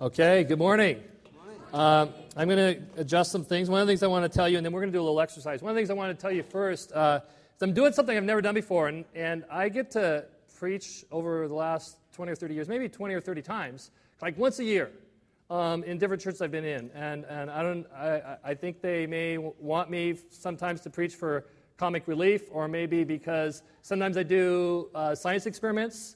Okay, 0.00 0.44
good 0.44 0.60
morning. 0.60 1.02
Um, 1.72 2.14
I'm 2.36 2.48
going 2.48 2.76
to 2.76 3.00
adjust 3.00 3.32
some 3.32 3.44
things. 3.44 3.68
One 3.68 3.80
of 3.80 3.86
the 3.88 3.90
things 3.90 4.04
I 4.04 4.06
want 4.06 4.22
to 4.22 4.28
tell 4.28 4.48
you, 4.48 4.56
and 4.56 4.64
then 4.64 4.72
we're 4.72 4.78
going 4.78 4.92
to 4.92 4.96
do 4.96 5.02
a 5.02 5.02
little 5.02 5.20
exercise. 5.20 5.60
One 5.60 5.70
of 5.70 5.74
the 5.74 5.80
things 5.80 5.90
I 5.90 5.94
want 5.94 6.16
to 6.16 6.22
tell 6.22 6.30
you 6.30 6.44
first 6.44 6.92
uh, 6.92 7.18
is 7.56 7.62
I'm 7.62 7.72
doing 7.72 7.92
something 7.92 8.16
I've 8.16 8.22
never 8.22 8.40
done 8.40 8.54
before, 8.54 8.86
and, 8.86 9.04
and 9.16 9.44
I 9.50 9.68
get 9.68 9.90
to 9.92 10.26
preach 10.56 11.04
over 11.10 11.48
the 11.48 11.54
last 11.54 11.96
20 12.12 12.30
or 12.30 12.36
30 12.36 12.54
years, 12.54 12.68
maybe 12.68 12.88
20 12.88 13.12
or 13.12 13.20
30 13.20 13.42
times, 13.42 13.90
like 14.22 14.38
once 14.38 14.60
a 14.60 14.64
year. 14.64 14.92
Um, 15.50 15.82
in 15.82 15.98
different 15.98 16.22
churches 16.22 16.42
I've 16.42 16.52
been 16.52 16.64
in, 16.64 16.92
and, 16.94 17.24
and 17.24 17.50
I 17.50 17.62
don't. 17.64 17.84
I, 17.92 18.36
I 18.44 18.54
think 18.54 18.80
they 18.80 19.04
may 19.04 19.36
want 19.36 19.90
me 19.90 20.16
sometimes 20.30 20.80
to 20.82 20.90
preach 20.90 21.16
for 21.16 21.46
comic 21.76 22.06
relief, 22.06 22.42
or 22.52 22.68
maybe 22.68 23.02
because 23.02 23.62
sometimes 23.82 24.16
I 24.16 24.22
do 24.22 24.90
uh, 24.94 25.16
science 25.16 25.46
experiments. 25.46 26.14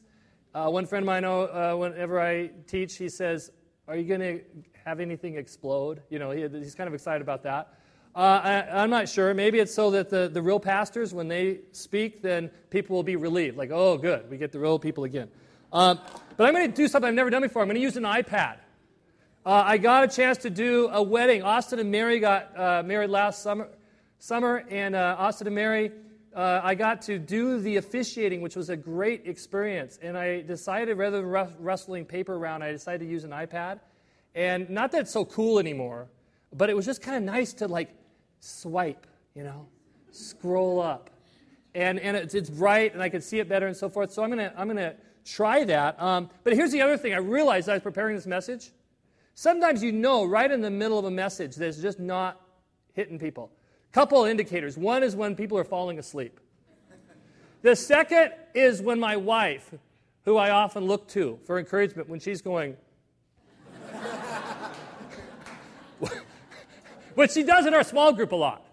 Uh, 0.54 0.68
one 0.68 0.86
friend 0.86 1.02
of 1.02 1.06
mine, 1.06 1.24
uh, 1.24 1.74
whenever 1.74 2.20
I 2.20 2.50
teach, 2.68 2.96
he 2.96 3.08
says, 3.08 3.50
"Are 3.88 3.96
you 3.96 4.04
going 4.04 4.20
to 4.20 4.40
have 4.84 5.00
anything 5.00 5.36
explode?" 5.36 6.02
You 6.10 6.18
know, 6.18 6.30
he, 6.30 6.48
he's 6.48 6.74
kind 6.74 6.88
of 6.88 6.94
excited 6.94 7.22
about 7.22 7.42
that. 7.44 7.74
Uh, 8.14 8.64
I, 8.70 8.82
am 8.82 8.90
not 8.90 9.08
sure. 9.08 9.32
Maybe 9.32 9.58
it's 9.58 9.74
so 9.74 9.90
that 9.92 10.10
the, 10.10 10.28
the 10.28 10.42
real 10.42 10.60
pastors, 10.60 11.14
when 11.14 11.28
they 11.28 11.60
speak, 11.72 12.20
then 12.20 12.50
people 12.68 12.94
will 12.94 13.02
be 13.02 13.16
relieved. 13.16 13.56
Like, 13.56 13.70
oh, 13.72 13.96
good, 13.96 14.30
we 14.30 14.36
get 14.36 14.52
the 14.52 14.58
real 14.58 14.78
people 14.78 15.04
again. 15.04 15.28
Um, 15.72 15.98
but 16.36 16.46
I'm 16.46 16.52
going 16.52 16.70
to 16.70 16.76
do 16.76 16.88
something 16.88 17.08
I've 17.08 17.14
never 17.14 17.30
done 17.30 17.40
before. 17.40 17.62
I'm 17.62 17.68
going 17.68 17.76
to 17.76 17.82
use 17.82 17.96
an 17.96 18.02
iPad. 18.02 18.56
Uh, 19.46 19.62
I 19.66 19.78
got 19.78 20.04
a 20.04 20.08
chance 20.08 20.38
to 20.38 20.50
do 20.50 20.90
a 20.92 21.02
wedding. 21.02 21.42
Austin 21.42 21.78
and 21.78 21.90
Mary 21.90 22.20
got 22.20 22.56
uh, 22.56 22.82
married 22.84 23.08
last 23.08 23.42
summer, 23.42 23.68
summer 24.18 24.62
and 24.68 24.94
uh, 24.94 25.16
Austin 25.18 25.46
and 25.46 25.56
Mary, 25.56 25.90
uh, 26.34 26.60
I 26.62 26.74
got 26.74 27.02
to 27.02 27.18
do 27.18 27.60
the 27.60 27.76
officiating, 27.76 28.40
which 28.40 28.56
was 28.56 28.70
a 28.70 28.76
great 28.76 29.26
experience. 29.26 29.98
And 30.00 30.16
I 30.16 30.40
decided, 30.42 30.96
rather 30.96 31.18
than 31.18 31.26
rustling 31.58 32.04
paper 32.04 32.34
around, 32.34 32.62
I 32.62 32.72
decided 32.72 33.04
to 33.04 33.10
use 33.10 33.24
an 33.24 33.30
iPad. 33.30 33.80
And 34.34 34.70
not 34.70 34.92
that 34.92 35.02
it's 35.02 35.10
so 35.10 35.24
cool 35.24 35.58
anymore, 35.58 36.08
but 36.54 36.70
it 36.70 36.76
was 36.76 36.86
just 36.86 37.02
kind 37.02 37.16
of 37.16 37.22
nice 37.22 37.52
to 37.54 37.68
like 37.68 37.90
swipe, 38.40 39.06
you 39.34 39.44
know, 39.44 39.66
scroll 40.10 40.80
up. 40.80 41.10
And, 41.74 41.98
and 42.00 42.16
it's, 42.16 42.34
it's 42.34 42.50
bright, 42.50 42.92
and 42.92 43.02
I 43.02 43.08
could 43.08 43.22
see 43.22 43.38
it 43.38 43.48
better 43.48 43.66
and 43.66 43.76
so 43.76 43.88
forth. 43.88 44.12
So 44.12 44.22
I'm 44.22 44.30
going 44.30 44.50
to 44.50 44.58
I'm 44.58 44.68
gonna 44.68 44.94
try 45.24 45.64
that. 45.64 46.00
Um, 46.00 46.30
but 46.44 46.54
here's 46.54 46.72
the 46.72 46.82
other 46.82 46.96
thing 46.96 47.14
I 47.14 47.18
realized 47.18 47.68
I 47.68 47.74
was 47.74 47.82
preparing 47.82 48.14
this 48.14 48.26
message. 48.26 48.70
Sometimes 49.34 49.82
you 49.82 49.92
know 49.92 50.24
right 50.24 50.50
in 50.50 50.60
the 50.60 50.70
middle 50.70 50.98
of 50.98 51.06
a 51.06 51.10
message 51.10 51.56
that's 51.56 51.78
just 51.78 51.98
not 51.98 52.40
hitting 52.92 53.18
people. 53.18 53.50
Couple 53.92 54.24
of 54.24 54.30
indicators. 54.30 54.76
One 54.76 55.02
is 55.02 55.14
when 55.14 55.36
people 55.36 55.58
are 55.58 55.64
falling 55.64 55.98
asleep. 55.98 56.40
The 57.62 57.76
second 57.76 58.32
is 58.54 58.82
when 58.82 58.98
my 58.98 59.16
wife, 59.16 59.72
who 60.24 60.36
I 60.36 60.50
often 60.50 60.86
look 60.86 61.06
to 61.08 61.38
for 61.44 61.58
encouragement, 61.58 62.08
when 62.08 62.18
she's 62.18 62.42
going, 62.42 62.76
which 67.14 67.32
she 67.32 67.42
does 67.42 67.66
in 67.66 67.74
our 67.74 67.84
small 67.84 68.12
group 68.12 68.32
a 68.32 68.36
lot. 68.36 68.66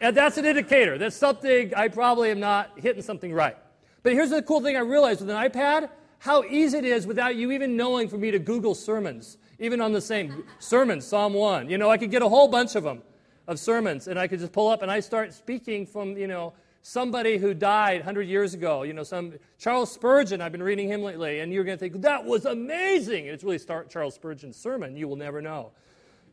And 0.00 0.16
that's 0.16 0.38
an 0.38 0.46
indicator. 0.46 0.96
That's 0.96 1.16
something 1.16 1.74
I 1.74 1.88
probably 1.88 2.30
am 2.30 2.40
not 2.40 2.70
hitting 2.76 3.02
something 3.02 3.34
right. 3.34 3.56
But 4.02 4.14
here's 4.14 4.30
the 4.30 4.40
cool 4.40 4.62
thing 4.62 4.76
I 4.76 4.80
realized 4.80 5.20
with 5.20 5.28
an 5.28 5.36
iPad 5.36 5.90
how 6.20 6.44
easy 6.44 6.78
it 6.78 6.84
is 6.84 7.06
without 7.06 7.34
you 7.36 7.50
even 7.50 7.76
knowing 7.76 8.08
for 8.08 8.18
me 8.18 8.30
to 8.30 8.38
Google 8.38 8.74
sermons 8.74 9.38
even 9.58 9.80
on 9.80 9.92
the 9.92 10.00
same 10.00 10.44
sermon, 10.58 11.00
Psalm 11.00 11.34
1. 11.34 11.68
You 11.68 11.78
know, 11.78 11.90
I 11.90 11.98
could 11.98 12.10
get 12.10 12.22
a 12.22 12.28
whole 12.28 12.48
bunch 12.48 12.74
of 12.74 12.82
them, 12.82 13.02
of 13.50 13.58
sermons, 13.58 14.06
and 14.06 14.18
I 14.18 14.28
could 14.28 14.38
just 14.38 14.52
pull 14.52 14.68
up 14.68 14.80
and 14.80 14.90
I 14.90 15.00
start 15.00 15.34
speaking 15.34 15.84
from, 15.84 16.16
you 16.16 16.28
know, 16.28 16.54
somebody 16.82 17.36
who 17.36 17.52
died 17.52 17.96
100 17.96 18.22
years 18.22 18.54
ago. 18.54 18.84
You 18.84 18.92
know, 18.92 19.02
some 19.02 19.34
Charles 19.58 19.92
Spurgeon, 19.92 20.40
I've 20.40 20.52
been 20.52 20.62
reading 20.62 20.88
him 20.88 21.02
lately, 21.02 21.40
and 21.40 21.52
you're 21.52 21.64
going 21.64 21.76
to 21.76 21.80
think, 21.80 22.00
that 22.02 22.24
was 22.24 22.46
amazing. 22.46 23.26
And 23.26 23.34
it's 23.34 23.42
really 23.42 23.58
start 23.58 23.90
Charles 23.90 24.14
Spurgeon's 24.14 24.56
sermon. 24.56 24.96
You 24.96 25.08
will 25.08 25.16
never 25.16 25.42
know. 25.42 25.72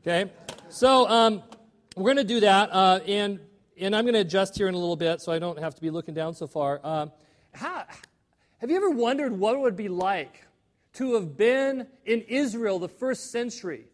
Okay? 0.02 0.32
So 0.70 1.10
um, 1.10 1.44
we're 1.96 2.14
going 2.14 2.18
to 2.18 2.24
do 2.24 2.40
that, 2.42 2.70
uh, 2.72 3.00
and, 3.08 3.40
and 3.80 3.96
I'm 3.96 4.06
going 4.06 4.14
to 4.14 4.22
adjust 4.22 4.56
here 4.56 4.68
in 4.68 4.76
a 4.76 4.78
little 4.78 4.96
bit 4.96 5.20
so 5.20 5.32
I 5.32 5.40
don't 5.40 5.60
have 5.60 5.74
to 5.74 5.82
be 5.82 5.90
looking 5.90 6.14
down 6.14 6.36
so 6.36 6.46
far. 6.46 6.80
Um, 6.84 7.12
how, 7.52 7.84
have 8.60 8.70
you 8.70 8.78
ever 8.78 8.92
wondered 8.92 9.34
what 9.34 9.56
it 9.56 9.60
would 9.60 9.76
be 9.76 9.90
like 9.90 10.48
to 10.98 11.14
have 11.14 11.38
been 11.38 11.88
in 12.06 12.22
Israel 12.22 12.80
the 12.80 12.88
first 12.88 13.32
century. 13.32 13.86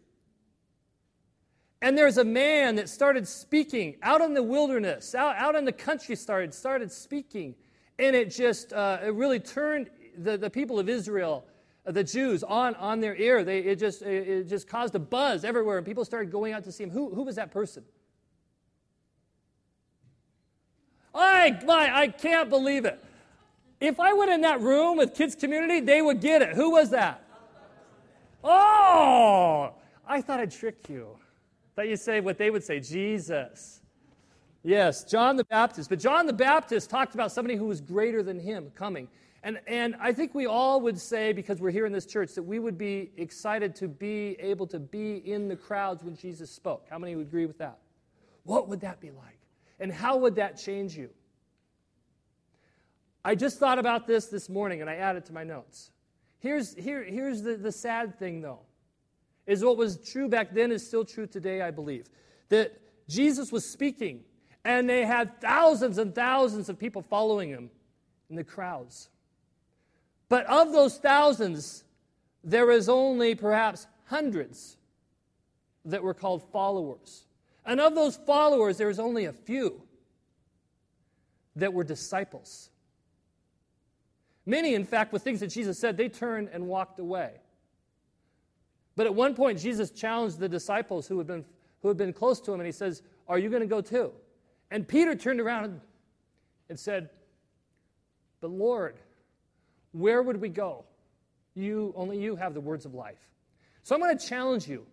And 1.84 1.98
there's 1.98 2.16
a 2.16 2.24
man 2.24 2.76
that 2.76 2.88
started 2.88 3.28
speaking 3.28 3.96
out 4.02 4.22
in 4.22 4.32
the 4.32 4.42
wilderness, 4.42 5.14
out, 5.14 5.36
out 5.36 5.54
in 5.54 5.66
the 5.66 5.72
country, 5.72 6.16
started, 6.16 6.54
started 6.54 6.90
speaking. 6.90 7.54
And 7.98 8.16
it 8.16 8.30
just 8.30 8.72
uh, 8.72 9.00
it 9.04 9.12
really 9.12 9.38
turned 9.38 9.90
the, 10.16 10.38
the 10.38 10.48
people 10.48 10.78
of 10.78 10.88
Israel, 10.88 11.44
uh, 11.86 11.92
the 11.92 12.02
Jews, 12.02 12.42
on, 12.42 12.74
on 12.76 13.00
their 13.00 13.14
ear. 13.16 13.44
They, 13.44 13.58
it, 13.58 13.78
just, 13.78 14.00
it, 14.00 14.26
it 14.26 14.48
just 14.48 14.66
caused 14.66 14.94
a 14.94 14.98
buzz 14.98 15.44
everywhere, 15.44 15.76
and 15.76 15.84
people 15.84 16.06
started 16.06 16.32
going 16.32 16.54
out 16.54 16.64
to 16.64 16.72
see 16.72 16.84
him. 16.84 16.90
Who, 16.90 17.14
who 17.14 17.22
was 17.22 17.36
that 17.36 17.50
person? 17.50 17.84
I, 21.14 21.60
my, 21.66 21.94
I 21.94 22.08
can't 22.08 22.48
believe 22.48 22.86
it. 22.86 22.98
If 23.78 24.00
I 24.00 24.14
went 24.14 24.30
in 24.30 24.40
that 24.40 24.62
room 24.62 24.96
with 24.96 25.14
kids' 25.14 25.34
community, 25.34 25.80
they 25.80 26.00
would 26.00 26.22
get 26.22 26.40
it. 26.40 26.54
Who 26.54 26.70
was 26.70 26.88
that? 26.92 27.22
Oh, 28.42 29.74
I 30.08 30.22
thought 30.22 30.40
I'd 30.40 30.50
trick 30.50 30.88
you. 30.88 31.18
Thought 31.76 31.88
you'd 31.88 32.00
say 32.00 32.20
what 32.20 32.38
they 32.38 32.50
would 32.50 32.64
say 32.64 32.80
Jesus. 32.80 33.80
Yes, 34.62 35.04
John 35.04 35.36
the 35.36 35.44
Baptist. 35.44 35.90
But 35.90 35.98
John 35.98 36.26
the 36.26 36.32
Baptist 36.32 36.88
talked 36.88 37.14
about 37.14 37.32
somebody 37.32 37.56
who 37.56 37.66
was 37.66 37.80
greater 37.80 38.22
than 38.22 38.38
him 38.38 38.70
coming. 38.74 39.08
And, 39.42 39.60
and 39.66 39.94
I 40.00 40.12
think 40.12 40.34
we 40.34 40.46
all 40.46 40.80
would 40.80 40.98
say, 40.98 41.34
because 41.34 41.60
we're 41.60 41.70
here 41.70 41.84
in 41.84 41.92
this 41.92 42.06
church, 42.06 42.32
that 42.34 42.42
we 42.42 42.58
would 42.58 42.78
be 42.78 43.10
excited 43.18 43.74
to 43.76 43.88
be 43.88 44.36
able 44.40 44.66
to 44.68 44.78
be 44.78 45.16
in 45.16 45.48
the 45.48 45.56
crowds 45.56 46.02
when 46.02 46.16
Jesus 46.16 46.50
spoke. 46.50 46.86
How 46.88 46.98
many 46.98 47.14
would 47.14 47.26
agree 47.26 47.44
with 47.44 47.58
that? 47.58 47.78
What 48.44 48.68
would 48.68 48.80
that 48.80 49.00
be 49.00 49.10
like? 49.10 49.38
And 49.80 49.92
how 49.92 50.16
would 50.16 50.36
that 50.36 50.56
change 50.56 50.96
you? 50.96 51.10
I 53.22 53.34
just 53.34 53.58
thought 53.58 53.78
about 53.78 54.06
this 54.06 54.26
this 54.26 54.48
morning 54.48 54.80
and 54.80 54.88
I 54.88 54.96
added 54.96 55.26
to 55.26 55.32
my 55.34 55.44
notes. 55.44 55.90
Here's, 56.38 56.74
here, 56.74 57.02
here's 57.02 57.42
the, 57.42 57.56
the 57.56 57.72
sad 57.72 58.18
thing, 58.18 58.40
though, 58.40 58.60
is 59.46 59.64
what 59.64 59.76
was 59.76 59.98
true 59.98 60.28
back 60.28 60.54
then 60.54 60.72
is 60.72 60.86
still 60.86 61.04
true 61.04 61.26
today, 61.26 61.60
I 61.60 61.70
believe. 61.70 62.06
That 62.48 62.80
Jesus 63.08 63.52
was 63.52 63.64
speaking, 63.68 64.24
and 64.64 64.88
they 64.88 65.04
had 65.04 65.40
thousands 65.40 65.98
and 65.98 66.14
thousands 66.14 66.68
of 66.68 66.78
people 66.78 67.02
following 67.02 67.50
him 67.50 67.70
in 68.30 68.36
the 68.36 68.44
crowds. 68.44 69.08
But 70.28 70.46
of 70.46 70.72
those 70.72 70.96
thousands, 70.98 71.84
there 72.42 72.66
was 72.66 72.88
only 72.88 73.34
perhaps 73.34 73.86
hundreds 74.06 74.76
that 75.84 76.02
were 76.02 76.14
called 76.14 76.42
followers. 76.50 77.26
And 77.66 77.80
of 77.80 77.94
those 77.94 78.16
followers, 78.16 78.78
there 78.78 78.88
was 78.88 78.98
only 78.98 79.26
a 79.26 79.32
few 79.32 79.82
that 81.56 81.72
were 81.72 81.84
disciples. 81.84 82.70
Many, 84.46 84.74
in 84.74 84.84
fact, 84.84 85.12
with 85.12 85.22
things 85.22 85.40
that 85.40 85.48
Jesus 85.48 85.78
said, 85.78 85.96
they 85.96 86.08
turned 86.08 86.48
and 86.52 86.66
walked 86.66 86.98
away. 86.98 87.32
But 88.96 89.06
at 89.06 89.14
one 89.14 89.34
point, 89.34 89.58
Jesus 89.58 89.90
challenged 89.90 90.38
the 90.38 90.48
disciples 90.48 91.06
who 91.06 91.18
had 91.18 91.26
been, 91.26 91.44
who 91.82 91.88
had 91.88 91.96
been 91.96 92.12
close 92.12 92.40
to 92.42 92.52
him, 92.52 92.60
and 92.60 92.66
he 92.66 92.72
says, 92.72 93.02
Are 93.28 93.38
you 93.38 93.48
going 93.48 93.62
to 93.62 93.66
go 93.66 93.80
too? 93.80 94.12
And 94.70 94.86
Peter 94.86 95.14
turned 95.14 95.40
around 95.40 95.80
and 96.68 96.78
said, 96.78 97.10
But 98.40 98.50
Lord, 98.50 98.96
where 99.92 100.22
would 100.22 100.40
we 100.40 100.48
go? 100.48 100.84
You, 101.54 101.92
only 101.96 102.18
you 102.18 102.36
have 102.36 102.54
the 102.54 102.60
words 102.60 102.84
of 102.84 102.94
life. 102.94 103.28
So 103.82 103.94
I'm 103.94 104.00
going 104.00 104.16
to 104.16 104.26
challenge 104.26 104.66
you 104.66 104.86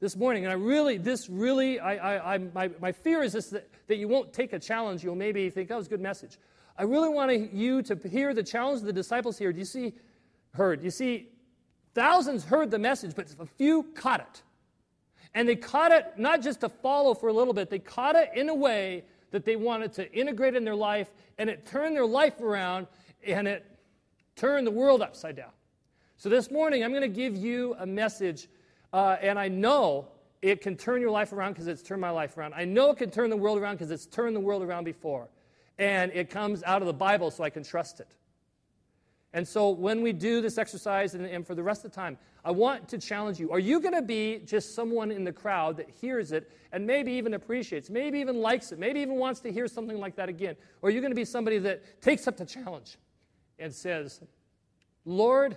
this 0.00 0.16
morning. 0.16 0.44
And 0.44 0.52
I 0.52 0.56
really, 0.56 0.96
this 0.96 1.28
really, 1.28 1.78
I, 1.78 1.94
I, 2.16 2.34
I, 2.34 2.38
my, 2.38 2.70
my 2.80 2.92
fear 2.92 3.22
is 3.22 3.32
this 3.32 3.50
that, 3.50 3.68
that 3.86 3.96
you 3.96 4.08
won't 4.08 4.32
take 4.32 4.52
a 4.52 4.58
challenge. 4.58 5.04
You'll 5.04 5.14
maybe 5.14 5.50
think, 5.50 5.70
oh, 5.70 5.74
that 5.74 5.78
was 5.78 5.86
a 5.86 5.90
good 5.90 6.00
message. 6.00 6.38
I 6.76 6.82
really 6.82 7.08
want 7.08 7.52
you 7.52 7.82
to 7.82 7.96
hear 8.08 8.34
the 8.34 8.42
challenge 8.42 8.80
of 8.80 8.86
the 8.86 8.92
disciples 8.92 9.38
here. 9.38 9.52
Do 9.52 9.58
you 9.58 9.64
see, 9.64 9.92
heard? 10.54 10.82
You 10.82 10.90
see, 10.90 11.28
thousands 11.94 12.44
heard 12.44 12.70
the 12.70 12.78
message, 12.78 13.14
but 13.14 13.26
a 13.38 13.46
few 13.46 13.84
caught 13.94 14.20
it. 14.20 14.42
And 15.34 15.48
they 15.48 15.56
caught 15.56 15.90
it 15.92 16.12
not 16.16 16.42
just 16.42 16.60
to 16.60 16.68
follow 16.68 17.14
for 17.14 17.28
a 17.28 17.32
little 17.32 17.54
bit, 17.54 17.70
they 17.70 17.78
caught 17.78 18.16
it 18.16 18.30
in 18.34 18.48
a 18.48 18.54
way 18.54 19.04
that 19.30 19.44
they 19.44 19.56
wanted 19.56 19.92
to 19.94 20.12
integrate 20.12 20.54
in 20.54 20.64
their 20.64 20.76
life, 20.76 21.10
and 21.38 21.50
it 21.50 21.66
turned 21.66 21.96
their 21.96 22.06
life 22.06 22.40
around, 22.40 22.86
and 23.26 23.48
it 23.48 23.64
turned 24.36 24.66
the 24.66 24.70
world 24.70 25.02
upside 25.02 25.36
down. 25.36 25.50
So 26.16 26.28
this 26.28 26.50
morning, 26.50 26.84
I'm 26.84 26.90
going 26.90 27.02
to 27.02 27.08
give 27.08 27.36
you 27.36 27.74
a 27.78 27.86
message, 27.86 28.48
uh, 28.92 29.16
and 29.20 29.38
I 29.38 29.48
know 29.48 30.06
it 30.40 30.60
can 30.60 30.76
turn 30.76 31.00
your 31.00 31.10
life 31.10 31.32
around 31.32 31.54
because 31.54 31.66
it's 31.66 31.82
turned 31.82 32.00
my 32.00 32.10
life 32.10 32.36
around. 32.36 32.54
I 32.54 32.64
know 32.64 32.90
it 32.90 32.98
can 32.98 33.10
turn 33.10 33.30
the 33.30 33.36
world 33.36 33.58
around 33.58 33.76
because 33.76 33.90
it's 33.90 34.06
turned 34.06 34.36
the 34.36 34.40
world 34.40 34.62
around 34.62 34.84
before 34.84 35.28
and 35.78 36.12
it 36.12 36.30
comes 36.30 36.62
out 36.62 36.82
of 36.82 36.86
the 36.86 36.94
Bible 36.94 37.30
so 37.30 37.44
I 37.44 37.50
can 37.50 37.64
trust 37.64 38.00
it. 38.00 38.08
And 39.34 39.46
so 39.46 39.68
when 39.70 40.00
we 40.00 40.12
do 40.12 40.40
this 40.40 40.56
exercise 40.58 41.14
and, 41.14 41.26
and 41.26 41.46
for 41.46 41.54
the 41.54 41.62
rest 41.62 41.84
of 41.84 41.90
the 41.90 41.94
time, 41.96 42.16
I 42.44 42.52
want 42.52 42.88
to 42.90 42.98
challenge 42.98 43.40
you. 43.40 43.50
Are 43.50 43.58
you 43.58 43.80
going 43.80 43.94
to 43.94 44.00
be 44.00 44.40
just 44.46 44.74
someone 44.74 45.10
in 45.10 45.24
the 45.24 45.32
crowd 45.32 45.76
that 45.78 45.90
hears 45.90 46.30
it 46.30 46.50
and 46.70 46.86
maybe 46.86 47.12
even 47.12 47.34
appreciates, 47.34 47.90
maybe 47.90 48.20
even 48.20 48.40
likes 48.40 48.70
it, 48.70 48.78
maybe 48.78 49.00
even 49.00 49.16
wants 49.16 49.40
to 49.40 49.52
hear 49.52 49.66
something 49.66 49.98
like 49.98 50.14
that 50.16 50.28
again? 50.28 50.54
Or 50.80 50.88
are 50.88 50.92
you 50.92 51.00
going 51.00 51.10
to 51.10 51.16
be 51.16 51.24
somebody 51.24 51.58
that 51.58 52.00
takes 52.00 52.28
up 52.28 52.36
the 52.36 52.46
challenge 52.46 52.96
and 53.58 53.74
says, 53.74 54.20
Lord, 55.04 55.56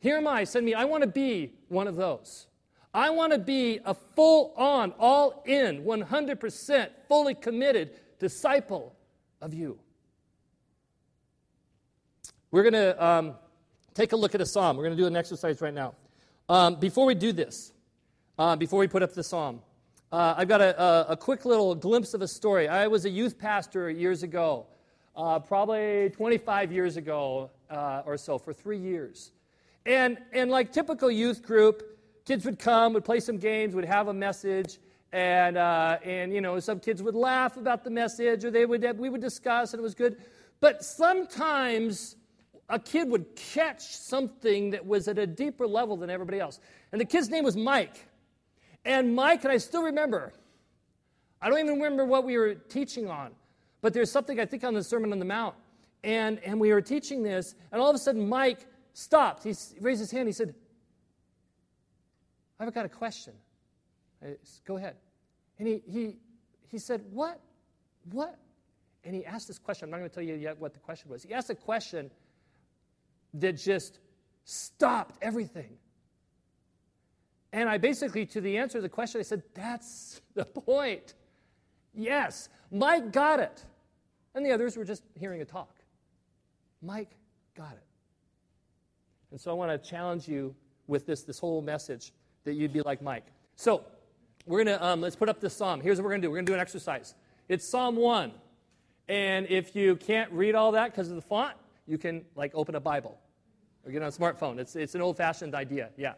Here 0.00 0.16
am 0.16 0.26
I, 0.26 0.44
send 0.44 0.64
me. 0.64 0.74
I 0.74 0.84
want 0.84 1.02
to 1.02 1.08
be 1.08 1.52
one 1.68 1.86
of 1.86 1.94
those. 1.94 2.46
I 2.92 3.10
want 3.10 3.32
to 3.32 3.38
be 3.38 3.78
a 3.84 3.94
full 3.94 4.52
on, 4.56 4.92
all 4.98 5.42
in, 5.46 5.84
100% 5.84 6.88
fully 7.06 7.34
committed 7.34 7.90
disciple 8.18 8.96
of 9.40 9.54
you. 9.54 9.78
We're 12.52 12.64
going 12.64 12.72
to 12.72 13.04
um, 13.04 13.34
take 13.94 14.10
a 14.10 14.16
look 14.16 14.34
at 14.34 14.40
a 14.40 14.46
psalm. 14.46 14.76
We're 14.76 14.82
going 14.82 14.96
to 14.96 15.00
do 15.00 15.06
an 15.06 15.14
exercise 15.14 15.60
right 15.60 15.72
now. 15.72 15.94
Um, 16.48 16.74
before 16.74 17.06
we 17.06 17.14
do 17.14 17.32
this, 17.32 17.72
uh, 18.40 18.56
before 18.56 18.80
we 18.80 18.88
put 18.88 19.04
up 19.04 19.12
the 19.12 19.22
psalm, 19.22 19.60
uh, 20.10 20.34
I've 20.36 20.48
got 20.48 20.60
a, 20.60 20.82
a, 20.82 21.06
a, 21.10 21.16
quick 21.16 21.44
little 21.44 21.76
glimpse 21.76 22.12
of 22.12 22.22
a 22.22 22.26
story. 22.26 22.66
I 22.66 22.88
was 22.88 23.04
a 23.04 23.10
youth 23.10 23.38
pastor 23.38 23.88
years 23.88 24.24
ago, 24.24 24.66
uh, 25.14 25.38
probably 25.38 26.10
25 26.10 26.72
years 26.72 26.96
ago 26.96 27.50
uh, 27.70 28.02
or 28.04 28.16
so, 28.16 28.36
for 28.36 28.52
three 28.52 28.78
years. 28.78 29.30
And, 29.86 30.18
and 30.32 30.50
like 30.50 30.72
typical 30.72 31.08
youth 31.08 31.44
group, 31.44 32.00
kids 32.24 32.44
would 32.44 32.58
come, 32.58 32.94
would 32.94 33.04
play 33.04 33.20
some 33.20 33.38
games, 33.38 33.76
would 33.76 33.84
have 33.84 34.08
a 34.08 34.14
message, 34.14 34.78
and, 35.12 35.56
uh, 35.56 35.98
and 36.02 36.34
you 36.34 36.40
know, 36.40 36.58
some 36.58 36.80
kids 36.80 37.00
would 37.00 37.14
laugh 37.14 37.56
about 37.56 37.84
the 37.84 37.90
message, 37.90 38.44
or 38.44 38.50
they 38.50 38.66
would, 38.66 38.98
we 38.98 39.08
would 39.08 39.20
discuss, 39.20 39.72
and 39.72 39.78
it 39.78 39.84
was 39.84 39.94
good. 39.94 40.16
But 40.58 40.84
sometimes 40.84 42.16
a 42.70 42.78
kid 42.78 43.08
would 43.08 43.34
catch 43.34 43.82
something 43.96 44.70
that 44.70 44.86
was 44.86 45.08
at 45.08 45.18
a 45.18 45.26
deeper 45.26 45.66
level 45.66 45.96
than 45.96 46.08
everybody 46.08 46.38
else. 46.38 46.60
And 46.92 47.00
the 47.00 47.04
kid's 47.04 47.28
name 47.28 47.44
was 47.44 47.56
Mike. 47.56 48.06
And 48.84 49.14
Mike, 49.14 49.44
and 49.44 49.52
I 49.52 49.58
still 49.58 49.82
remember, 49.82 50.32
I 51.42 51.50
don't 51.50 51.58
even 51.58 51.74
remember 51.74 52.04
what 52.04 52.24
we 52.24 52.38
were 52.38 52.54
teaching 52.54 53.10
on, 53.10 53.32
but 53.82 53.92
there's 53.92 54.10
something 54.10 54.38
I 54.38 54.46
think 54.46 54.64
on 54.64 54.72
the 54.72 54.84
Sermon 54.84 55.12
on 55.12 55.18
the 55.18 55.24
Mount. 55.24 55.56
And, 56.04 56.38
and 56.44 56.58
we 56.58 56.72
were 56.72 56.80
teaching 56.80 57.22
this, 57.22 57.54
and 57.72 57.80
all 57.80 57.90
of 57.90 57.96
a 57.96 57.98
sudden 57.98 58.26
Mike 58.26 58.66
stopped. 58.94 59.42
He 59.44 59.54
raised 59.80 60.00
his 60.00 60.10
hand. 60.10 60.28
He 60.28 60.32
said, 60.32 60.54
I've 62.58 62.72
got 62.72 62.86
a 62.86 62.90
question. 62.90 63.34
Said, 64.22 64.38
Go 64.64 64.76
ahead. 64.76 64.96
And 65.58 65.68
he, 65.68 65.82
he, 65.86 66.16
he 66.68 66.78
said, 66.78 67.02
What? 67.10 67.40
What? 68.12 68.38
And 69.04 69.14
he 69.14 69.24
asked 69.26 69.48
this 69.48 69.58
question. 69.58 69.86
I'm 69.86 69.90
not 69.90 69.98
going 69.98 70.10
to 70.10 70.14
tell 70.14 70.24
you 70.24 70.34
yet 70.34 70.58
what 70.58 70.72
the 70.72 70.78
question 70.78 71.10
was. 71.10 71.22
He 71.22 71.34
asked 71.34 71.50
a 71.50 71.54
question 71.54 72.10
that 73.34 73.52
just 73.52 73.98
stopped 74.44 75.16
everything. 75.22 75.76
And 77.52 77.68
I 77.68 77.78
basically, 77.78 78.26
to 78.26 78.40
the 78.40 78.58
answer 78.58 78.78
to 78.78 78.82
the 78.82 78.88
question, 78.88 79.20
I 79.20 79.22
said, 79.22 79.42
That's 79.54 80.20
the 80.34 80.44
point. 80.44 81.14
Yes, 81.94 82.48
Mike 82.70 83.12
got 83.12 83.40
it. 83.40 83.64
And 84.34 84.46
the 84.46 84.52
others 84.52 84.76
were 84.76 84.84
just 84.84 85.02
hearing 85.18 85.42
a 85.42 85.44
talk. 85.44 85.80
Mike 86.82 87.16
got 87.56 87.72
it. 87.72 87.84
And 89.32 89.40
so 89.40 89.50
I 89.50 89.54
want 89.54 89.70
to 89.70 89.90
challenge 89.90 90.28
you 90.28 90.54
with 90.86 91.06
this, 91.06 91.22
this 91.22 91.38
whole 91.38 91.62
message 91.62 92.12
that 92.44 92.54
you'd 92.54 92.72
be 92.72 92.80
like 92.82 93.02
Mike. 93.02 93.26
So 93.56 93.84
we're 94.46 94.64
going 94.64 94.78
to, 94.78 94.84
um, 94.84 95.00
let's 95.00 95.16
put 95.16 95.28
up 95.28 95.40
this 95.40 95.54
psalm. 95.54 95.80
Here's 95.80 95.98
what 95.98 96.04
we're 96.04 96.10
going 96.10 96.22
to 96.22 96.26
do 96.26 96.30
we're 96.30 96.36
going 96.38 96.46
to 96.46 96.52
do 96.52 96.54
an 96.54 96.60
exercise. 96.60 97.14
It's 97.48 97.68
Psalm 97.68 97.96
1. 97.96 98.32
And 99.08 99.46
if 99.48 99.74
you 99.74 99.96
can't 99.96 100.30
read 100.32 100.54
all 100.54 100.72
that 100.72 100.92
because 100.92 101.08
of 101.10 101.16
the 101.16 101.22
font, 101.22 101.54
you 101.86 101.98
can 101.98 102.24
like 102.34 102.52
open 102.54 102.74
a 102.74 102.80
Bible 102.80 103.18
or 103.84 103.92
get 103.92 104.02
on 104.02 104.08
a 104.08 104.12
smartphone. 104.12 104.58
It's, 104.58 104.76
it's 104.76 104.94
an 104.94 105.00
old 105.00 105.16
fashioned 105.16 105.54
idea, 105.54 105.90
yeah. 105.96 106.14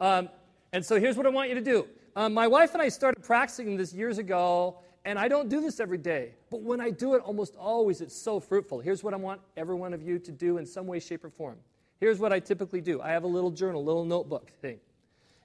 Um, 0.00 0.28
and 0.72 0.84
so 0.84 1.00
here's 1.00 1.16
what 1.16 1.26
I 1.26 1.30
want 1.30 1.48
you 1.48 1.54
to 1.54 1.60
do. 1.60 1.86
Um, 2.14 2.34
my 2.34 2.46
wife 2.46 2.72
and 2.74 2.82
I 2.82 2.88
started 2.88 3.22
practicing 3.22 3.76
this 3.76 3.92
years 3.92 4.18
ago, 4.18 4.78
and 5.04 5.18
I 5.18 5.28
don't 5.28 5.48
do 5.48 5.60
this 5.60 5.80
every 5.80 5.98
day. 5.98 6.34
But 6.50 6.62
when 6.62 6.80
I 6.80 6.90
do 6.90 7.14
it, 7.14 7.22
almost 7.22 7.56
always 7.56 8.00
it's 8.00 8.16
so 8.16 8.40
fruitful. 8.40 8.80
Here's 8.80 9.04
what 9.04 9.14
I 9.14 9.16
want 9.16 9.40
every 9.56 9.74
one 9.74 9.92
of 9.92 10.02
you 10.02 10.18
to 10.18 10.32
do 10.32 10.58
in 10.58 10.66
some 10.66 10.86
way, 10.86 10.98
shape, 10.98 11.24
or 11.24 11.30
form. 11.30 11.58
Here's 12.00 12.18
what 12.18 12.32
I 12.32 12.40
typically 12.40 12.80
do 12.80 13.00
I 13.00 13.10
have 13.10 13.24
a 13.24 13.28
little 13.28 13.50
journal, 13.50 13.84
little 13.84 14.04
notebook 14.04 14.50
thing. 14.60 14.78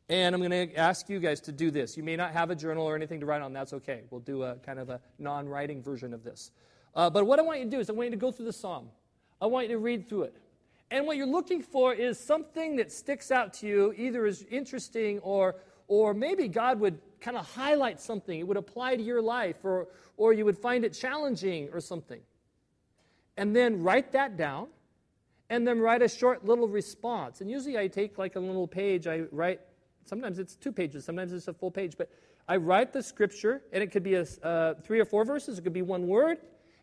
And 0.10 0.36
I'm 0.36 0.42
going 0.42 0.70
to 0.70 0.76
ask 0.76 1.08
you 1.08 1.20
guys 1.20 1.40
to 1.42 1.54
do 1.54 1.72
this. 1.72 1.96
You 1.96 2.04
may 2.04 2.18
not 2.18 2.34
have 2.34 2.50
a 2.50 2.56
journal 2.56 2.86
or 2.86 2.96
anything 2.96 3.22
to 3.22 3.26
write 3.26 3.42
on, 3.42 3.54
that's 3.54 3.72
okay. 3.72 4.02
We'll 4.10 4.20
do 4.20 4.44
a 4.44 4.56
kind 4.56 4.78
of 4.78 4.90
a 4.90 5.00
non 5.20 5.48
writing 5.48 5.82
version 5.82 6.14
of 6.14 6.24
this. 6.24 6.52
Uh, 6.94 7.10
but 7.10 7.26
what 7.26 7.40
I 7.40 7.44
want 7.44 7.60
you 7.60 7.66
to 7.66 7.72
do 7.72 7.80
is 7.80 7.90
I 7.90 7.94
want 7.94 8.08
you 8.08 8.12
to 8.12 8.18
go 8.18 8.32
through 8.32 8.48
the 8.48 8.54
psalm. 8.54 8.90
I 9.42 9.48
want 9.48 9.68
you 9.68 9.74
to 9.74 9.80
read 9.80 10.08
through 10.08 10.24
it. 10.24 10.38
And 10.92 11.08
what 11.08 11.18
you're 11.18 11.26
looking 11.26 11.64
for 11.64 11.94
is 11.94 12.20
something 12.20 12.76
that 12.76 12.92
sticks 12.92 13.32
out 13.32 13.54
to 13.56 13.68
you, 13.68 13.94
either 13.98 14.26
as 14.26 14.44
interesting 14.52 15.20
or, 15.20 15.56
or 15.88 16.14
maybe 16.14 16.48
God 16.48 16.80
would 16.80 17.00
kind 17.22 17.38
of 17.38 17.50
highlight 17.50 18.00
something. 18.00 18.40
It 18.40 18.48
would 18.48 18.58
apply 18.58 18.98
to 18.98 19.02
your 19.02 19.22
life, 19.22 19.64
or, 19.64 19.88
or 20.18 20.34
you 20.34 20.46
would 20.46 20.58
find 20.58 20.84
it 20.84 20.90
challenging 20.90 21.70
or 21.72 21.80
something. 21.80 22.20
And 23.38 23.56
then 23.56 23.82
write 23.82 24.12
that 24.12 24.38
down, 24.38 24.68
and 25.50 25.66
then 25.66 25.80
write 25.80 26.02
a 26.02 26.10
short 26.10 26.46
little 26.46 26.68
response. 26.68 27.42
And 27.42 27.50
usually 27.50 27.78
I 27.78 27.88
take 27.88 28.18
like 28.18 28.36
a 28.36 28.40
little 28.40 28.68
page, 28.68 29.08
I 29.08 29.22
write, 29.32 29.62
sometimes 30.06 30.40
it's 30.40 30.56
two 30.56 30.72
pages, 30.72 31.06
sometimes 31.06 31.32
it's 31.32 31.48
a 31.48 31.54
full 31.54 31.72
page, 31.72 31.96
but 31.98 32.10
I 32.48 32.58
write 32.58 32.92
the 32.92 33.02
scripture, 33.02 33.62
and 33.72 33.82
it 33.82 33.92
could 33.92 34.04
be 34.04 34.16
a, 34.16 34.26
uh, 34.44 34.74
three 34.84 35.00
or 35.00 35.06
four 35.06 35.24
verses, 35.24 35.58
it 35.58 35.62
could 35.62 35.74
be 35.74 35.82
one 35.82 36.08
word, 36.08 36.40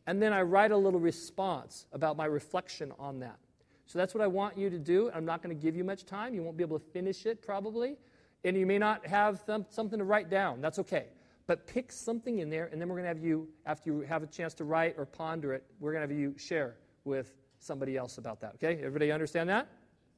and 0.08 0.22
then 0.22 0.32
I 0.32 0.40
write 0.40 0.70
a 0.70 0.76
little 0.76 0.98
response 0.98 1.84
about 1.92 2.16
my 2.16 2.24
reflection 2.24 2.94
on 2.98 3.20
that. 3.20 3.36
So 3.84 3.98
that's 3.98 4.14
what 4.14 4.22
I 4.22 4.26
want 4.26 4.56
you 4.56 4.70
to 4.70 4.78
do. 4.78 5.10
I'm 5.14 5.26
not 5.26 5.42
going 5.42 5.54
to 5.54 5.62
give 5.62 5.76
you 5.76 5.84
much 5.84 6.06
time. 6.06 6.32
You 6.32 6.42
won't 6.42 6.56
be 6.56 6.64
able 6.64 6.78
to 6.78 6.84
finish 6.92 7.26
it 7.26 7.42
probably. 7.42 7.98
And 8.42 8.56
you 8.56 8.64
may 8.64 8.78
not 8.78 9.06
have 9.06 9.44
something 9.68 9.98
to 9.98 10.04
write 10.06 10.30
down. 10.30 10.62
That's 10.62 10.78
okay. 10.78 11.08
But 11.46 11.66
pick 11.66 11.92
something 11.92 12.38
in 12.38 12.48
there, 12.48 12.70
and 12.72 12.80
then 12.80 12.88
we're 12.88 12.94
going 12.94 13.04
to 13.04 13.08
have 13.08 13.22
you, 13.22 13.48
after 13.66 13.90
you 13.90 14.00
have 14.00 14.22
a 14.22 14.26
chance 14.26 14.54
to 14.54 14.64
write 14.64 14.94
or 14.96 15.04
ponder 15.04 15.52
it, 15.52 15.62
we're 15.78 15.92
going 15.92 16.08
to 16.08 16.14
have 16.14 16.18
you 16.18 16.34
share 16.38 16.76
with 17.04 17.34
somebody 17.58 17.98
else 17.98 18.16
about 18.16 18.40
that. 18.40 18.54
Okay? 18.54 18.78
Everybody 18.78 19.12
understand 19.12 19.50
that? 19.50 19.68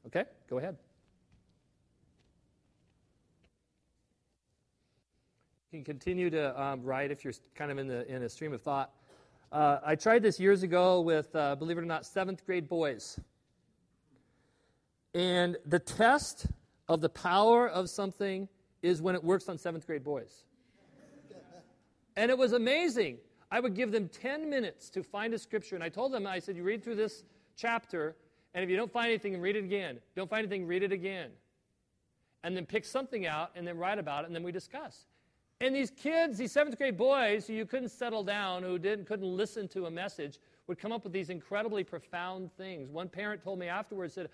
Okay? 0.06 0.22
Go 0.48 0.58
ahead. 0.58 0.76
You 5.72 5.78
can 5.78 5.84
continue 5.84 6.30
to 6.30 6.62
um, 6.62 6.84
write 6.84 7.10
if 7.10 7.24
you're 7.24 7.34
kind 7.56 7.72
of 7.72 7.78
in, 7.78 7.88
the, 7.88 8.06
in 8.06 8.22
a 8.22 8.28
stream 8.28 8.52
of 8.52 8.62
thought. 8.62 8.92
Uh, 9.52 9.80
I 9.84 9.96
tried 9.96 10.22
this 10.22 10.38
years 10.38 10.62
ago 10.62 11.00
with, 11.00 11.34
uh, 11.34 11.56
believe 11.56 11.76
it 11.76 11.80
or 11.80 11.86
not, 11.86 12.06
seventh 12.06 12.46
grade 12.46 12.68
boys. 12.68 13.18
And 15.12 15.56
the 15.66 15.80
test 15.80 16.46
of 16.88 17.00
the 17.00 17.08
power 17.08 17.68
of 17.68 17.90
something 17.90 18.48
is 18.80 19.02
when 19.02 19.16
it 19.16 19.24
works 19.24 19.48
on 19.48 19.58
seventh 19.58 19.88
grade 19.88 20.04
boys. 20.04 20.44
And 22.16 22.30
it 22.30 22.38
was 22.38 22.52
amazing. 22.52 23.18
I 23.50 23.58
would 23.58 23.74
give 23.74 23.90
them 23.90 24.08
10 24.08 24.48
minutes 24.48 24.88
to 24.90 25.02
find 25.02 25.34
a 25.34 25.38
scripture. 25.38 25.74
And 25.74 25.82
I 25.82 25.88
told 25.88 26.12
them, 26.12 26.26
I 26.28 26.38
said, 26.38 26.56
you 26.56 26.62
read 26.62 26.84
through 26.84 26.96
this 26.96 27.24
chapter, 27.56 28.14
and 28.54 28.62
if 28.62 28.70
you 28.70 28.76
don't 28.76 28.92
find 28.92 29.08
anything, 29.08 29.40
read 29.40 29.56
it 29.56 29.64
again. 29.64 29.98
Don't 30.14 30.30
find 30.30 30.46
anything, 30.46 30.66
read 30.66 30.84
it 30.84 30.92
again. 30.92 31.30
And 32.44 32.56
then 32.56 32.66
pick 32.66 32.84
something 32.84 33.26
out 33.26 33.50
and 33.56 33.66
then 33.66 33.78
write 33.78 33.98
about 33.98 34.24
it, 34.24 34.26
and 34.28 34.36
then 34.36 34.44
we 34.44 34.52
discuss. 34.52 35.06
And 35.60 35.74
these 35.74 35.90
kids, 35.90 36.38
these 36.38 36.52
seventh 36.52 36.78
grade 36.78 36.96
boys 36.96 37.46
who 37.46 37.52
you 37.52 37.66
couldn't 37.66 37.90
settle 37.90 38.24
down, 38.24 38.62
who 38.62 38.78
didn't, 38.78 39.06
couldn't 39.06 39.36
listen 39.36 39.68
to 39.68 39.86
a 39.86 39.90
message, 39.90 40.38
would 40.66 40.78
come 40.78 40.92
up 40.92 41.04
with 41.04 41.12
these 41.12 41.30
incredibly 41.30 41.84
profound 41.84 42.50
things. 42.56 42.88
One 42.90 43.08
parent 43.08 43.42
told 43.42 43.58
me 43.58 43.66
afterwards, 43.66 44.14
said, 44.14 44.30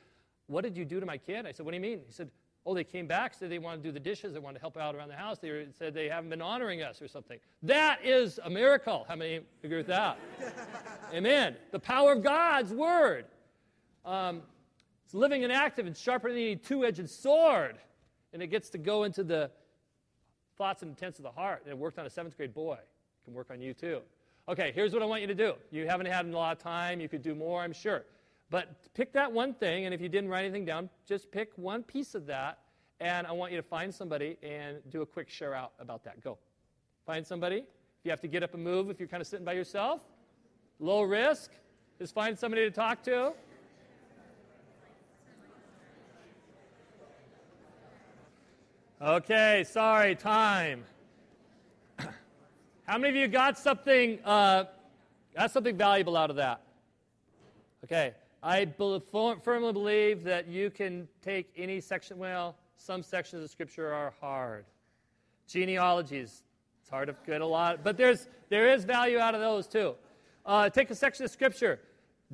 what 0.46 0.62
did 0.62 0.76
you 0.76 0.84
do 0.84 1.00
to 1.00 1.06
my 1.06 1.18
kid? 1.18 1.46
I 1.46 1.52
said, 1.52 1.66
What 1.66 1.72
do 1.72 1.76
you 1.76 1.82
mean? 1.82 2.00
He 2.06 2.12
said, 2.12 2.30
Oh, 2.64 2.74
they 2.74 2.84
came 2.84 3.06
back, 3.06 3.32
said 3.32 3.50
they 3.50 3.60
wanted 3.60 3.78
to 3.78 3.88
do 3.88 3.92
the 3.92 4.00
dishes, 4.00 4.32
they 4.32 4.40
wanted 4.40 4.54
to 4.54 4.60
help 4.60 4.76
out 4.76 4.96
around 4.96 5.08
the 5.08 5.16
house. 5.16 5.38
They 5.38 5.66
said 5.78 5.94
they 5.94 6.08
haven't 6.08 6.30
been 6.30 6.42
honoring 6.42 6.82
us 6.82 7.00
or 7.00 7.06
something. 7.06 7.38
That 7.62 8.04
is 8.04 8.40
a 8.42 8.50
miracle. 8.50 9.04
How 9.08 9.14
many 9.14 9.40
agree 9.62 9.76
with 9.76 9.86
that? 9.86 10.18
Amen. 11.14 11.56
The 11.70 11.78
power 11.78 12.12
of 12.12 12.24
God's 12.24 12.72
word. 12.72 13.26
Um, 14.04 14.42
it's 15.04 15.14
living 15.14 15.44
and 15.44 15.52
active 15.52 15.86
and 15.86 15.96
sharper 15.96 16.28
than 16.28 16.38
any 16.38 16.56
two 16.56 16.84
edged 16.84 17.08
sword. 17.08 17.78
And 18.32 18.42
it 18.42 18.48
gets 18.48 18.68
to 18.70 18.78
go 18.78 19.04
into 19.04 19.22
the 19.22 19.50
thoughts 20.56 20.82
and 20.82 20.90
intents 20.90 21.18
of 21.18 21.22
the 21.22 21.30
heart. 21.30 21.62
And 21.64 21.70
it 21.70 21.78
worked 21.78 21.98
on 21.98 22.06
a 22.06 22.10
seventh 22.10 22.36
grade 22.36 22.54
boy. 22.54 22.74
It 22.74 23.24
can 23.24 23.34
work 23.34 23.50
on 23.50 23.60
you 23.60 23.74
too. 23.74 24.00
Okay, 24.48 24.72
here's 24.74 24.92
what 24.92 25.02
I 25.02 25.06
want 25.06 25.22
you 25.22 25.26
to 25.26 25.34
do. 25.34 25.54
You 25.70 25.86
haven't 25.86 26.06
had 26.06 26.26
a 26.26 26.28
lot 26.28 26.56
of 26.56 26.62
time. 26.62 27.00
You 27.00 27.08
could 27.08 27.22
do 27.22 27.34
more, 27.34 27.62
I'm 27.62 27.72
sure. 27.72 28.04
But 28.48 28.68
pick 28.94 29.12
that 29.14 29.32
one 29.32 29.54
thing, 29.54 29.86
and 29.86 29.94
if 29.94 30.00
you 30.00 30.08
didn't 30.08 30.30
write 30.30 30.44
anything 30.44 30.64
down, 30.64 30.88
just 31.06 31.32
pick 31.32 31.50
one 31.56 31.82
piece 31.82 32.14
of 32.14 32.26
that, 32.26 32.60
and 33.00 33.26
I 33.26 33.32
want 33.32 33.50
you 33.50 33.58
to 33.58 33.62
find 33.62 33.92
somebody 33.92 34.36
and 34.42 34.78
do 34.88 35.02
a 35.02 35.06
quick 35.06 35.28
share 35.28 35.52
out 35.52 35.72
about 35.80 36.04
that. 36.04 36.20
Go. 36.20 36.38
Find 37.04 37.26
somebody. 37.26 37.58
If 37.58 37.64
you 38.04 38.10
have 38.10 38.20
to 38.20 38.28
get 38.28 38.44
up 38.44 38.54
and 38.54 38.62
move, 38.62 38.88
if 38.88 39.00
you're 39.00 39.08
kind 39.08 39.20
of 39.20 39.26
sitting 39.26 39.44
by 39.44 39.54
yourself, 39.54 40.00
low 40.78 41.02
risk, 41.02 41.50
just 41.98 42.14
find 42.14 42.38
somebody 42.38 42.62
to 42.62 42.70
talk 42.70 43.02
to. 43.04 43.32
Okay, 49.02 49.62
sorry, 49.68 50.14
time. 50.14 50.82
How 51.98 52.96
many 52.96 53.10
of 53.10 53.16
you 53.16 53.28
got 53.28 53.58
something, 53.58 54.18
uh, 54.24 54.64
got 55.36 55.50
something 55.50 55.76
valuable 55.76 56.16
out 56.16 56.30
of 56.30 56.36
that? 56.36 56.62
Okay, 57.84 58.14
I 58.42 58.64
firmly 58.64 59.72
believe 59.74 60.24
that 60.24 60.48
you 60.48 60.70
can 60.70 61.06
take 61.20 61.52
any 61.58 61.78
section, 61.78 62.16
well, 62.16 62.56
some 62.78 63.02
sections 63.02 63.44
of 63.44 63.50
Scripture 63.50 63.92
are 63.92 64.14
hard. 64.18 64.64
Genealogies, 65.46 66.42
it's 66.80 66.88
hard 66.88 67.08
to 67.08 67.16
get 67.26 67.42
a 67.42 67.46
lot, 67.46 67.84
but 67.84 67.98
there's, 67.98 68.28
there 68.48 68.72
is 68.72 68.84
value 68.84 69.18
out 69.18 69.34
of 69.34 69.42
those 69.42 69.66
too. 69.66 69.94
Uh, 70.46 70.70
take 70.70 70.90
a 70.90 70.94
section 70.94 71.26
of 71.26 71.30
Scripture 71.30 71.80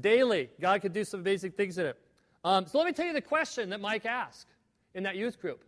daily. 0.01 0.49
God 0.61 0.81
could 0.81 0.93
do 0.93 1.03
some 1.03 1.23
amazing 1.23 1.51
things 1.51 1.77
in 1.77 1.87
it. 1.87 1.99
Um, 2.45 2.67
so 2.69 2.79
let 2.79 2.87
me 2.87 2.93
tell 2.93 3.07
you 3.07 3.15
the 3.15 3.21
question 3.21 3.71
that 3.71 3.81
Mike 3.81 4.07
asked 4.07 4.55
in 4.95 5.03
that 5.03 5.17
youth 5.17 5.41
group. 5.41 5.65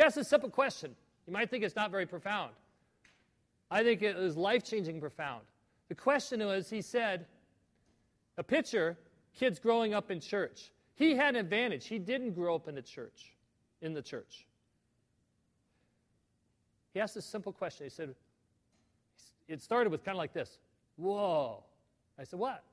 He 0.00 0.06
asked 0.06 0.16
a 0.16 0.24
simple 0.24 0.48
question. 0.48 0.96
You 1.26 1.34
might 1.34 1.50
think 1.50 1.62
it's 1.62 1.76
not 1.76 1.90
very 1.90 2.06
profound. 2.06 2.52
I 3.70 3.82
think 3.82 4.00
it 4.00 4.16
was 4.16 4.34
life 4.34 4.64
changing 4.64 4.98
profound. 4.98 5.42
The 5.90 5.94
question 5.94 6.40
was 6.40 6.70
he 6.70 6.80
said, 6.80 7.26
a 8.38 8.42
picture, 8.42 8.96
kids 9.34 9.58
growing 9.58 9.92
up 9.92 10.10
in 10.10 10.18
church. 10.18 10.70
He 10.94 11.14
had 11.14 11.34
an 11.34 11.40
advantage. 11.40 11.86
He 11.86 11.98
didn't 11.98 12.32
grow 12.32 12.54
up 12.54 12.66
in 12.66 12.74
the 12.74 12.80
church, 12.80 13.34
in 13.82 13.92
the 13.92 14.00
church. 14.00 14.46
He 16.94 17.00
asked 17.00 17.16
a 17.16 17.22
simple 17.22 17.52
question. 17.52 17.84
He 17.84 17.90
said, 17.90 18.14
it 19.48 19.60
started 19.60 19.90
with 19.90 20.02
kind 20.02 20.16
of 20.16 20.18
like 20.18 20.32
this 20.32 20.56
Whoa. 20.96 21.62
I 22.18 22.24
said, 22.24 22.38
What? 22.38 22.64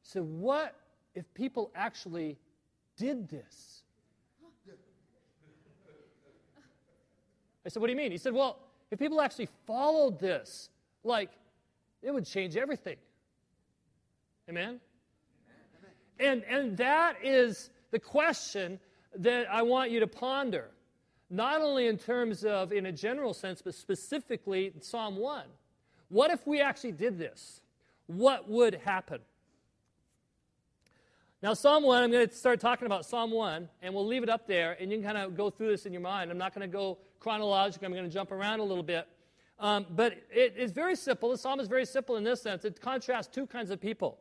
He 0.00 0.08
said, 0.08 0.22
What 0.22 0.76
if 1.14 1.26
people 1.34 1.70
actually 1.74 2.38
did 2.96 3.28
this? 3.28 3.82
I 7.66 7.68
said, 7.68 7.80
What 7.80 7.88
do 7.88 7.92
you 7.92 7.98
mean? 7.98 8.12
He 8.12 8.18
said, 8.18 8.32
Well, 8.32 8.58
if 8.90 8.98
people 8.98 9.20
actually 9.20 9.48
followed 9.66 10.20
this, 10.20 10.70
like, 11.02 11.30
it 12.02 12.14
would 12.14 12.24
change 12.24 12.56
everything. 12.56 12.96
Amen? 14.48 14.80
And, 16.20 16.44
and 16.44 16.76
that 16.76 17.16
is 17.22 17.70
the 17.90 17.98
question 17.98 18.78
that 19.16 19.50
I 19.50 19.62
want 19.62 19.90
you 19.90 20.00
to 20.00 20.06
ponder 20.06 20.70
not 21.28 21.60
only 21.60 21.88
in 21.88 21.98
terms 21.98 22.44
of 22.44 22.72
in 22.72 22.86
a 22.86 22.92
general 22.92 23.34
sense, 23.34 23.60
but 23.60 23.74
specifically 23.74 24.72
in 24.74 24.80
Psalm 24.80 25.16
1. 25.16 25.42
What 26.08 26.30
if 26.30 26.46
we 26.46 26.60
actually 26.60 26.92
did 26.92 27.18
this? 27.18 27.60
What 28.06 28.48
would 28.48 28.76
happen? 28.84 29.20
Now, 31.42 31.54
Psalm 31.54 31.82
1, 31.82 32.02
I'm 32.02 32.10
going 32.12 32.28
to 32.28 32.34
start 32.34 32.60
talking 32.60 32.86
about 32.86 33.04
Psalm 33.04 33.30
1, 33.30 33.68
and 33.82 33.92
we'll 33.92 34.06
leave 34.06 34.22
it 34.22 34.28
up 34.28 34.46
there, 34.46 34.76
and 34.80 34.90
you 34.90 34.98
can 34.98 35.04
kind 35.04 35.18
of 35.18 35.36
go 35.36 35.50
through 35.50 35.68
this 35.68 35.84
in 35.84 35.92
your 35.92 36.02
mind. 36.02 36.30
I'm 36.30 36.38
not 36.38 36.54
going 36.54 36.68
to 36.68 36.72
go 36.72 36.98
chronologically, 37.20 37.86
I'm 37.86 37.92
going 37.92 38.04
to 38.04 38.10
jump 38.10 38.32
around 38.32 38.60
a 38.60 38.64
little 38.64 38.82
bit. 38.82 39.06
Um, 39.58 39.86
but 39.90 40.12
it, 40.30 40.54
it's 40.56 40.72
very 40.72 40.96
simple. 40.96 41.30
The 41.30 41.38
psalm 41.38 41.60
is 41.60 41.68
very 41.68 41.86
simple 41.86 42.16
in 42.16 42.24
this 42.24 42.42
sense. 42.42 42.64
It 42.64 42.80
contrasts 42.80 43.34
two 43.34 43.46
kinds 43.46 43.70
of 43.70 43.80
people 43.80 44.18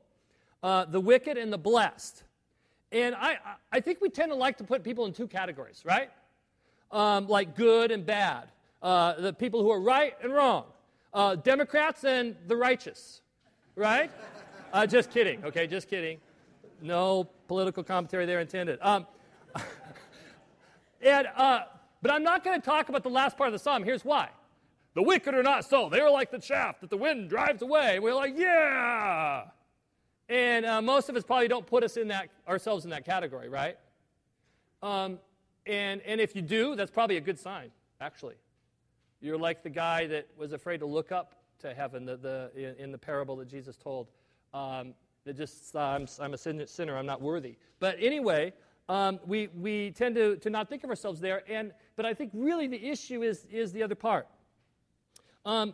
uh, 0.64 0.86
the 0.86 1.00
wicked 1.00 1.38
and 1.38 1.52
the 1.52 1.58
blessed. 1.58 2.24
And 2.92 3.14
I, 3.16 3.38
I 3.72 3.80
think 3.82 4.00
we 4.02 4.10
tend 4.10 4.32
to 4.32 4.36
like 4.36 4.58
to 4.58 4.64
put 4.64 4.84
people 4.84 5.06
in 5.06 5.14
two 5.14 5.28
categories, 5.28 5.84
right? 5.86 6.10
um, 6.92 7.28
like 7.28 7.56
good 7.56 7.92
and 7.92 8.06
bad, 8.06 8.48
uh, 8.82 9.14
the 9.20 9.34
people 9.34 9.62
who 9.62 9.72
are 9.72 9.80
right 9.80 10.16
and 10.24 10.34
wrong, 10.34 10.66
uh, 11.14 11.36
Democrats 11.36 12.04
and 12.04 12.36
the 12.48 12.56
righteous, 12.56 13.22
right? 13.75 14.12
Uh, 14.74 14.86
just 14.86 15.12
kidding, 15.12 15.44
okay, 15.44 15.68
just 15.68 15.90
kidding. 15.90 16.20
No 16.82 17.30
political 17.48 17.84
commentary 17.84 18.25
there 18.25 18.40
intended. 18.40 18.80
Um, 18.82 19.08
and, 21.02 21.28
uh, 21.36 21.62
but 22.06 22.14
I'm 22.14 22.22
not 22.22 22.44
going 22.44 22.62
to 22.62 22.64
talk 22.64 22.90
about 22.90 23.02
the 23.02 23.10
last 23.10 23.36
part 23.36 23.48
of 23.48 23.54
the 23.54 23.58
psalm. 23.58 23.84
Here's 23.84 24.06
why. 24.06 24.30
The 24.94 25.02
wicked 25.02 25.34
are 25.34 25.42
not 25.42 25.66
so. 25.66 25.90
They 25.90 26.02
are 26.02 26.12
like 26.12 26.30
the 26.30 26.38
chaff 26.38 26.80
that 26.82 26.92
the 26.92 26.98
wind 26.98 27.30
drives 27.32 27.64
away. 27.64 27.98
We're 27.98 28.14
like, 28.14 28.38
yeah. 28.38 29.46
And 30.30 30.68
uh, 30.68 30.84
most 30.84 31.10
of 31.10 31.16
us 31.16 31.24
probably 31.24 31.48
don't 31.48 31.66
put 31.66 31.84
us 31.84 31.98
in 31.98 32.10
that 32.10 32.30
ourselves 32.48 32.84
in 32.84 32.92
that 32.92 33.06
category, 33.06 33.50
right? 33.50 33.76
Um, 34.84 35.18
and, 35.66 36.00
and 36.04 36.22
if 36.22 36.36
you 36.36 36.44
do, 36.44 36.76
that's 36.76 36.92
probably 36.92 37.18
a 37.18 37.22
good 37.22 37.40
sign, 37.40 37.72
actually. 38.00 38.36
You're 39.20 39.40
like 39.40 39.64
the 39.64 39.72
guy 39.72 40.06
that 40.06 40.28
was 40.38 40.54
afraid 40.54 40.82
to 40.82 40.86
look 40.86 41.12
up 41.12 41.34
to 41.62 41.74
heaven 41.74 42.06
the, 42.06 42.18
the, 42.18 42.76
in, 42.78 42.92
the 42.92 43.00
parable 43.00 43.36
that 43.38 43.50
Jesus 43.50 43.78
told. 43.78 44.10
Um, 44.54 44.94
that 45.24 45.38
just, 45.38 45.76
uh, 45.76 45.80
I'm, 45.80 46.08
I'm 46.22 46.36
a 46.36 46.38
sinner, 46.38 46.98
I'm 46.98 47.08
not 47.08 47.20
worthy. 47.20 47.56
But 47.80 47.98
anyway, 48.00 48.54
um, 48.88 49.20
we, 49.25 49.48
we 49.48 49.92
tend 49.92 50.15
to, 50.15 50.38
to 50.38 50.50
not 50.50 50.70
think 50.70 50.84
of 50.84 50.89
ourselves 50.89 51.20
there. 51.20 51.44
And, 51.50 51.72
but 51.96 52.06
I 52.06 52.13
think 52.13 52.32
really 52.34 52.68
the 52.68 52.84
issue 52.89 53.24
is, 53.24 53.46
is 53.51 53.72
the 53.72 53.84
other 53.84 53.96
part. 53.96 54.27
Um, 55.46 55.74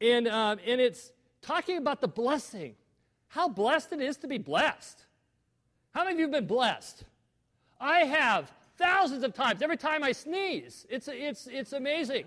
and, 0.00 0.28
um, 0.28 0.58
and 0.66 0.80
it's 0.80 1.12
talking 1.42 1.78
about 1.78 2.00
the 2.00 2.08
blessing. 2.08 2.74
How 3.28 3.48
blessed 3.48 3.92
it 3.92 4.00
is 4.00 4.16
to 4.18 4.28
be 4.28 4.38
blessed. 4.38 5.04
How 5.92 6.04
many 6.04 6.14
of 6.14 6.18
you 6.18 6.24
have 6.26 6.32
been 6.32 6.46
blessed? 6.46 7.04
I 7.80 8.00
have 8.00 8.50
thousands 8.78 9.22
of 9.22 9.34
times. 9.34 9.62
Every 9.62 9.76
time 9.76 10.02
I 10.02 10.12
sneeze, 10.12 10.86
it's, 10.88 11.08
it's, 11.08 11.46
it's 11.46 11.72
amazing. 11.72 12.24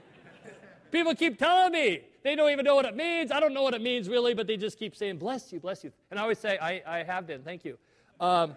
People 0.91 1.13
keep 1.13 1.37
telling 1.37 1.71
me 1.71 2.01
they 2.23 2.35
don't 2.35 2.49
even 2.51 2.65
know 2.65 2.75
what 2.75 2.85
it 2.85 2.95
means. 2.95 3.31
I 3.31 3.39
don't 3.39 3.53
know 3.53 3.61
what 3.61 3.73
it 3.73 3.81
means 3.81 4.09
really, 4.09 4.33
but 4.33 4.47
they 4.47 4.57
just 4.57 4.77
keep 4.77 4.95
saying, 4.95 5.17
bless 5.17 5.53
you, 5.53 5.59
bless 5.59 5.83
you. 5.83 5.91
And 6.09 6.19
I 6.19 6.23
always 6.23 6.39
say, 6.39 6.57
I, 6.59 6.81
I 6.85 7.03
have 7.03 7.27
been, 7.27 7.43
thank 7.43 7.63
you. 7.63 7.77
Um, 8.19 8.55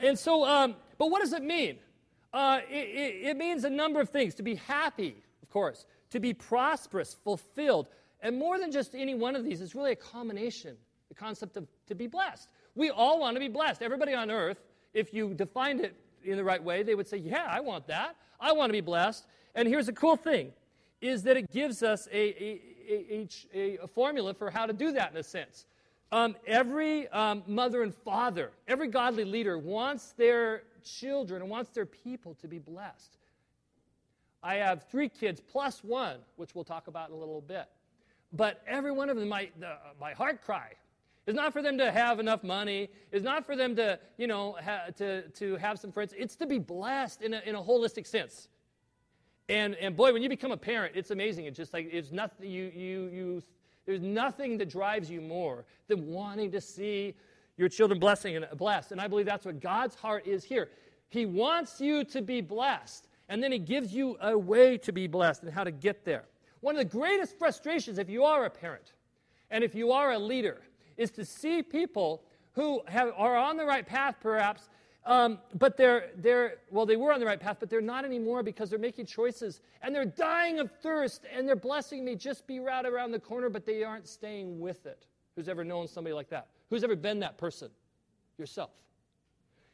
and 0.00 0.18
so, 0.18 0.44
um, 0.44 0.76
but 0.98 1.10
what 1.10 1.20
does 1.20 1.32
it 1.32 1.42
mean? 1.42 1.78
Uh, 2.32 2.60
it, 2.68 2.74
it, 2.74 3.26
it 3.28 3.36
means 3.36 3.64
a 3.64 3.70
number 3.70 4.00
of 4.00 4.08
things 4.08 4.34
to 4.34 4.42
be 4.42 4.56
happy, 4.56 5.16
of 5.42 5.50
course, 5.50 5.86
to 6.10 6.20
be 6.20 6.34
prosperous, 6.34 7.14
fulfilled. 7.24 7.88
And 8.20 8.38
more 8.38 8.58
than 8.58 8.72
just 8.72 8.94
any 8.94 9.14
one 9.14 9.36
of 9.36 9.44
these, 9.44 9.60
it's 9.60 9.74
really 9.74 9.92
a 9.92 9.96
combination, 9.96 10.76
the 11.08 11.14
concept 11.14 11.56
of 11.56 11.66
to 11.86 11.94
be 11.94 12.06
blessed. 12.06 12.48
We 12.74 12.90
all 12.90 13.20
want 13.20 13.36
to 13.36 13.40
be 13.40 13.48
blessed. 13.48 13.82
Everybody 13.82 14.14
on 14.14 14.30
earth, 14.30 14.58
if 14.94 15.14
you 15.14 15.34
defined 15.34 15.80
it 15.80 15.94
in 16.24 16.36
the 16.36 16.44
right 16.44 16.62
way, 16.62 16.82
they 16.82 16.94
would 16.94 17.06
say, 17.06 17.18
Yeah, 17.18 17.46
I 17.48 17.60
want 17.60 17.86
that. 17.86 18.16
I 18.40 18.52
want 18.52 18.70
to 18.70 18.72
be 18.72 18.80
blessed. 18.80 19.26
And 19.54 19.68
here's 19.68 19.86
the 19.86 19.92
cool 19.92 20.16
thing 20.16 20.52
is 21.00 21.22
that 21.22 21.36
it 21.36 21.52
gives 21.52 21.82
us 21.82 22.08
a, 22.10 22.42
a, 22.42 23.28
a, 23.54 23.78
a 23.82 23.86
formula 23.86 24.32
for 24.32 24.50
how 24.50 24.66
to 24.66 24.72
do 24.72 24.90
that 24.92 25.12
in 25.12 25.18
a 25.18 25.22
sense. 25.22 25.66
Um, 26.10 26.36
every 26.46 27.08
um, 27.08 27.42
mother 27.46 27.82
and 27.82 27.94
father, 27.94 28.52
every 28.68 28.88
godly 28.88 29.24
leader 29.24 29.58
wants 29.58 30.12
their 30.12 30.62
children 30.84 31.42
and 31.42 31.50
wants 31.50 31.70
their 31.70 31.86
people 31.86 32.34
to 32.36 32.48
be 32.48 32.58
blessed. 32.58 33.16
I 34.42 34.56
have 34.56 34.84
three 34.90 35.08
kids 35.08 35.40
plus 35.40 35.82
one, 35.82 36.18
which 36.36 36.54
we'll 36.54 36.64
talk 36.64 36.86
about 36.86 37.08
in 37.08 37.14
a 37.14 37.18
little 37.18 37.40
bit. 37.40 37.66
But 38.32 38.62
every 38.66 38.92
one 38.92 39.08
of 39.08 39.16
them, 39.16 39.28
my, 39.28 39.48
the, 39.58 39.76
my 40.00 40.12
heart 40.12 40.42
cry 40.42 40.72
it's 41.26 41.36
not 41.36 41.52
for 41.52 41.62
them 41.62 41.78
to 41.78 41.90
have 41.90 42.20
enough 42.20 42.42
money. 42.42 42.90
It's 43.10 43.24
not 43.24 43.46
for 43.46 43.56
them 43.56 43.74
to, 43.76 43.98
you 44.18 44.26
know, 44.26 44.56
ha- 44.62 44.86
to, 44.96 45.22
to 45.28 45.56
have 45.56 45.78
some 45.78 45.90
friends. 45.90 46.12
It's 46.16 46.36
to 46.36 46.46
be 46.46 46.58
blessed 46.58 47.22
in 47.22 47.34
a, 47.34 47.40
in 47.46 47.54
a 47.54 47.62
holistic 47.62 48.06
sense. 48.06 48.48
And, 49.48 49.74
and 49.76 49.96
boy, 49.96 50.12
when 50.12 50.22
you 50.22 50.28
become 50.28 50.52
a 50.52 50.56
parent, 50.56 50.94
it's 50.96 51.10
amazing. 51.10 51.46
It's 51.46 51.56
just 51.56 51.72
like, 51.72 51.88
it's 51.90 52.12
nothing, 52.12 52.50
you, 52.50 52.70
you, 52.74 53.06
you, 53.06 53.42
there's 53.86 54.00
nothing 54.00 54.58
that 54.58 54.68
drives 54.68 55.10
you 55.10 55.20
more 55.20 55.64
than 55.88 56.06
wanting 56.08 56.50
to 56.52 56.60
see 56.60 57.14
your 57.56 57.68
children 57.68 58.00
blessing 58.00 58.36
and 58.36 58.46
blessed. 58.56 58.92
And 58.92 59.00
I 59.00 59.06
believe 59.06 59.26
that's 59.26 59.46
what 59.46 59.60
God's 59.60 59.94
heart 59.94 60.26
is 60.26 60.44
here. 60.44 60.68
He 61.08 61.26
wants 61.26 61.80
you 61.80 62.04
to 62.04 62.22
be 62.22 62.40
blessed, 62.40 63.08
and 63.28 63.42
then 63.42 63.52
He 63.52 63.58
gives 63.58 63.94
you 63.94 64.16
a 64.20 64.36
way 64.36 64.78
to 64.78 64.92
be 64.92 65.06
blessed 65.06 65.42
and 65.42 65.52
how 65.52 65.64
to 65.64 65.70
get 65.70 66.04
there. 66.04 66.24
One 66.60 66.76
of 66.76 66.78
the 66.78 66.98
greatest 66.98 67.38
frustrations, 67.38 67.98
if 67.98 68.08
you 68.08 68.24
are 68.24 68.46
a 68.46 68.50
parent 68.50 68.92
and 69.50 69.62
if 69.62 69.74
you 69.74 69.92
are 69.92 70.12
a 70.12 70.18
leader, 70.18 70.62
is 70.96 71.10
to 71.12 71.24
see 71.24 71.62
people 71.62 72.22
who 72.52 72.80
have, 72.86 73.12
are 73.16 73.36
on 73.36 73.56
the 73.56 73.64
right 73.64 73.86
path, 73.86 74.16
perhaps, 74.20 74.68
um, 75.06 75.38
but 75.54 75.76
they're, 75.76 76.10
they're, 76.16 76.54
well, 76.70 76.86
they 76.86 76.96
were 76.96 77.12
on 77.12 77.20
the 77.20 77.26
right 77.26 77.38
path, 77.38 77.58
but 77.60 77.68
they're 77.68 77.82
not 77.82 78.04
anymore 78.04 78.42
because 78.42 78.70
they're 78.70 78.78
making 78.78 79.04
choices 79.04 79.60
and 79.82 79.94
they're 79.94 80.06
dying 80.06 80.58
of 80.60 80.70
thirst 80.82 81.26
and 81.30 81.46
their 81.46 81.56
blessing 81.56 82.04
may 82.04 82.14
just 82.14 82.46
be 82.46 82.58
right 82.58 82.86
around 82.86 83.10
the 83.10 83.18
corner, 83.18 83.50
but 83.50 83.66
they 83.66 83.84
aren't 83.84 84.08
staying 84.08 84.58
with 84.58 84.86
it. 84.86 85.06
Who's 85.36 85.48
ever 85.48 85.64
known 85.64 85.86
somebody 85.86 86.14
like 86.14 86.30
that? 86.30 86.48
Who's 86.70 86.84
ever 86.84 86.96
been 86.96 87.20
that 87.20 87.38
person? 87.38 87.70
Yourself. 88.38 88.70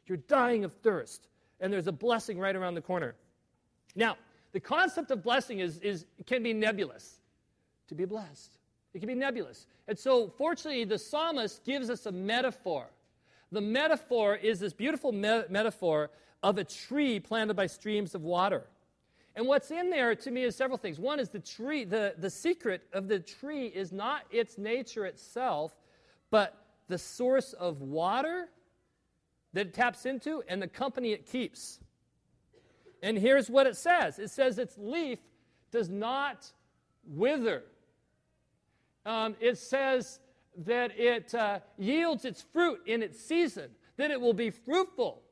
You're 0.07 0.19
dying 0.19 0.65
of 0.65 0.73
thirst 0.73 1.29
and 1.61 1.73
there's 1.73 1.87
a 1.87 1.93
blessing 1.93 2.39
right 2.39 2.57
around 2.57 2.75
the 2.75 2.81
corner. 2.81 3.15
Now, 3.95 4.17
the 4.53 4.61
concept 4.61 5.11
of 5.11 5.23
blessing 5.23 5.61
is, 5.61 5.79
is 5.79 6.07
can 6.27 6.43
be 6.43 6.53
nebulous. 6.53 7.21
To 7.89 7.95
be 7.95 8.05
blessed. 8.05 8.57
It 8.95 8.99
can 8.99 9.09
be 9.09 9.15
nebulous. 9.15 9.67
And 9.87 9.99
so, 9.99 10.29
fortunately, 10.37 10.85
the 10.85 10.99
psalmist 10.99 11.65
gives 11.65 11.91
us 11.91 12.07
a 12.07 12.13
metaphor. 12.13 12.87
The 13.53 13.61
metaphor 13.61 14.37
is 14.37 14.59
this 14.61 14.73
beautiful 14.73 15.13
me- 15.13 15.45
metaphor 15.49 16.11
of 16.43 16.59
a 16.59 16.65
tree 16.65 17.21
planted 17.21 17.55
by 17.55 17.67
streams 17.67 18.15
of 18.15 18.23
water. 18.23 18.65
And 19.37 19.47
what's 19.47 19.71
in 19.71 19.91
there 19.91 20.15
to 20.15 20.31
me 20.31 20.43
is 20.43 20.57
several 20.57 20.79
things. 20.79 20.99
One 20.99 21.21
is 21.21 21.29
the 21.29 21.39
tree, 21.39 21.85
the, 21.85 22.15
the 22.19 22.31
secret 22.31 22.83
of 22.93 23.09
the 23.09 23.21
tree 23.21 23.67
is 23.67 23.93
not 23.93 24.23
its 24.31 24.59
nature 24.59 25.05
itself, 25.05 25.73
but 26.31 26.60
the 26.91 26.99
source 26.99 27.55
of 27.55 27.81
water 27.81 28.49
that 29.55 29.69
it 29.69 29.75
taps 29.75 30.05
into 30.05 30.43
and 30.49 30.61
the 30.61 30.69
company 30.69 31.13
it 31.13 31.27
keeps. 31.27 31.81
And 33.03 33.17
here's 33.17 33.49
what 33.49 33.67
it 33.67 33.77
says 33.77 34.19
it 34.19 34.31
says 34.31 34.59
its 34.59 34.77
leaf 34.77 35.19
does 35.71 35.89
not 35.89 36.53
wither 37.07 37.63
um, 39.07 39.35
it 39.41 39.59
says 39.59 40.21
that 40.65 40.99
it 40.99 41.35
uh, 41.35 41.61
yields 41.79 42.25
its 42.25 42.43
fruit 42.43 42.81
in 42.87 43.03
its 43.03 43.19
season, 43.19 43.71
that 43.97 44.11
it 44.11 44.21
will 44.21 44.35
be 44.35 44.51
fruitful. 44.51 45.23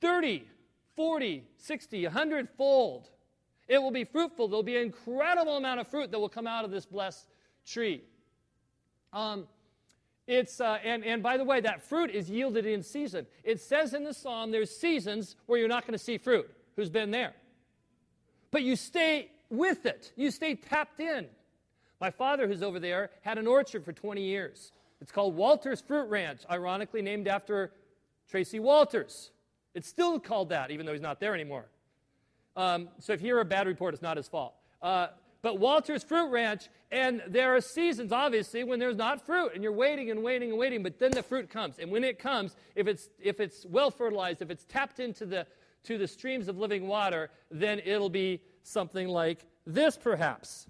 30, 0.00 0.46
40, 0.96 1.44
60, 1.56 2.04
100 2.04 2.48
fold. 2.56 3.10
It 3.66 3.80
will 3.80 3.90
be 3.90 4.04
fruitful. 4.04 4.48
There'll 4.48 4.62
be 4.62 4.76
an 4.76 4.82
incredible 4.82 5.56
amount 5.56 5.80
of 5.80 5.88
fruit 5.88 6.10
that 6.10 6.18
will 6.18 6.28
come 6.28 6.46
out 6.46 6.64
of 6.64 6.70
this 6.70 6.86
blessed 6.86 7.28
tree. 7.66 8.02
Um, 9.12 9.46
It's, 10.26 10.60
uh, 10.60 10.78
and, 10.84 11.04
and 11.04 11.22
by 11.22 11.38
the 11.38 11.44
way, 11.44 11.60
that 11.62 11.82
fruit 11.82 12.10
is 12.10 12.28
yielded 12.28 12.66
in 12.66 12.82
season. 12.82 13.26
It 13.44 13.60
says 13.60 13.94
in 13.94 14.04
the 14.04 14.12
psalm 14.12 14.50
there's 14.50 14.70
seasons 14.70 15.36
where 15.46 15.58
you're 15.58 15.68
not 15.68 15.84
going 15.84 15.92
to 15.94 16.04
see 16.04 16.18
fruit. 16.18 16.50
Who's 16.76 16.90
been 16.90 17.10
there? 17.10 17.32
But 18.50 18.62
you 18.62 18.76
stay 18.76 19.30
with 19.50 19.86
it, 19.86 20.12
you 20.16 20.30
stay 20.30 20.54
tapped 20.54 21.00
in. 21.00 21.26
My 22.00 22.10
father, 22.10 22.46
who's 22.46 22.62
over 22.62 22.78
there, 22.78 23.10
had 23.22 23.38
an 23.38 23.46
orchard 23.46 23.84
for 23.84 23.92
20 23.92 24.22
years. 24.22 24.72
It's 25.00 25.10
called 25.10 25.34
Walters 25.34 25.80
Fruit 25.80 26.08
Ranch, 26.08 26.42
ironically 26.50 27.02
named 27.02 27.26
after 27.26 27.72
Tracy 28.28 28.60
Walters. 28.60 29.30
It's 29.74 29.88
still 29.88 30.20
called 30.20 30.50
that, 30.50 30.70
even 30.70 30.86
though 30.86 30.92
he's 30.92 31.00
not 31.00 31.20
there 31.20 31.34
anymore. 31.34 31.66
Um, 32.56 32.88
so 32.98 33.12
if 33.12 33.20
you 33.20 33.28
hear 33.28 33.40
a 33.40 33.44
bad 33.44 33.66
report, 33.66 33.94
it's 33.94 34.02
not 34.02 34.16
his 34.16 34.28
fault. 34.28 34.54
Uh, 34.82 35.08
but 35.42 35.58
Walter's 35.58 36.02
Fruit 36.02 36.30
Ranch, 36.30 36.68
and 36.90 37.22
there 37.28 37.54
are 37.54 37.60
seasons, 37.60 38.12
obviously, 38.12 38.64
when 38.64 38.78
there's 38.80 38.96
not 38.96 39.24
fruit, 39.24 39.52
and 39.54 39.62
you're 39.62 39.72
waiting 39.72 40.10
and 40.10 40.22
waiting 40.22 40.50
and 40.50 40.58
waiting, 40.58 40.82
but 40.82 40.98
then 40.98 41.12
the 41.12 41.22
fruit 41.22 41.48
comes. 41.48 41.78
And 41.78 41.90
when 41.90 42.02
it 42.02 42.18
comes, 42.18 42.56
if 42.74 42.88
it's, 42.88 43.08
if 43.20 43.38
it's 43.38 43.64
well 43.66 43.90
fertilized, 43.90 44.42
if 44.42 44.50
it's 44.50 44.64
tapped 44.64 44.98
into 44.98 45.26
the, 45.26 45.46
to 45.84 45.96
the 45.96 46.08
streams 46.08 46.48
of 46.48 46.58
living 46.58 46.88
water, 46.88 47.30
then 47.50 47.80
it'll 47.84 48.10
be 48.10 48.40
something 48.62 49.08
like 49.08 49.46
this, 49.66 49.96
perhaps. 49.96 50.66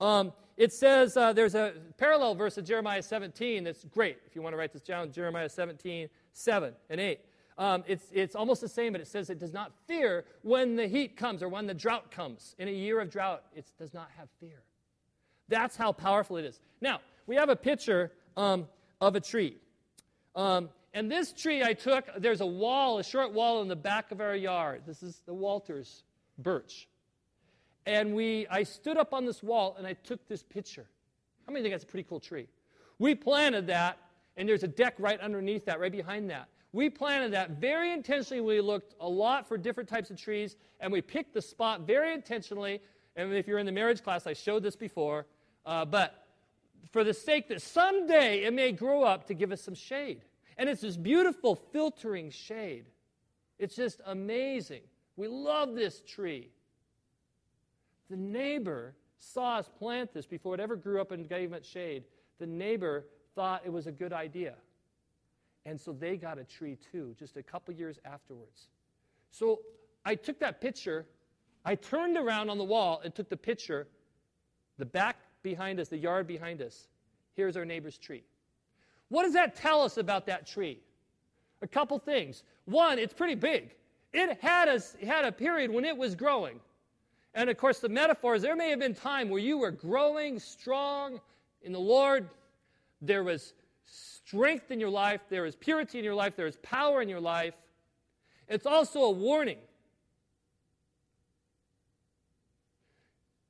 Um, 0.00 0.32
it 0.56 0.72
says 0.72 1.16
uh, 1.16 1.32
there's 1.32 1.54
a 1.54 1.72
parallel 1.96 2.34
verse 2.34 2.58
of 2.58 2.64
Jeremiah 2.64 3.02
17 3.02 3.64
that's 3.64 3.84
great. 3.84 4.18
If 4.26 4.36
you 4.36 4.42
want 4.42 4.52
to 4.52 4.56
write 4.56 4.72
this 4.72 4.82
down, 4.82 5.10
Jeremiah 5.10 5.48
17, 5.48 6.08
7 6.32 6.74
and 6.90 7.00
8. 7.00 7.20
Um, 7.58 7.84
it's, 7.86 8.04
it's 8.12 8.34
almost 8.34 8.60
the 8.60 8.68
same, 8.68 8.92
but 8.92 9.00
it 9.00 9.06
says 9.06 9.30
it 9.30 9.38
does 9.38 9.52
not 9.52 9.72
fear 9.86 10.24
when 10.42 10.76
the 10.76 10.86
heat 10.86 11.16
comes 11.16 11.42
or 11.42 11.48
when 11.48 11.66
the 11.66 11.74
drought 11.74 12.10
comes. 12.10 12.54
In 12.58 12.68
a 12.68 12.72
year 12.72 13.00
of 13.00 13.10
drought, 13.10 13.44
it 13.54 13.66
does 13.78 13.92
not 13.92 14.08
have 14.16 14.28
fear. 14.40 14.62
That's 15.48 15.76
how 15.76 15.92
powerful 15.92 16.38
it 16.38 16.44
is. 16.44 16.60
Now, 16.80 17.00
we 17.26 17.36
have 17.36 17.50
a 17.50 17.56
picture 17.56 18.10
um, 18.36 18.68
of 19.00 19.16
a 19.16 19.20
tree. 19.20 19.56
Um, 20.34 20.70
and 20.94 21.10
this 21.10 21.32
tree 21.32 21.62
I 21.62 21.74
took, 21.74 22.06
there's 22.18 22.40
a 22.40 22.46
wall, 22.46 22.98
a 22.98 23.04
short 23.04 23.32
wall 23.32 23.62
in 23.62 23.68
the 23.68 23.76
back 23.76 24.12
of 24.12 24.20
our 24.20 24.34
yard. 24.34 24.82
This 24.86 25.02
is 25.02 25.22
the 25.26 25.34
Walters 25.34 26.04
birch. 26.38 26.88
And 27.86 28.14
we, 28.14 28.46
I 28.50 28.62
stood 28.62 28.96
up 28.96 29.12
on 29.12 29.24
this 29.26 29.42
wall 29.42 29.74
and 29.76 29.86
I 29.86 29.94
took 29.94 30.26
this 30.28 30.42
picture. 30.42 30.86
How 31.46 31.52
many 31.52 31.62
think 31.62 31.74
that's 31.74 31.84
a 31.84 31.86
pretty 31.86 32.06
cool 32.08 32.20
tree? 32.20 32.46
We 32.98 33.14
planted 33.14 33.66
that, 33.66 33.98
and 34.36 34.48
there's 34.48 34.62
a 34.62 34.68
deck 34.68 34.94
right 34.98 35.18
underneath 35.20 35.64
that, 35.64 35.80
right 35.80 35.90
behind 35.90 36.30
that. 36.30 36.48
We 36.72 36.88
planted 36.88 37.32
that 37.32 37.50
very 37.50 37.92
intentionally. 37.92 38.40
We 38.40 38.60
looked 38.60 38.94
a 39.00 39.08
lot 39.08 39.46
for 39.46 39.58
different 39.58 39.88
types 39.88 40.10
of 40.10 40.16
trees, 40.16 40.56
and 40.80 40.90
we 40.90 41.02
picked 41.02 41.34
the 41.34 41.42
spot 41.42 41.82
very 41.82 42.14
intentionally. 42.14 42.80
And 43.14 43.32
if 43.34 43.46
you're 43.46 43.58
in 43.58 43.66
the 43.66 43.72
marriage 43.72 44.02
class, 44.02 44.26
I 44.26 44.32
showed 44.32 44.62
this 44.62 44.76
before. 44.76 45.26
Uh, 45.66 45.84
but 45.84 46.26
for 46.90 47.04
the 47.04 47.14
sake 47.14 47.48
that 47.48 47.60
someday 47.60 48.44
it 48.44 48.54
may 48.54 48.72
grow 48.72 49.02
up 49.02 49.26
to 49.26 49.34
give 49.34 49.52
us 49.52 49.60
some 49.60 49.74
shade. 49.74 50.22
And 50.56 50.68
it's 50.68 50.80
this 50.80 50.96
beautiful 50.96 51.56
filtering 51.56 52.30
shade. 52.30 52.86
It's 53.58 53.76
just 53.76 54.00
amazing. 54.06 54.82
We 55.16 55.28
love 55.28 55.74
this 55.74 56.00
tree. 56.00 56.48
The 58.10 58.16
neighbor 58.16 58.94
saw 59.18 59.58
us 59.58 59.68
plant 59.78 60.12
this 60.12 60.26
before 60.26 60.54
it 60.54 60.60
ever 60.60 60.76
grew 60.76 61.00
up 61.00 61.12
and 61.12 61.28
gave 61.28 61.50
much 61.50 61.66
shade. 61.66 62.04
The 62.38 62.46
neighbor 62.46 63.06
thought 63.34 63.62
it 63.64 63.72
was 63.72 63.86
a 63.86 63.92
good 63.92 64.12
idea. 64.12 64.54
And 65.64 65.80
so 65.80 65.92
they 65.92 66.16
got 66.16 66.38
a 66.38 66.44
tree 66.44 66.76
too, 66.90 67.14
just 67.18 67.36
a 67.36 67.42
couple 67.42 67.72
years 67.74 67.98
afterwards. 68.04 68.68
So 69.30 69.60
I 70.04 70.14
took 70.14 70.38
that 70.40 70.60
picture, 70.60 71.06
I 71.64 71.76
turned 71.76 72.16
around 72.16 72.50
on 72.50 72.58
the 72.58 72.64
wall 72.64 73.00
and 73.04 73.14
took 73.14 73.28
the 73.28 73.36
picture, 73.36 73.86
the 74.78 74.84
back 74.84 75.16
behind 75.42 75.78
us, 75.78 75.88
the 75.88 75.98
yard 75.98 76.26
behind 76.26 76.60
us. 76.60 76.88
Here's 77.34 77.56
our 77.56 77.64
neighbor's 77.64 77.98
tree. 77.98 78.24
What 79.08 79.22
does 79.22 79.34
that 79.34 79.54
tell 79.54 79.82
us 79.82 79.98
about 79.98 80.26
that 80.26 80.46
tree? 80.46 80.80
A 81.62 81.68
couple 81.68 81.98
things. 81.98 82.42
One, 82.64 82.98
it's 82.98 83.14
pretty 83.14 83.34
big. 83.36 83.74
It 84.12 84.38
had 84.40 84.68
a, 84.68 85.06
had 85.06 85.24
a 85.24 85.32
period 85.32 85.70
when 85.70 85.84
it 85.84 85.96
was 85.96 86.14
growing. 86.14 86.60
And 87.34 87.48
of 87.48 87.56
course, 87.56 87.78
the 87.78 87.88
metaphor 87.88 88.34
is 88.34 88.42
there 88.42 88.56
may 88.56 88.70
have 88.70 88.80
been 88.80 88.94
time 88.94 89.30
where 89.30 89.40
you 89.40 89.58
were 89.58 89.70
growing 89.70 90.38
strong 90.38 91.20
in 91.62 91.72
the 91.72 91.80
Lord. 91.80 92.28
There 93.00 93.24
was 93.24 93.54
strength 94.24 94.70
in 94.70 94.80
your 94.80 94.90
life, 94.90 95.20
there 95.28 95.46
is 95.46 95.56
purity 95.56 95.98
in 95.98 96.04
your 96.04 96.14
life, 96.14 96.36
there 96.36 96.46
is 96.46 96.56
power 96.62 97.02
in 97.02 97.08
your 97.08 97.20
life. 97.20 97.54
It's 98.48 98.66
also 98.66 99.00
a 99.00 99.10
warning. 99.10 99.58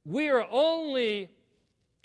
We 0.04 0.28
are 0.30 0.46
only 0.50 1.30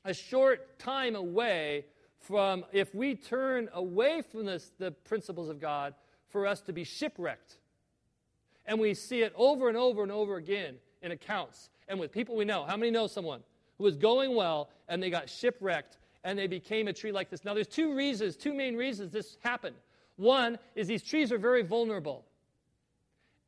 a 0.06 0.14
short 0.14 0.80
time 0.80 1.16
away 1.16 1.86
from, 2.20 2.66
if 2.72 2.94
we 2.94 3.16
turn 3.16 3.70
away 3.74 4.22
from 4.22 4.46
this, 4.46 4.72
the 4.78 4.92
principles 4.92 5.50
of 5.50 5.60
God, 5.60 5.94
for 6.28 6.46
us 6.46 6.62
to 6.62 6.74
be 6.74 6.84
shipwrecked. 6.84 7.58
And 8.66 8.80
we 8.80 8.94
see 8.94 9.22
it 9.22 9.34
over 9.36 9.70
and 9.70 9.78
over 9.78 10.04
and 10.04 10.12
over 10.12 10.36
again 10.36 10.76
in 11.02 11.12
accounts 11.12 11.70
and 11.88 12.00
with 12.00 12.12
people 12.12 12.36
we 12.36 12.46
know. 12.46 12.66
How 12.66 12.76
many 12.76 12.92
know 12.92 13.08
someone 13.08 13.42
who 13.78 13.86
was 13.86 13.96
going 13.96 14.36
well 14.36 14.70
and 14.88 15.02
they 15.02 15.10
got 15.10 15.30
shipwrecked 15.30 15.98
and 16.28 16.38
they 16.38 16.46
became 16.46 16.90
a 16.90 16.94
tree 16.94 17.14
like 17.14 17.30
this. 17.30 17.46
Now, 17.46 17.54
there's 17.54 17.68
two 17.68 17.96
reasons, 17.96 18.36
two 18.36 18.54
main 18.54 18.76
reasons 18.76 19.14
this 19.14 19.38
happened. 19.40 19.78
One 20.18 20.60
is 20.76 20.86
these 20.86 21.02
trees 21.02 21.32
are 21.32 21.38
very 21.38 21.62
vulnerable. 21.62 22.26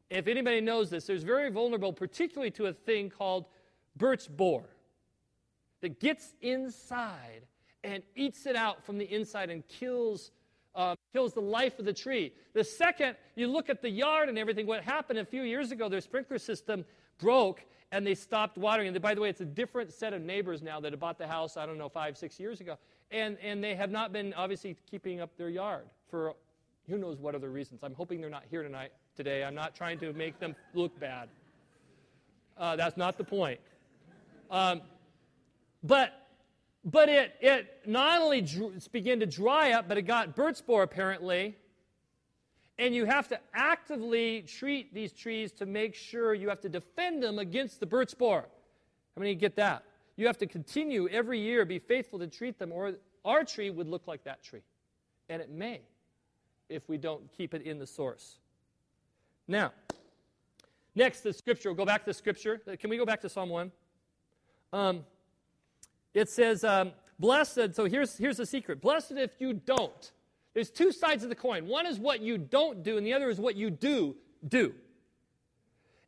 If 0.10 0.28
anybody 0.28 0.62
knows 0.62 0.90
this, 0.90 1.06
they're 1.06 1.18
very 1.18 1.52
vulnerable, 1.52 1.92
particularly 1.92 2.52
to 2.52 2.68
a 2.68 2.74
thing 2.74 3.10
called 3.10 3.48
birch 3.98 4.30
borer 4.30 4.70
that 5.82 6.00
gets 6.00 6.34
inside 6.42 7.42
and 7.84 8.02
eats 8.16 8.46
it 8.46 8.56
out 8.56 8.86
from 8.86 8.98
the 8.98 9.14
inside 9.14 9.50
and 9.50 9.68
kills, 9.68 10.32
uh, 10.74 10.96
kills 11.12 11.34
the 11.34 11.42
life 11.42 11.80
of 11.80 11.86
the 11.86 11.94
tree. 11.94 12.32
The 12.54 12.64
second, 12.64 13.18
you 13.36 13.48
look 13.48 13.70
at 13.70 13.82
the 13.82 13.90
yard 13.90 14.30
and 14.30 14.38
everything, 14.38 14.66
what 14.66 14.84
happened 14.86 15.20
a 15.20 15.26
few 15.26 15.42
years 15.42 15.74
ago, 15.74 15.90
their 15.90 16.00
sprinkler 16.00 16.38
system 16.38 16.86
broke 17.18 17.66
and 17.92 18.06
they 18.06 18.16
stopped 18.16 18.58
watering. 18.58 18.88
And 18.88 19.02
by 19.02 19.16
the 19.16 19.22
way, 19.22 19.30
it's 19.30 19.42
a 19.42 19.46
different 19.46 19.92
set 19.92 20.14
of 20.14 20.22
neighbors 20.22 20.62
now 20.62 20.80
that 20.80 20.92
have 20.92 21.00
bought 21.00 21.18
the 21.18 21.28
house, 21.28 21.58
I 21.58 21.66
don't 21.66 21.78
know, 21.78 21.90
five, 21.90 22.18
six 22.18 22.40
years 22.40 22.62
ago. 22.62 22.78
And, 23.12 23.38
and 23.42 23.64
they 23.64 23.76
have 23.76 23.90
not 23.90 24.14
been 24.14 24.34
obviously 24.36 24.78
keeping 24.90 25.20
up 25.20 25.36
their 25.38 25.50
yard 25.50 25.86
for 26.10 26.36
who 26.88 26.98
knows 26.98 27.18
what 27.18 27.36
other 27.36 27.50
reasons. 27.50 27.82
I'm 27.84 27.94
hoping 27.94 28.22
they're 28.22 28.30
not 28.30 28.44
here 28.50 28.64
tonight, 28.64 28.92
today. 29.16 29.44
I'm 29.44 29.56
not 29.56 29.76
trying 29.76 30.00
to 30.00 30.14
make 30.14 30.40
them 30.40 30.56
look 30.74 31.00
bad. 31.00 31.30
Uh, 32.58 32.76
that's 32.76 32.98
not 32.98 33.18
the 33.18 33.24
point. 33.24 33.60
Um, 34.52 34.82
but 35.84 36.14
but 36.86 37.10
it, 37.10 37.36
it 37.42 37.82
not 37.86 38.22
only 38.22 38.46
began 38.92 39.20
to 39.20 39.26
dry 39.26 39.74
up, 39.74 39.88
but 39.88 39.98
it 39.98 40.04
got 40.04 40.36
birch 40.36 40.66
borer 40.66 40.84
apparently 40.84 41.56
and 42.80 42.96
you 42.96 43.06
have 43.06 43.28
to 43.28 43.40
actively 43.54 44.42
treat 44.44 44.94
these 44.94 45.12
trees 45.12 45.52
to 45.52 45.66
make 45.66 45.94
sure 45.94 46.34
you 46.34 46.48
have 46.48 46.62
to 46.62 46.70
defend 46.70 47.22
them 47.22 47.38
against 47.38 47.82
the 47.82 47.86
birch 47.86 48.18
borer. 48.18 48.46
How 49.16 49.20
many 49.20 49.36
get 49.36 49.58
that? 49.58 49.84
You 50.16 50.26
have 50.28 50.38
to 50.38 50.48
continue 50.48 51.10
every 51.10 51.40
year, 51.40 51.66
be 51.66 51.78
faithful 51.78 52.20
to 52.20 52.28
treat 52.28 52.58
them, 52.58 52.72
or 52.72 52.94
our 53.26 53.44
tree 53.44 53.70
would 53.70 53.88
look 53.88 54.08
like 54.08 54.24
that 54.24 54.42
tree. 54.42 54.64
And 55.28 55.42
it 55.42 55.52
may 55.52 55.82
if 56.70 56.88
we 56.88 56.98
don't 56.98 57.30
keep 57.36 57.54
it 57.54 57.64
in 57.64 57.80
the 57.80 57.86
source. 57.86 58.38
Now, 59.48 59.74
next, 60.96 61.22
the 61.22 61.34
scripture. 61.34 61.70
We'll 61.70 61.78
go 61.78 61.86
back 61.86 62.06
to 62.06 62.12
the 62.12 62.14
scripture. 62.14 62.62
Can 62.80 62.90
we 62.90 62.98
go 62.98 63.06
back 63.06 63.20
to 63.22 63.30
Psalm 63.30 63.50
1? 63.50 63.72
Um, 64.72 65.06
it 66.14 66.30
says, 66.30 66.64
um, 66.64 66.92
Blessed, 67.20 67.76
so 67.76 67.86
here's, 67.86 68.18
here's 68.18 68.38
the 68.38 68.46
secret. 68.46 68.80
Blessed 68.82 69.14
if 69.14 69.32
you 69.40 69.52
don't. 69.54 70.12
There's 70.60 70.70
two 70.70 70.92
sides 70.92 71.24
of 71.24 71.30
the 71.30 71.36
coin. 71.36 71.68
One 71.68 71.86
is 71.86 72.00
what 72.00 72.20
you 72.20 72.38
don't 72.38 72.84
do, 72.84 72.98
and 72.98 73.08
the 73.08 73.14
other 73.14 73.30
is 73.30 73.40
what 73.40 73.56
you 73.56 73.70
do 73.70 74.14
do. 74.50 74.74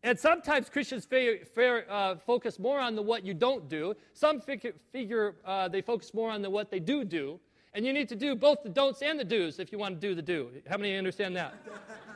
And 0.04 0.20
sometimes 0.20 0.70
Christians 0.70 1.08
uh, 1.10 2.16
focus 2.16 2.60
more 2.60 2.78
on 2.78 2.94
the 2.94 3.02
what 3.02 3.24
you 3.24 3.34
don't 3.34 3.70
do. 3.70 3.96
Some 4.14 4.42
figure, 4.42 4.74
figure 4.92 5.36
uh, 5.46 5.70
they 5.70 5.82
focus 5.82 6.14
more 6.14 6.30
on 6.30 6.42
the 6.42 6.50
what 6.50 6.70
they 6.70 6.82
do 6.82 7.06
do. 7.06 7.40
And 7.74 7.86
you 7.86 7.94
need 7.94 8.10
to 8.10 8.16
do 8.18 8.36
both 8.36 8.62
the 8.62 8.68
don'ts 8.68 9.02
and 9.02 9.18
the 9.18 9.24
do's 9.24 9.58
if 9.58 9.72
you 9.72 9.78
want 9.78 10.02
to 10.02 10.06
do 10.06 10.16
the 10.16 10.22
do. 10.22 10.50
How 10.70 10.76
many 10.76 10.98
understand 10.98 11.34
that? 11.38 11.54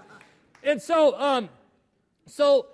and 0.65 0.81
so, 0.81 1.17
um, 1.17 1.47
so 2.25 2.67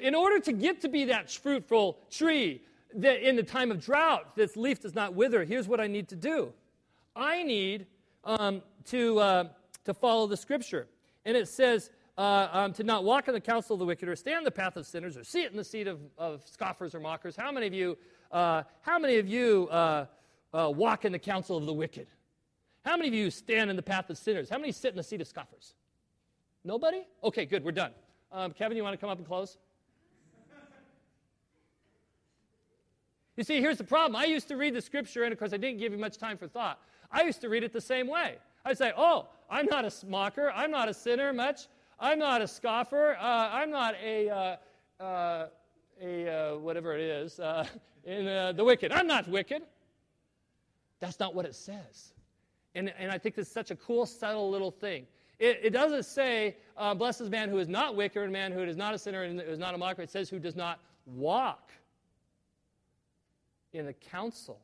in 0.00 0.14
order 0.14 0.40
to 0.40 0.52
get 0.54 0.80
to 0.80 0.88
be 0.88 1.04
that 1.04 1.30
fruitful 1.30 1.98
tree 2.10 2.62
that 2.94 3.20
in 3.20 3.36
the 3.36 3.42
time 3.42 3.70
of 3.70 3.84
drought, 3.84 4.34
this 4.34 4.56
leaf 4.56 4.80
does 4.80 4.94
not 4.94 5.12
wither, 5.12 5.44
here's 5.44 5.68
what 5.68 5.78
I 5.78 5.88
need 5.88 6.08
to 6.08 6.16
do. 6.16 6.54
I 7.14 7.42
need 7.42 7.84
um, 8.24 8.62
to, 8.86 9.18
uh, 9.18 9.48
to 9.84 9.94
follow 9.94 10.26
the 10.26 10.36
scripture. 10.36 10.86
And 11.24 11.36
it 11.36 11.48
says 11.48 11.90
uh, 12.16 12.48
um, 12.52 12.72
to 12.74 12.82
not 12.82 13.04
walk 13.04 13.28
in 13.28 13.34
the 13.34 13.40
counsel 13.40 13.74
of 13.74 13.80
the 13.80 13.84
wicked 13.84 14.08
or 14.08 14.16
stand 14.16 14.38
in 14.38 14.44
the 14.44 14.50
path 14.50 14.76
of 14.76 14.86
sinners 14.86 15.16
or 15.16 15.24
sit 15.24 15.50
in 15.50 15.56
the 15.56 15.64
seat 15.64 15.86
of, 15.86 16.00
of 16.18 16.42
scoffers 16.46 16.94
or 16.94 17.00
mockers. 17.00 17.36
How 17.36 17.50
many 17.50 17.66
of 17.66 17.74
you, 17.74 17.98
uh, 18.30 18.62
how 18.82 18.98
many 18.98 19.16
of 19.16 19.26
you 19.26 19.68
uh, 19.70 20.06
uh, 20.52 20.70
walk 20.70 21.04
in 21.04 21.12
the 21.12 21.18
counsel 21.18 21.56
of 21.56 21.66
the 21.66 21.72
wicked? 21.72 22.06
How 22.84 22.96
many 22.96 23.08
of 23.08 23.14
you 23.14 23.30
stand 23.30 23.70
in 23.70 23.76
the 23.76 23.82
path 23.82 24.10
of 24.10 24.18
sinners? 24.18 24.50
How 24.50 24.58
many 24.58 24.70
sit 24.70 24.90
in 24.90 24.96
the 24.96 25.02
seat 25.02 25.20
of 25.20 25.26
scoffers? 25.26 25.74
Nobody? 26.64 27.02
Okay, 27.22 27.46
good, 27.46 27.64
we're 27.64 27.72
done. 27.72 27.92
Um, 28.30 28.52
Kevin, 28.52 28.76
you 28.76 28.82
want 28.82 28.94
to 28.94 28.98
come 28.98 29.10
up 29.10 29.18
and 29.18 29.26
close? 29.26 29.58
You 33.36 33.42
see, 33.42 33.60
here's 33.60 33.78
the 33.78 33.84
problem. 33.84 34.14
I 34.14 34.26
used 34.26 34.46
to 34.48 34.56
read 34.56 34.74
the 34.74 34.80
scripture, 34.80 35.24
and 35.24 35.32
of 35.32 35.38
course, 35.38 35.52
I 35.52 35.56
didn't 35.56 35.78
give 35.78 35.92
you 35.92 35.98
much 35.98 36.18
time 36.18 36.36
for 36.36 36.46
thought. 36.46 36.78
I 37.10 37.22
used 37.24 37.40
to 37.40 37.48
read 37.48 37.64
it 37.64 37.72
the 37.72 37.80
same 37.80 38.06
way. 38.06 38.36
I'd 38.64 38.78
say, 38.78 38.92
oh, 38.96 39.28
I'm 39.50 39.66
not 39.66 39.84
a 39.84 40.06
mocker. 40.06 40.50
I'm 40.54 40.70
not 40.70 40.88
a 40.88 40.94
sinner 40.94 41.32
much. 41.32 41.66
I'm 42.00 42.18
not 42.18 42.42
a 42.42 42.48
scoffer. 42.48 43.16
Uh, 43.20 43.50
I'm 43.52 43.70
not 43.70 43.94
a, 44.02 44.30
uh, 44.30 45.02
uh, 45.02 45.46
a 46.02 46.28
uh, 46.28 46.58
whatever 46.58 46.94
it 46.94 47.00
is, 47.00 47.38
uh, 47.38 47.66
in 48.04 48.24
the 48.56 48.64
wicked. 48.64 48.90
I'm 48.92 49.06
not 49.06 49.28
wicked. 49.28 49.62
That's 51.00 51.20
not 51.20 51.34
what 51.34 51.44
it 51.44 51.54
says. 51.54 52.14
And, 52.74 52.92
and 52.98 53.10
I 53.10 53.18
think 53.18 53.34
this 53.34 53.46
is 53.46 53.52
such 53.52 53.70
a 53.70 53.76
cool, 53.76 54.06
subtle 54.06 54.50
little 54.50 54.70
thing. 54.70 55.06
It, 55.38 55.60
it 55.62 55.70
doesn't 55.70 56.04
say, 56.04 56.56
uh, 56.76 56.94
blessed 56.94 57.22
is 57.22 57.30
man 57.30 57.48
who 57.48 57.58
is 57.58 57.68
not 57.68 57.96
wicked, 57.96 58.22
and 58.22 58.32
man 58.32 58.52
who 58.52 58.62
is 58.62 58.76
not 58.76 58.94
a 58.94 58.98
sinner 58.98 59.24
and 59.24 59.40
is 59.40 59.58
not 59.58 59.74
a 59.74 59.78
mocker. 59.78 60.02
It 60.02 60.10
says, 60.10 60.28
who 60.28 60.38
does 60.38 60.56
not 60.56 60.80
walk 61.06 61.70
in 63.72 63.86
the 63.86 63.92
counsel, 63.92 64.60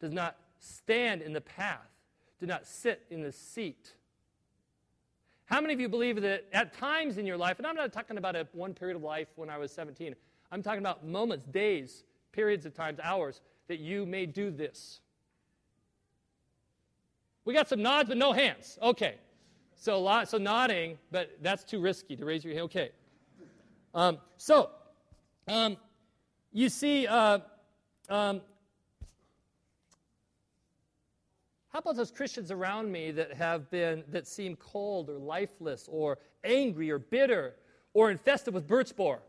does 0.00 0.12
not 0.12 0.36
stand 0.58 1.22
in 1.22 1.32
the 1.32 1.40
path, 1.40 1.90
do 2.38 2.46
not 2.46 2.66
sit 2.66 3.02
in 3.10 3.22
the 3.22 3.32
seat. 3.32 3.94
How 5.46 5.60
many 5.60 5.72
of 5.72 5.80
you 5.80 5.88
believe 5.88 6.20
that 6.22 6.44
at 6.52 6.74
times 6.74 7.18
in 7.18 7.26
your 7.26 7.36
life, 7.36 7.58
and 7.58 7.66
I'm 7.66 7.76
not 7.76 7.92
talking 7.92 8.18
about 8.18 8.34
a 8.34 8.46
one 8.52 8.74
period 8.74 8.96
of 8.96 9.02
life 9.02 9.28
when 9.36 9.48
I 9.48 9.58
was 9.58 9.70
17, 9.72 10.14
I'm 10.50 10.62
talking 10.62 10.80
about 10.80 11.06
moments, 11.06 11.46
days, 11.46 12.04
periods 12.32 12.66
of 12.66 12.74
times, 12.74 12.98
hours, 13.02 13.40
that 13.68 13.78
you 13.78 14.06
may 14.06 14.26
do 14.26 14.50
this. 14.50 15.00
We 17.44 17.54
got 17.54 17.68
some 17.68 17.82
nods, 17.82 18.08
but 18.08 18.18
no 18.18 18.32
hands. 18.32 18.78
Okay. 18.82 19.14
So, 19.76 20.00
lot, 20.00 20.28
so 20.28 20.38
nodding, 20.38 20.98
but 21.12 21.38
that's 21.42 21.62
too 21.62 21.80
risky 21.80 22.16
to 22.16 22.24
raise 22.24 22.44
your 22.44 22.54
hand. 22.54 22.64
Okay. 22.64 22.90
Um, 23.94 24.18
so, 24.36 24.70
um, 25.46 25.76
you 26.52 26.68
see, 26.68 27.06
uh, 27.06 27.38
um, 28.08 28.40
how 31.76 31.80
about 31.80 31.96
those 31.96 32.10
Christians 32.10 32.50
around 32.50 32.90
me 32.90 33.10
that 33.10 33.34
have 33.34 33.70
been, 33.70 34.02
that 34.08 34.26
seem 34.26 34.56
cold 34.56 35.10
or 35.10 35.18
lifeless 35.18 35.86
or 35.92 36.16
angry 36.42 36.90
or 36.90 36.98
bitter 36.98 37.56
or 37.92 38.10
infested 38.10 38.54
with 38.54 38.66
birch 38.66 38.96
borer? 38.96 39.20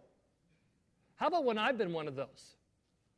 How 1.17 1.27
about 1.27 1.43
when 1.43 1.57
I've 1.57 1.77
been 1.77 1.91
one 1.91 2.07
of 2.07 2.15
those? 2.15 2.55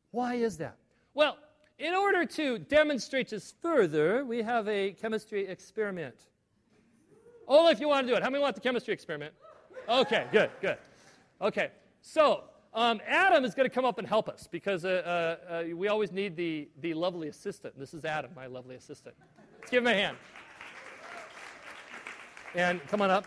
Why 0.10 0.34
is 0.34 0.58
that? 0.58 0.78
Well, 1.13 1.38
in 1.78 1.94
order 1.94 2.26
to 2.26 2.58
demonstrate 2.58 3.30
this 3.30 3.54
further, 3.62 4.26
we 4.26 4.42
have 4.42 4.68
a 4.68 4.94
chemistry 4.94 5.46
experiment. 5.46 6.15
Only 7.48 7.72
if 7.72 7.80
you 7.80 7.88
want 7.88 8.08
to 8.08 8.12
do 8.12 8.18
it. 8.18 8.24
How 8.24 8.32
many 8.32 8.42
want 8.42 8.56
the 8.56 8.62
chemistry 8.62 8.96
experiment? 8.96 9.36
Okay, 9.88 10.26
good, 10.32 10.50
good. 10.60 10.80
Okay, 11.39 11.70
so 12.02 12.46
um, 12.73 13.01
Adam 13.08 13.43
is 13.43 13.55
going 13.55 13.67
to 13.67 13.73
come 13.73 13.86
up 13.86 13.97
and 13.97 14.08
help 14.08 14.29
us 14.29 14.47
because 14.49 14.86
uh, 14.86 15.38
uh, 15.49 15.53
uh, 15.53 15.75
we 15.75 15.88
always 15.88 16.12
need 16.12 16.36
the, 16.36 16.69
the 16.82 16.93
lovely 16.93 17.27
assistant. 17.27 17.77
This 17.77 17.93
is 17.93 18.05
Adam, 18.05 18.32
my 18.36 18.45
lovely 18.45 18.75
assistant. 18.75 19.15
Let's 19.60 19.71
give 19.71 19.84
him 19.84 19.88
a 19.88 19.93
hand. 19.93 20.17
And 22.55 22.86
come 22.88 23.01
on 23.01 23.10
up. 23.10 23.25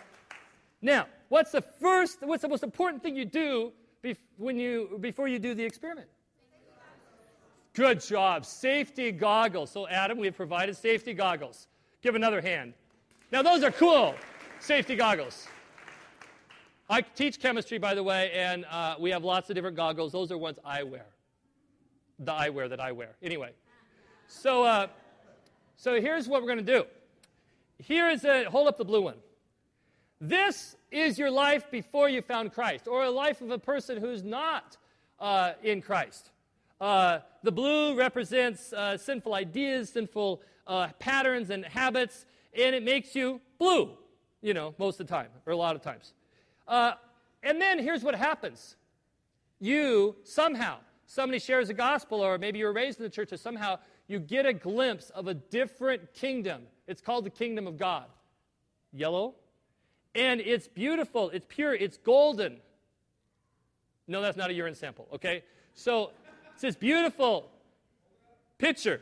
Now, 0.81 1.07
what's 1.29 1.53
the 1.53 1.63
first, 1.63 2.19
what's 2.23 2.43
the 2.43 2.49
most 2.49 2.63
important 2.63 3.03
thing 3.03 3.17
you 3.17 3.25
do 3.25 3.73
bef- 4.03 4.17
when 4.37 4.59
you, 4.59 4.99
before 5.01 5.29
you 5.29 5.39
do 5.39 5.55
the 5.55 5.65
experiment? 5.65 6.09
Good 7.75 8.01
job. 8.01 8.45
Safety 8.45 9.13
goggles. 9.13 9.71
So, 9.71 9.89
Adam, 9.89 10.19
we 10.19 10.27
have 10.27 10.37
provided 10.37 10.77
safety 10.77 11.15
goggles. 11.15 11.69
Give 12.03 12.15
another 12.15 12.41
hand. 12.41 12.75
Now, 13.31 13.43
those 13.43 13.63
are 13.63 13.71
cool. 13.71 14.15
Safety 14.61 14.95
goggles. 14.95 15.49
I 16.93 17.01
teach 17.01 17.41
chemistry, 17.41 17.79
by 17.79 17.95
the 17.95 18.03
way, 18.03 18.31
and 18.35 18.67
uh, 18.71 18.97
we 19.01 19.13
have 19.13 19.25
lots 19.25 19.49
of 19.49 19.55
different 19.55 19.79
goggles. 19.79 20.13
Those 20.13 20.31
are 20.31 20.37
ones 20.37 20.59
I 20.63 20.83
wear. 20.83 21.07
The 22.19 22.33
eyewear 22.33 22.69
that 22.69 22.81
I 22.81 22.93
wear. 22.93 23.17
Anyway, 23.23 23.53
so 24.29 24.65
uh, 24.65 24.89
so 25.75 25.99
here's 25.99 26.29
what 26.29 26.43
we're 26.43 26.49
going 26.49 26.67
to 26.67 26.73
do. 26.81 26.85
Here 27.79 28.11
is 28.11 28.27
a 28.27 28.45
hold 28.45 28.69
up 28.69 28.77
the 28.77 28.85
blue 28.85 29.01
one. 29.01 29.17
This 30.21 30.77
is 30.91 31.19
your 31.19 31.31
life 31.31 31.71
before 31.71 32.11
you 32.11 32.21
found 32.21 32.53
Christ, 32.53 32.87
or 32.87 33.05
a 33.05 33.11
life 33.11 33.41
of 33.41 33.51
a 33.51 33.59
person 33.59 33.97
who's 33.97 34.23
not 34.23 34.77
uh, 35.19 35.53
in 35.63 35.81
Christ. 35.81 36.31
Uh, 36.79 37.21
the 37.43 37.53
blue 37.53 37.97
represents 37.97 38.71
uh, 38.75 38.99
sinful 38.99 39.33
ideas, 39.33 39.89
sinful 39.89 40.43
uh, 40.67 40.89
patterns 40.99 41.49
and 41.49 41.65
habits, 41.65 42.27
and 42.53 42.75
it 42.75 42.83
makes 42.83 43.17
you 43.17 43.41
blue, 43.59 43.97
you 44.43 44.53
know, 44.53 44.75
most 44.77 45.01
of 45.01 45.07
the 45.07 45.11
time, 45.11 45.29
or 45.47 45.55
a 45.55 45.57
lot 45.57 45.75
of 45.75 45.81
times. 45.81 46.13
Uh, 46.67 46.93
and 47.43 47.61
then 47.61 47.79
here's 47.79 48.03
what 48.03 48.15
happens 48.15 48.77
you 49.61 50.17
somehow, 50.25 50.79
somebody 51.07 51.39
shares 51.39 51.69
the 51.69 51.75
gospel, 51.75 52.21
or 52.21 52.37
maybe 52.37 52.59
you 52.59 52.65
were 52.65 52.73
raised 52.73 52.99
in 52.99 53.05
the 53.05 53.11
church, 53.11 53.33
or 53.33 53.37
somehow 53.37 53.79
you 54.09 54.19
get 54.19 54.45
a 54.45 54.53
glimpse 54.53 55.11
of 55.11 55.29
a 55.29 55.35
different 55.35 56.13
kingdom. 56.15 56.63
It's 56.89 57.01
called 57.01 57.25
the 57.25 57.31
kingdom 57.31 57.67
of 57.67 57.79
God. 57.79 58.07
Yellow. 58.93 59.35
And 60.15 60.41
it's 60.41 60.69
beautiful, 60.69 61.31
it's 61.31 61.47
pure, 61.49 61.75
it's 61.75 61.97
golden. 61.97 62.59
No, 64.09 64.21
that's 64.21 64.37
not 64.37 64.51
a 64.51 64.53
urine 64.53 64.75
sample, 64.75 65.07
okay? 65.15 65.45
So 65.75 66.11
it's 66.53 66.63
this 66.63 66.77
beautiful 66.77 67.51
picture 68.59 69.01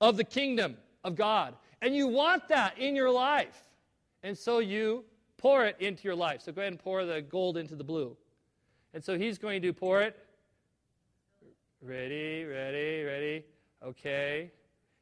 of 0.00 0.16
the 0.16 0.24
kingdom 0.24 0.76
of 1.04 1.14
God. 1.14 1.54
And 1.82 1.94
you 1.94 2.08
want 2.08 2.48
that 2.48 2.78
in 2.78 2.96
your 2.96 3.10
life. 3.10 3.62
And 4.22 4.36
so 4.36 4.58
you 4.58 5.04
pour 5.44 5.66
it 5.66 5.76
into 5.78 6.04
your 6.04 6.14
life. 6.14 6.40
So 6.40 6.52
go 6.52 6.62
ahead 6.62 6.72
and 6.72 6.80
pour 6.80 7.04
the 7.04 7.20
gold 7.20 7.58
into 7.58 7.76
the 7.76 7.84
blue. 7.84 8.16
And 8.94 9.04
so 9.04 9.18
he's 9.18 9.36
going 9.36 9.60
to 9.60 9.74
pour 9.74 10.00
it. 10.00 10.18
Ready, 11.82 12.44
ready, 12.44 13.02
ready. 13.02 13.44
Okay. 13.84 14.50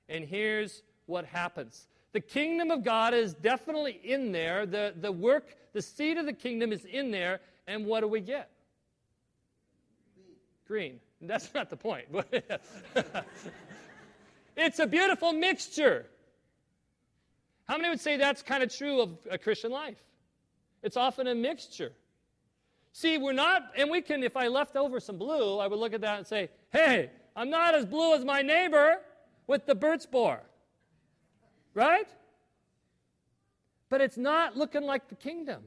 And 0.08 0.24
here's 0.24 0.82
what 1.06 1.26
happens 1.26 1.86
the 2.12 2.20
kingdom 2.20 2.72
of 2.72 2.82
God 2.82 3.14
is 3.14 3.34
definitely 3.34 4.00
in 4.02 4.32
there. 4.32 4.66
The, 4.66 4.92
the 5.00 5.12
work, 5.12 5.46
the 5.74 5.80
seed 5.80 6.18
of 6.18 6.26
the 6.26 6.32
kingdom 6.32 6.72
is 6.72 6.84
in 6.86 7.12
there. 7.12 7.40
And 7.68 7.86
what 7.86 8.00
do 8.00 8.08
we 8.08 8.20
get? 8.20 8.50
Green. 10.66 10.98
That's 11.22 11.54
not 11.54 11.70
the 11.70 11.76
point. 11.76 12.06
it's 14.56 14.80
a 14.80 14.88
beautiful 14.88 15.32
mixture. 15.32 16.06
How 17.68 17.76
many 17.76 17.90
would 17.90 18.00
say 18.00 18.16
that's 18.16 18.42
kind 18.42 18.64
of 18.64 18.74
true 18.74 19.00
of 19.00 19.16
a 19.30 19.38
Christian 19.38 19.70
life? 19.70 20.02
It's 20.82 20.96
often 20.96 21.26
a 21.26 21.34
mixture. 21.34 21.92
See, 22.92 23.16
we're 23.16 23.32
not, 23.32 23.72
and 23.76 23.90
we 23.90 24.02
can, 24.02 24.22
if 24.22 24.36
I 24.36 24.48
left 24.48 24.76
over 24.76 25.00
some 25.00 25.16
blue, 25.16 25.58
I 25.58 25.66
would 25.66 25.78
look 25.78 25.94
at 25.94 26.02
that 26.02 26.18
and 26.18 26.26
say, 26.26 26.50
hey, 26.70 27.10
I'm 27.34 27.48
not 27.48 27.74
as 27.74 27.86
blue 27.86 28.14
as 28.14 28.24
my 28.24 28.42
neighbor 28.42 28.98
with 29.46 29.64
the 29.64 29.74
birch 29.74 30.10
borer. 30.10 30.42
Right? 31.74 32.08
But 33.88 34.00
it's 34.00 34.18
not 34.18 34.56
looking 34.56 34.82
like 34.82 35.08
the 35.08 35.14
kingdom. 35.14 35.62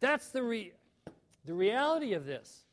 That's 0.00 0.28
the, 0.28 0.42
re- 0.42 0.72
the 1.44 1.52
reality 1.52 2.14
of 2.14 2.24
this. 2.24 2.64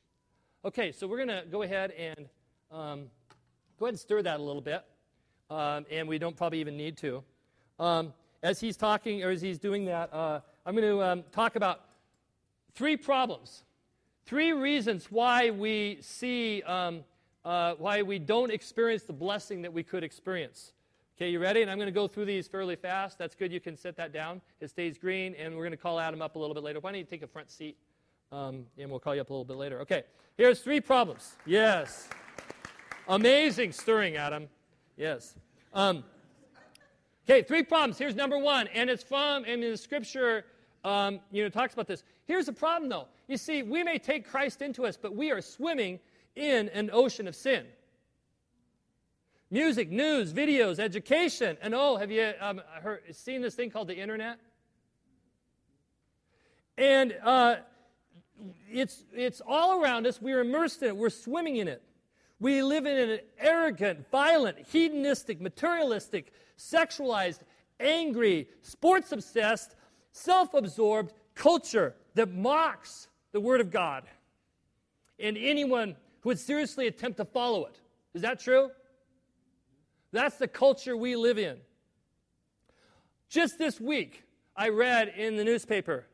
Okay, 0.64 0.92
so 0.92 1.08
we're 1.08 1.18
going 1.18 1.28
to 1.30 1.44
go 1.52 1.64
ahead 1.64 1.92
and 1.92 2.30
um, 2.72 3.10
go 3.80 3.86
ahead 3.86 3.94
and 3.94 4.00
stir 4.00 4.22
that 4.22 4.40
a 4.40 4.44
little 4.44 4.62
bit. 4.62 4.84
Um, 5.50 5.86
and 5.92 6.08
we 6.08 6.18
don't 6.18 6.36
probably 6.36 6.60
even 6.60 6.78
need 6.78 6.98
to. 6.98 7.24
Um, 7.80 8.14
as 8.44 8.60
he's 8.60 8.78
talking, 8.78 9.24
or 9.24 9.30
as 9.30 9.42
he's 9.42 9.60
doing 9.60 9.86
that, 9.86 10.14
uh, 10.14 10.42
I'm 10.68 10.76
going 10.76 10.86
to 10.86 11.02
um, 11.02 11.24
talk 11.32 11.56
about 11.56 11.80
three 12.74 12.98
problems, 12.98 13.64
three 14.26 14.52
reasons 14.52 15.10
why 15.10 15.50
we 15.50 16.00
see, 16.02 16.62
um, 16.64 17.06
uh, 17.46 17.76
why 17.76 18.02
we 18.02 18.20
don't 18.20 18.52
experience 18.52 19.04
the 19.04 19.14
blessing 19.14 19.62
that 19.62 19.72
we 19.72 19.82
could 19.82 20.04
experience. 20.04 20.74
Okay, 21.16 21.30
you 21.30 21.40
ready? 21.40 21.62
And 21.62 21.72
I'm 21.72 21.78
going 21.78 21.88
to 21.88 21.94
go 21.94 22.06
through 22.06 22.26
these 22.26 22.50
fairly 22.50 22.76
fast. 22.76 23.18
That's 23.18 23.34
good. 23.34 23.50
You 23.50 23.62
can 23.62 23.78
set 23.78 23.96
that 23.96 24.12
down. 24.12 24.42
It 24.60 24.70
stays 24.70 24.98
green, 24.98 25.36
and 25.36 25.56
we're 25.56 25.64
going 25.64 25.72
to 25.72 25.78
call 25.78 26.02
Adam 26.02 26.22
up 26.22 26.36
a 26.36 26.40
little 26.40 26.54
bit 26.54 26.64
later. 26.64 26.82
Why 26.82 26.92
don't 26.92 27.00
you 27.00 27.06
take 27.06 27.24
a 27.24 27.28
front 27.28 27.50
seat? 27.50 27.78
Um, 28.34 28.66
and 28.78 28.90
we'll 28.90 29.00
call 29.00 29.16
you 29.16 29.22
up 29.22 29.30
a 29.30 29.34
little 29.34 29.46
bit 29.46 29.56
later. 29.56 29.80
Okay, 29.80 30.04
here's 30.36 30.60
three 30.60 30.82
problems. 30.82 31.38
Yes. 31.46 32.10
Amazing 33.08 33.72
stirring, 33.72 34.18
Adam. 34.18 34.50
Yes. 34.98 35.34
Um, 35.74 36.04
okay, 37.24 37.42
three 37.42 37.64
problems. 37.64 37.98
Here's 37.98 38.16
number 38.16 38.38
one, 38.38 38.68
and 38.74 38.90
it's 38.90 39.02
from, 39.02 39.46
and 39.46 39.64
in 39.64 39.72
the 39.72 39.78
scripture, 39.78 40.44
um, 40.88 41.20
you 41.32 41.44
know, 41.44 41.50
talks 41.50 41.74
about 41.74 41.88
this. 41.88 42.04
Here's 42.26 42.46
the 42.46 42.54
problem, 42.54 42.90
though. 42.90 43.08
You 43.28 43.36
see, 43.36 43.62
we 43.62 43.84
may 43.84 44.00
take 44.00 44.26
Christ 44.26 44.62
into 44.62 44.86
us, 44.86 44.96
but 44.96 45.14
we 45.14 45.32
are 45.32 45.42
swimming 45.42 46.00
in 46.36 46.70
an 46.70 46.90
ocean 46.94 47.28
of 47.28 47.36
sin. 47.36 47.66
Music, 49.52 49.90
news, 49.90 50.32
videos, 50.32 50.80
education, 50.80 51.58
and 51.62 51.76
oh, 51.76 51.98
have 51.98 52.10
you 52.10 52.32
um, 52.40 52.62
heard, 52.82 53.02
seen 53.12 53.42
this 53.42 53.54
thing 53.54 53.70
called 53.70 53.90
the 53.90 53.98
internet? 53.98 54.40
And 56.78 57.16
uh, 57.22 57.58
it's, 58.72 59.04
it's 59.14 59.42
all 59.46 59.82
around 59.82 60.08
us. 60.08 60.22
We're 60.22 60.42
immersed 60.42 60.84
in 60.84 60.90
it. 60.90 60.98
We're 60.98 61.10
swimming 61.10 61.58
in 61.58 61.68
it. 61.68 61.82
We 62.40 62.62
live 62.62 62.86
in 62.86 63.10
an 63.10 63.20
arrogant, 63.40 64.10
violent, 64.10 64.60
hedonistic, 64.72 65.42
materialistic, 65.42 66.32
sexualized, 66.58 67.40
angry, 67.80 68.48
sports 68.62 69.12
obsessed, 69.12 69.76
self 70.18 70.54
absorbed 70.54 71.14
culture 71.36 71.96
that 72.16 72.34
mocks 72.34 73.08
the 73.32 73.40
Word 73.40 73.62
of 73.62 73.72
God 73.72 74.04
and 75.20 75.38
anyone 75.38 75.96
who 76.22 76.30
would 76.30 76.40
seriously 76.40 76.88
attempt 76.88 77.18
to 77.18 77.26
follow 77.26 77.66
it. 77.66 77.80
Is 78.14 78.22
that 78.24 78.40
true? 78.40 78.72
That's 80.12 80.38
the 80.38 80.48
culture 80.48 80.98
we 80.98 81.16
live 81.16 81.38
in. 81.38 81.58
Just 83.30 83.58
this 83.58 83.80
week, 83.80 84.24
I 84.56 84.70
read 84.70 85.14
in 85.18 85.36
the 85.36 85.44
newspaper 85.44 86.06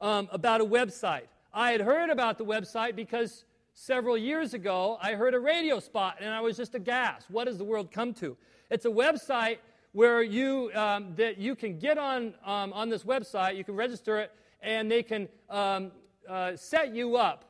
um, 0.00 0.28
about 0.32 0.60
a 0.60 0.64
website. 0.64 1.26
I 1.52 1.72
had 1.72 1.80
heard 1.80 2.10
about 2.10 2.38
the 2.38 2.44
website 2.44 2.96
because 2.96 3.44
several 3.74 4.16
years 4.16 4.54
ago 4.54 4.98
I 5.02 5.14
heard 5.14 5.34
a 5.34 5.40
radio 5.40 5.80
spot 5.80 6.16
and 6.20 6.30
I 6.30 6.40
was 6.40 6.56
just 6.56 6.74
aghast. 6.74 7.30
What 7.30 7.46
has 7.46 7.58
the 7.58 7.64
world 7.64 7.90
come 7.90 8.14
to? 8.14 8.36
It's 8.70 8.84
a 8.84 8.90
website 8.90 9.58
where 9.92 10.22
you 10.22 10.70
um, 10.74 11.14
that 11.16 11.38
you 11.38 11.54
can 11.54 11.78
get 11.78 11.98
on 11.98 12.34
um, 12.44 12.72
on 12.72 12.88
this 12.88 13.04
website. 13.04 13.56
You 13.56 13.64
can 13.64 13.74
register 13.74 14.18
it, 14.18 14.32
and 14.62 14.90
they 14.90 15.02
can 15.02 15.28
um, 15.48 15.90
uh, 16.28 16.56
set 16.56 16.94
you 16.94 17.16
up 17.16 17.44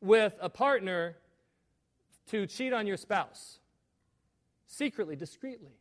with 0.00 0.34
a 0.40 0.48
partner 0.48 1.16
to 2.28 2.46
cheat 2.46 2.72
on 2.72 2.86
your 2.86 2.96
spouse 2.96 3.58
secretly, 4.66 5.16
discreetly. 5.16 5.72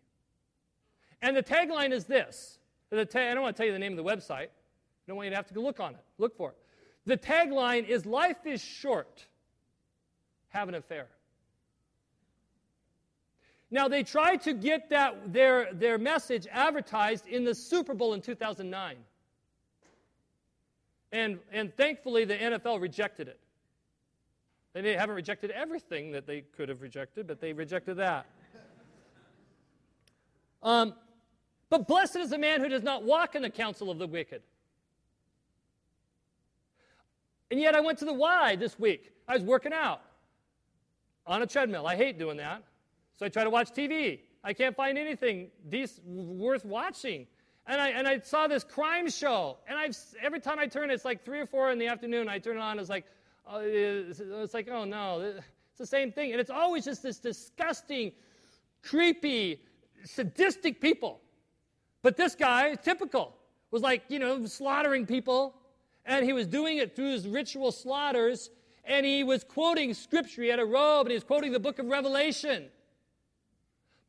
And 1.21 1.35
the 1.35 1.43
tagline 1.43 1.91
is 1.91 2.05
this 2.05 2.59
I 2.91 2.95
don't 2.95 3.41
want 3.41 3.55
to 3.55 3.59
tell 3.59 3.65
you 3.65 3.73
the 3.73 3.79
name 3.79 3.97
of 3.97 4.03
the 4.03 4.09
website, 4.09 4.47
I 4.47 5.07
don't 5.07 5.17
want 5.17 5.27
you 5.27 5.31
to 5.31 5.35
have 5.35 5.47
to 5.47 5.53
go 5.53 5.61
look 5.61 5.79
on 5.79 5.93
it, 5.95 6.03
look 6.17 6.35
for 6.37 6.49
it. 6.49 6.57
The 7.05 7.17
tagline 7.17 7.87
is 7.87 8.05
Life 8.05 8.45
is 8.45 8.61
short, 8.61 9.25
have 10.49 10.69
an 10.69 10.75
affair. 10.75 11.07
Now, 13.73 13.87
they 13.87 14.03
tried 14.03 14.39
to 14.43 14.53
get 14.53 14.91
that, 14.91 15.33
their, 15.33 15.73
their 15.73 15.97
message 15.97 16.45
advertised 16.51 17.25
in 17.25 17.43
the 17.43 17.55
Super 17.55 17.95
Bowl 17.95 18.13
in 18.13 18.21
2009. 18.21 18.97
And, 21.11 21.39
and 21.51 21.75
thankfully, 21.75 22.23
the 22.23 22.35
NFL 22.35 22.79
rejected 22.79 23.29
it. 23.29 23.39
They 24.73 24.93
haven't 24.93 25.15
rejected 25.15 25.49
everything 25.49 26.11
that 26.11 26.27
they 26.27 26.41
could 26.55 26.69
have 26.69 26.83
rejected, 26.83 27.25
but 27.25 27.41
they 27.41 27.51
rejected 27.51 27.97
that. 27.97 28.27
Um, 30.61 30.93
but 31.71 31.87
blessed 31.87 32.17
is 32.17 32.29
the 32.29 32.37
man 32.37 32.61
who 32.61 32.69
does 32.69 32.83
not 32.83 33.01
walk 33.01 33.33
in 33.33 33.41
the 33.41 33.49
counsel 33.49 33.89
of 33.89 33.97
the 33.97 34.05
wicked. 34.05 34.43
And 37.49 37.59
yet 37.59 37.73
I 37.73 37.81
went 37.81 37.97
to 37.99 38.05
the 38.05 38.13
Y 38.13 38.55
this 38.55 38.77
week. 38.77 39.11
I 39.27 39.33
was 39.33 39.41
working 39.41 39.73
out 39.73 40.01
on 41.25 41.41
a 41.41 41.47
treadmill. 41.47 41.87
I 41.87 41.95
hate 41.95 42.19
doing 42.19 42.37
that. 42.37 42.61
I 43.23 43.29
try 43.29 43.43
to 43.43 43.49
watch 43.49 43.71
TV. 43.71 44.19
I 44.43 44.53
can't 44.53 44.75
find 44.75 44.97
anything 44.97 45.49
decent, 45.69 46.05
worth 46.05 46.65
watching. 46.65 47.27
And 47.65 47.79
I, 47.79 47.89
and 47.89 48.07
I 48.07 48.19
saw 48.19 48.47
this 48.47 48.63
crime 48.63 49.09
show. 49.09 49.57
And 49.67 49.77
I've, 49.77 49.97
every 50.21 50.41
time 50.41 50.59
I 50.59 50.67
turn, 50.67 50.91
it's 50.91 51.05
like 51.05 51.23
3 51.23 51.39
or 51.39 51.45
4 51.45 51.71
in 51.71 51.79
the 51.79 51.87
afternoon. 51.87 52.27
I 52.27 52.39
turn 52.39 52.57
it 52.57 52.59
on. 52.59 52.77
It's 52.77 52.89
like, 52.89 53.05
oh, 53.47 53.61
it's, 53.63 54.19
it's 54.19 54.53
like, 54.53 54.67
oh 54.69 54.83
no, 54.83 55.21
it's 55.21 55.77
the 55.77 55.85
same 55.85 56.11
thing. 56.11 56.31
And 56.31 56.41
it's 56.41 56.49
always 56.49 56.83
just 56.83 57.03
this 57.03 57.19
disgusting, 57.19 58.11
creepy, 58.83 59.61
sadistic 60.03 60.81
people. 60.81 61.21
But 62.01 62.17
this 62.17 62.35
guy, 62.35 62.75
typical, 62.75 63.37
was 63.71 63.81
like, 63.81 64.03
you 64.09 64.19
know, 64.19 64.45
slaughtering 64.45 65.05
people. 65.05 65.55
And 66.05 66.25
he 66.25 66.33
was 66.33 66.47
doing 66.47 66.79
it 66.79 66.97
through 66.97 67.11
his 67.11 67.27
ritual 67.29 67.71
slaughters. 67.71 68.49
And 68.83 69.05
he 69.05 69.23
was 69.23 69.45
quoting 69.45 69.93
scripture. 69.93 70.43
He 70.43 70.49
had 70.49 70.59
a 70.59 70.65
robe 70.65 71.05
and 71.05 71.11
he 71.11 71.15
was 71.15 71.23
quoting 71.23 71.53
the 71.53 71.61
book 71.61 71.79
of 71.79 71.85
Revelation. 71.85 72.65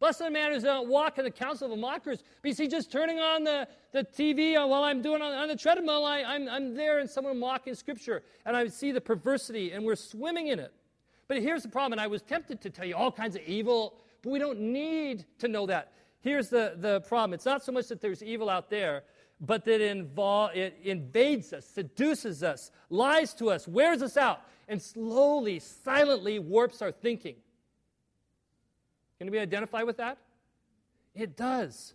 Blessed 0.04 0.18
the 0.18 0.30
man 0.30 0.48
who 0.48 0.56
does 0.56 0.64
not 0.64 0.84
uh, 0.84 0.86
walk 0.86 1.16
in 1.16 1.24
the 1.24 1.30
counsel 1.30 1.64
of 1.64 1.70
the 1.70 1.80
mockers. 1.80 2.22
But 2.42 2.48
you 2.50 2.54
see, 2.54 2.68
just 2.68 2.92
turning 2.92 3.20
on 3.20 3.42
the, 3.42 3.66
the 3.90 4.04
TV 4.04 4.54
uh, 4.54 4.66
while 4.66 4.84
I'm 4.84 5.00
doing 5.00 5.22
on, 5.22 5.32
on 5.32 5.48
the 5.48 5.56
treadmill, 5.56 6.04
I, 6.04 6.22
I'm, 6.22 6.46
I'm 6.46 6.74
there 6.74 6.98
and 6.98 7.08
someone 7.08 7.40
mocking 7.40 7.74
scripture. 7.74 8.22
And 8.44 8.54
I 8.54 8.68
see 8.68 8.92
the 8.92 9.00
perversity 9.00 9.72
and 9.72 9.82
we're 9.82 9.96
swimming 9.96 10.48
in 10.48 10.58
it. 10.58 10.74
But 11.26 11.40
here's 11.40 11.62
the 11.62 11.70
problem, 11.70 11.92
and 11.92 12.02
I 12.02 12.06
was 12.06 12.20
tempted 12.20 12.60
to 12.60 12.68
tell 12.68 12.84
you 12.84 12.94
all 12.94 13.10
kinds 13.10 13.34
of 13.34 13.40
evil, 13.46 13.94
but 14.20 14.28
we 14.28 14.38
don't 14.38 14.60
need 14.60 15.24
to 15.38 15.48
know 15.48 15.64
that. 15.68 15.94
Here's 16.20 16.50
the, 16.50 16.74
the 16.76 17.00
problem 17.00 17.32
it's 17.32 17.46
not 17.46 17.64
so 17.64 17.72
much 17.72 17.88
that 17.88 18.02
there's 18.02 18.22
evil 18.22 18.50
out 18.50 18.68
there, 18.68 19.04
but 19.40 19.64
that 19.64 19.80
it, 19.80 19.96
invol- 19.96 20.54
it 20.54 20.80
invades 20.84 21.54
us, 21.54 21.64
seduces 21.64 22.42
us, 22.42 22.72
lies 22.90 23.32
to 23.36 23.48
us, 23.48 23.66
wears 23.66 24.02
us 24.02 24.18
out, 24.18 24.42
and 24.68 24.82
slowly, 24.82 25.60
silently 25.60 26.38
warps 26.38 26.82
our 26.82 26.92
thinking. 26.92 27.36
We 29.30 29.38
identify 29.38 29.82
with 29.82 29.96
that? 29.98 30.18
It 31.14 31.36
does. 31.36 31.94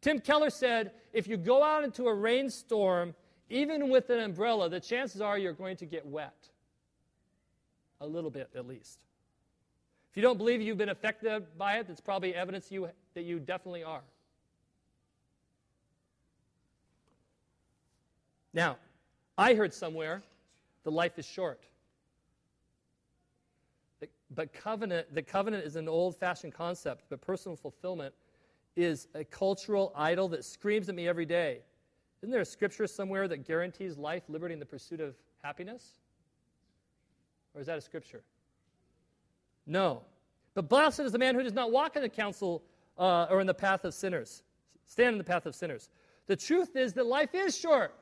Tim 0.00 0.18
Keller 0.18 0.50
said 0.50 0.92
if 1.12 1.26
you 1.26 1.36
go 1.36 1.62
out 1.62 1.84
into 1.84 2.08
a 2.08 2.14
rainstorm, 2.14 3.14
even 3.50 3.88
with 3.90 4.10
an 4.10 4.20
umbrella, 4.20 4.68
the 4.68 4.80
chances 4.80 5.20
are 5.20 5.38
you're 5.38 5.52
going 5.52 5.76
to 5.76 5.86
get 5.86 6.06
wet. 6.06 6.48
A 8.00 8.06
little 8.06 8.30
bit, 8.30 8.50
at 8.56 8.66
least. 8.66 8.98
If 10.10 10.16
you 10.16 10.22
don't 10.22 10.36
believe 10.36 10.60
you've 10.60 10.78
been 10.78 10.88
affected 10.88 11.44
by 11.56 11.78
it, 11.78 11.86
that's 11.86 12.00
probably 12.00 12.34
evidence 12.34 12.70
you, 12.70 12.88
that 13.14 13.22
you 13.22 13.38
definitely 13.38 13.84
are. 13.84 14.02
Now, 18.52 18.76
I 19.38 19.54
heard 19.54 19.72
somewhere 19.72 20.22
the 20.84 20.90
life 20.90 21.18
is 21.18 21.24
short. 21.24 21.60
But 24.34 24.52
covenant, 24.52 25.14
the 25.14 25.22
covenant 25.22 25.64
is 25.64 25.76
an 25.76 25.88
old 25.88 26.16
fashioned 26.16 26.54
concept, 26.54 27.04
but 27.10 27.20
personal 27.20 27.56
fulfillment 27.56 28.14
is 28.76 29.08
a 29.14 29.24
cultural 29.24 29.92
idol 29.94 30.28
that 30.28 30.44
screams 30.44 30.88
at 30.88 30.94
me 30.94 31.06
every 31.06 31.26
day. 31.26 31.60
Isn't 32.22 32.30
there 32.30 32.40
a 32.40 32.46
scripture 32.46 32.86
somewhere 32.86 33.28
that 33.28 33.46
guarantees 33.46 33.98
life, 33.98 34.22
liberty, 34.28 34.54
and 34.54 34.62
the 34.62 34.66
pursuit 34.66 35.00
of 35.00 35.14
happiness? 35.42 35.98
Or 37.54 37.60
is 37.60 37.66
that 37.66 37.76
a 37.76 37.80
scripture? 37.80 38.22
No. 39.66 40.02
But 40.54 40.68
blessed 40.68 41.00
is 41.00 41.12
the 41.12 41.18
man 41.18 41.34
who 41.34 41.42
does 41.42 41.52
not 41.52 41.70
walk 41.70 41.96
in 41.96 42.02
the 42.02 42.08
counsel 42.08 42.62
uh, 42.98 43.26
or 43.28 43.40
in 43.40 43.46
the 43.46 43.54
path 43.54 43.84
of 43.84 43.94
sinners, 43.94 44.42
stand 44.86 45.14
in 45.14 45.18
the 45.18 45.24
path 45.24 45.46
of 45.46 45.54
sinners. 45.54 45.88
The 46.26 46.36
truth 46.36 46.76
is 46.76 46.92
that 46.94 47.06
life 47.06 47.34
is 47.34 47.56
short, 47.56 47.94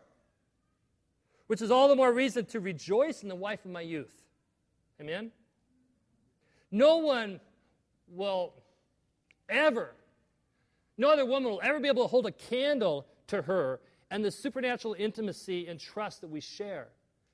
which 1.47 1.63
is 1.63 1.71
all 1.71 1.89
the 1.89 1.97
more 1.97 2.13
reason 2.13 2.45
to 2.47 2.61
rejoice 2.61 3.23
in 3.23 3.29
the 3.29 3.35
wife 3.35 3.65
of 3.65 3.71
my 3.71 3.81
youth. 3.81 4.13
Amen? 5.01 5.33
No 6.71 6.99
one 6.99 7.41
will 8.09 8.55
ever, 9.49 9.95
no 10.97 11.11
other 11.13 11.27
woman 11.27 11.51
will 11.51 11.61
ever 11.63 11.81
be 11.81 11.89
able 11.89 12.05
to 12.05 12.09
hold 12.09 12.27
a 12.27 12.33
candle 12.33 13.07
to 13.29 13.43
her 13.43 13.81
and 14.11 14.25
the 14.25 14.31
supernatural 14.31 14.95
intimacy 14.99 15.67
and 15.69 15.79
trust 15.79 16.21
that 16.21 16.29
we 16.29 16.41
share 16.41 16.89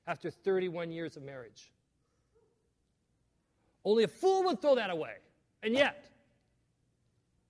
after 0.05 0.31
31 0.31 0.91
years 0.91 1.17
of 1.17 1.23
marriage. 1.23 1.71
Only 3.83 4.03
a 4.03 4.07
fool 4.07 4.43
would 4.43 4.61
throw 4.61 4.75
that 4.75 4.89
away. 4.89 5.15
And 5.63 5.73
yet, 5.73 6.09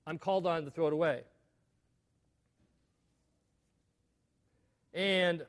I'm 0.06 0.18
called 0.18 0.48
on 0.48 0.66
to 0.66 0.72
throw 0.72 0.88
it 0.88 0.94
away. 0.94 1.24
And 4.94 5.46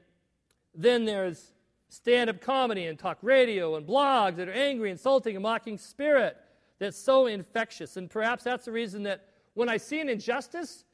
then 0.74 1.04
there's 1.04 1.52
stand 1.88 2.30
up 2.30 2.40
comedy 2.40 2.86
and 2.86 2.98
talk 2.98 3.18
radio 3.22 3.76
and 3.76 3.86
blogs 3.86 4.36
that 4.36 4.48
are 4.48 4.52
angry, 4.52 4.90
insulting, 4.90 5.36
and 5.36 5.42
mocking 5.42 5.78
spirit 5.78 6.36
that's 6.78 6.98
so 6.98 7.26
infectious. 7.26 7.96
And 7.96 8.08
perhaps 8.08 8.44
that's 8.44 8.66
the 8.66 8.72
reason 8.72 9.02
that 9.04 9.26
when 9.54 9.68
I 9.68 9.76
see 9.76 10.00
an 10.00 10.08
injustice, 10.08 10.84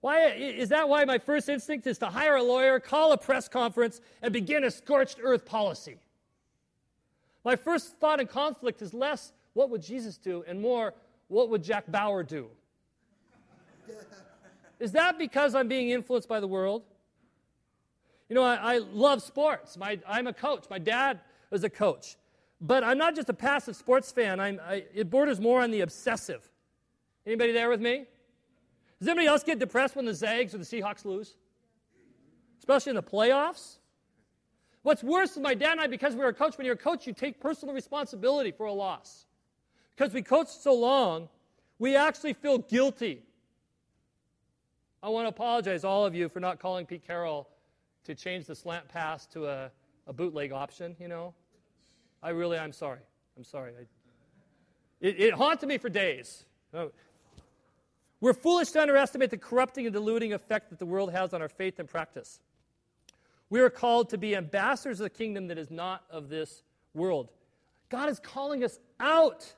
why 0.00 0.26
is 0.26 0.68
that 0.70 0.88
why 0.88 1.04
my 1.04 1.18
first 1.18 1.48
instinct 1.48 1.86
is 1.86 1.98
to 1.98 2.06
hire 2.06 2.36
a 2.36 2.42
lawyer, 2.42 2.80
call 2.80 3.12
a 3.12 3.18
press 3.18 3.48
conference, 3.48 4.00
and 4.22 4.32
begin 4.32 4.64
a 4.64 4.70
scorched 4.70 5.18
earth 5.22 5.44
policy? 5.44 5.98
My 7.44 7.56
first 7.56 7.98
thought 7.98 8.20
in 8.20 8.26
conflict 8.26 8.82
is 8.82 8.92
less, 8.94 9.32
what 9.54 9.70
would 9.70 9.82
Jesus 9.82 10.18
do? 10.18 10.44
And 10.46 10.60
more, 10.60 10.94
what 11.28 11.50
would 11.50 11.62
Jack 11.62 11.90
Bauer 11.90 12.22
do? 12.22 12.48
is 14.80 14.92
that 14.92 15.18
because 15.18 15.54
I'm 15.54 15.68
being 15.68 15.90
influenced 15.90 16.28
by 16.28 16.40
the 16.40 16.48
world? 16.48 16.84
You 18.28 18.34
know, 18.34 18.42
I, 18.42 18.74
I 18.74 18.78
love 18.78 19.22
sports. 19.22 19.76
My, 19.76 19.98
I'm 20.06 20.26
a 20.26 20.32
coach. 20.32 20.64
My 20.70 20.78
dad 20.78 21.20
was 21.50 21.64
a 21.64 21.70
coach. 21.70 22.16
But 22.60 22.84
I'm 22.84 22.98
not 22.98 23.14
just 23.14 23.28
a 23.28 23.34
passive 23.34 23.76
sports 23.76 24.10
fan. 24.10 24.40
I'm, 24.40 24.60
I, 24.66 24.84
it 24.94 25.10
borders 25.10 25.40
more 25.40 25.62
on 25.62 25.70
the 25.70 25.80
obsessive. 25.80 26.48
Anybody 27.26 27.52
there 27.52 27.70
with 27.70 27.80
me? 27.80 28.04
Does 28.98 29.08
anybody 29.08 29.28
else 29.28 29.44
get 29.44 29.58
depressed 29.58 29.96
when 29.96 30.04
the 30.04 30.14
Zags 30.14 30.54
or 30.54 30.58
the 30.58 30.64
Seahawks 30.64 31.04
lose? 31.04 31.36
Especially 32.58 32.90
in 32.90 32.96
the 32.96 33.02
playoffs? 33.02 33.76
What's 34.82 35.04
worse 35.04 35.32
is 35.32 35.38
my 35.38 35.54
dad 35.54 35.72
and 35.72 35.80
I, 35.80 35.86
because 35.86 36.14
we 36.14 36.20
were 36.20 36.28
a 36.28 36.34
coach, 36.34 36.58
when 36.58 36.64
you're 36.64 36.74
a 36.74 36.78
coach, 36.78 37.06
you 37.06 37.12
take 37.12 37.40
personal 37.40 37.74
responsibility 37.74 38.50
for 38.50 38.66
a 38.66 38.72
loss. 38.72 39.26
Because 39.96 40.12
we 40.12 40.22
coached 40.22 40.50
so 40.50 40.74
long, 40.74 41.28
we 41.78 41.96
actually 41.96 42.32
feel 42.32 42.58
guilty. 42.58 43.22
I 45.02 45.08
want 45.08 45.24
to 45.24 45.28
apologize, 45.28 45.84
all 45.84 46.04
of 46.04 46.14
you, 46.14 46.28
for 46.28 46.40
not 46.40 46.58
calling 46.58 46.86
Pete 46.86 47.06
Carroll 47.06 47.48
to 48.08 48.14
change 48.14 48.46
the 48.46 48.54
slant 48.54 48.88
pass 48.88 49.26
to 49.26 49.46
a, 49.46 49.70
a 50.06 50.12
bootleg 50.14 50.50
option, 50.50 50.96
you 50.98 51.08
know. 51.08 51.34
I 52.22 52.30
really, 52.30 52.58
I'm 52.58 52.72
sorry. 52.72 53.00
I'm 53.36 53.44
sorry. 53.44 53.72
I, 53.78 53.84
it, 55.00 55.20
it 55.20 55.34
haunted 55.34 55.68
me 55.68 55.76
for 55.76 55.90
days. 55.90 56.44
Oh. 56.72 56.90
We're 58.20 58.32
foolish 58.32 58.70
to 58.70 58.80
underestimate 58.80 59.28
the 59.28 59.36
corrupting 59.36 59.84
and 59.86 59.92
diluting 59.92 60.32
effect 60.32 60.70
that 60.70 60.78
the 60.78 60.86
world 60.86 61.12
has 61.12 61.34
on 61.34 61.42
our 61.42 61.50
faith 61.50 61.78
and 61.78 61.88
practice. 61.88 62.40
We 63.50 63.60
are 63.60 63.70
called 63.70 64.08
to 64.10 64.18
be 64.18 64.34
ambassadors 64.34 65.00
of 65.00 65.04
the 65.04 65.10
kingdom 65.10 65.48
that 65.48 65.58
is 65.58 65.70
not 65.70 66.02
of 66.10 66.30
this 66.30 66.62
world. 66.94 67.28
God 67.90 68.08
is 68.08 68.18
calling 68.18 68.64
us 68.64 68.78
out 68.98 69.52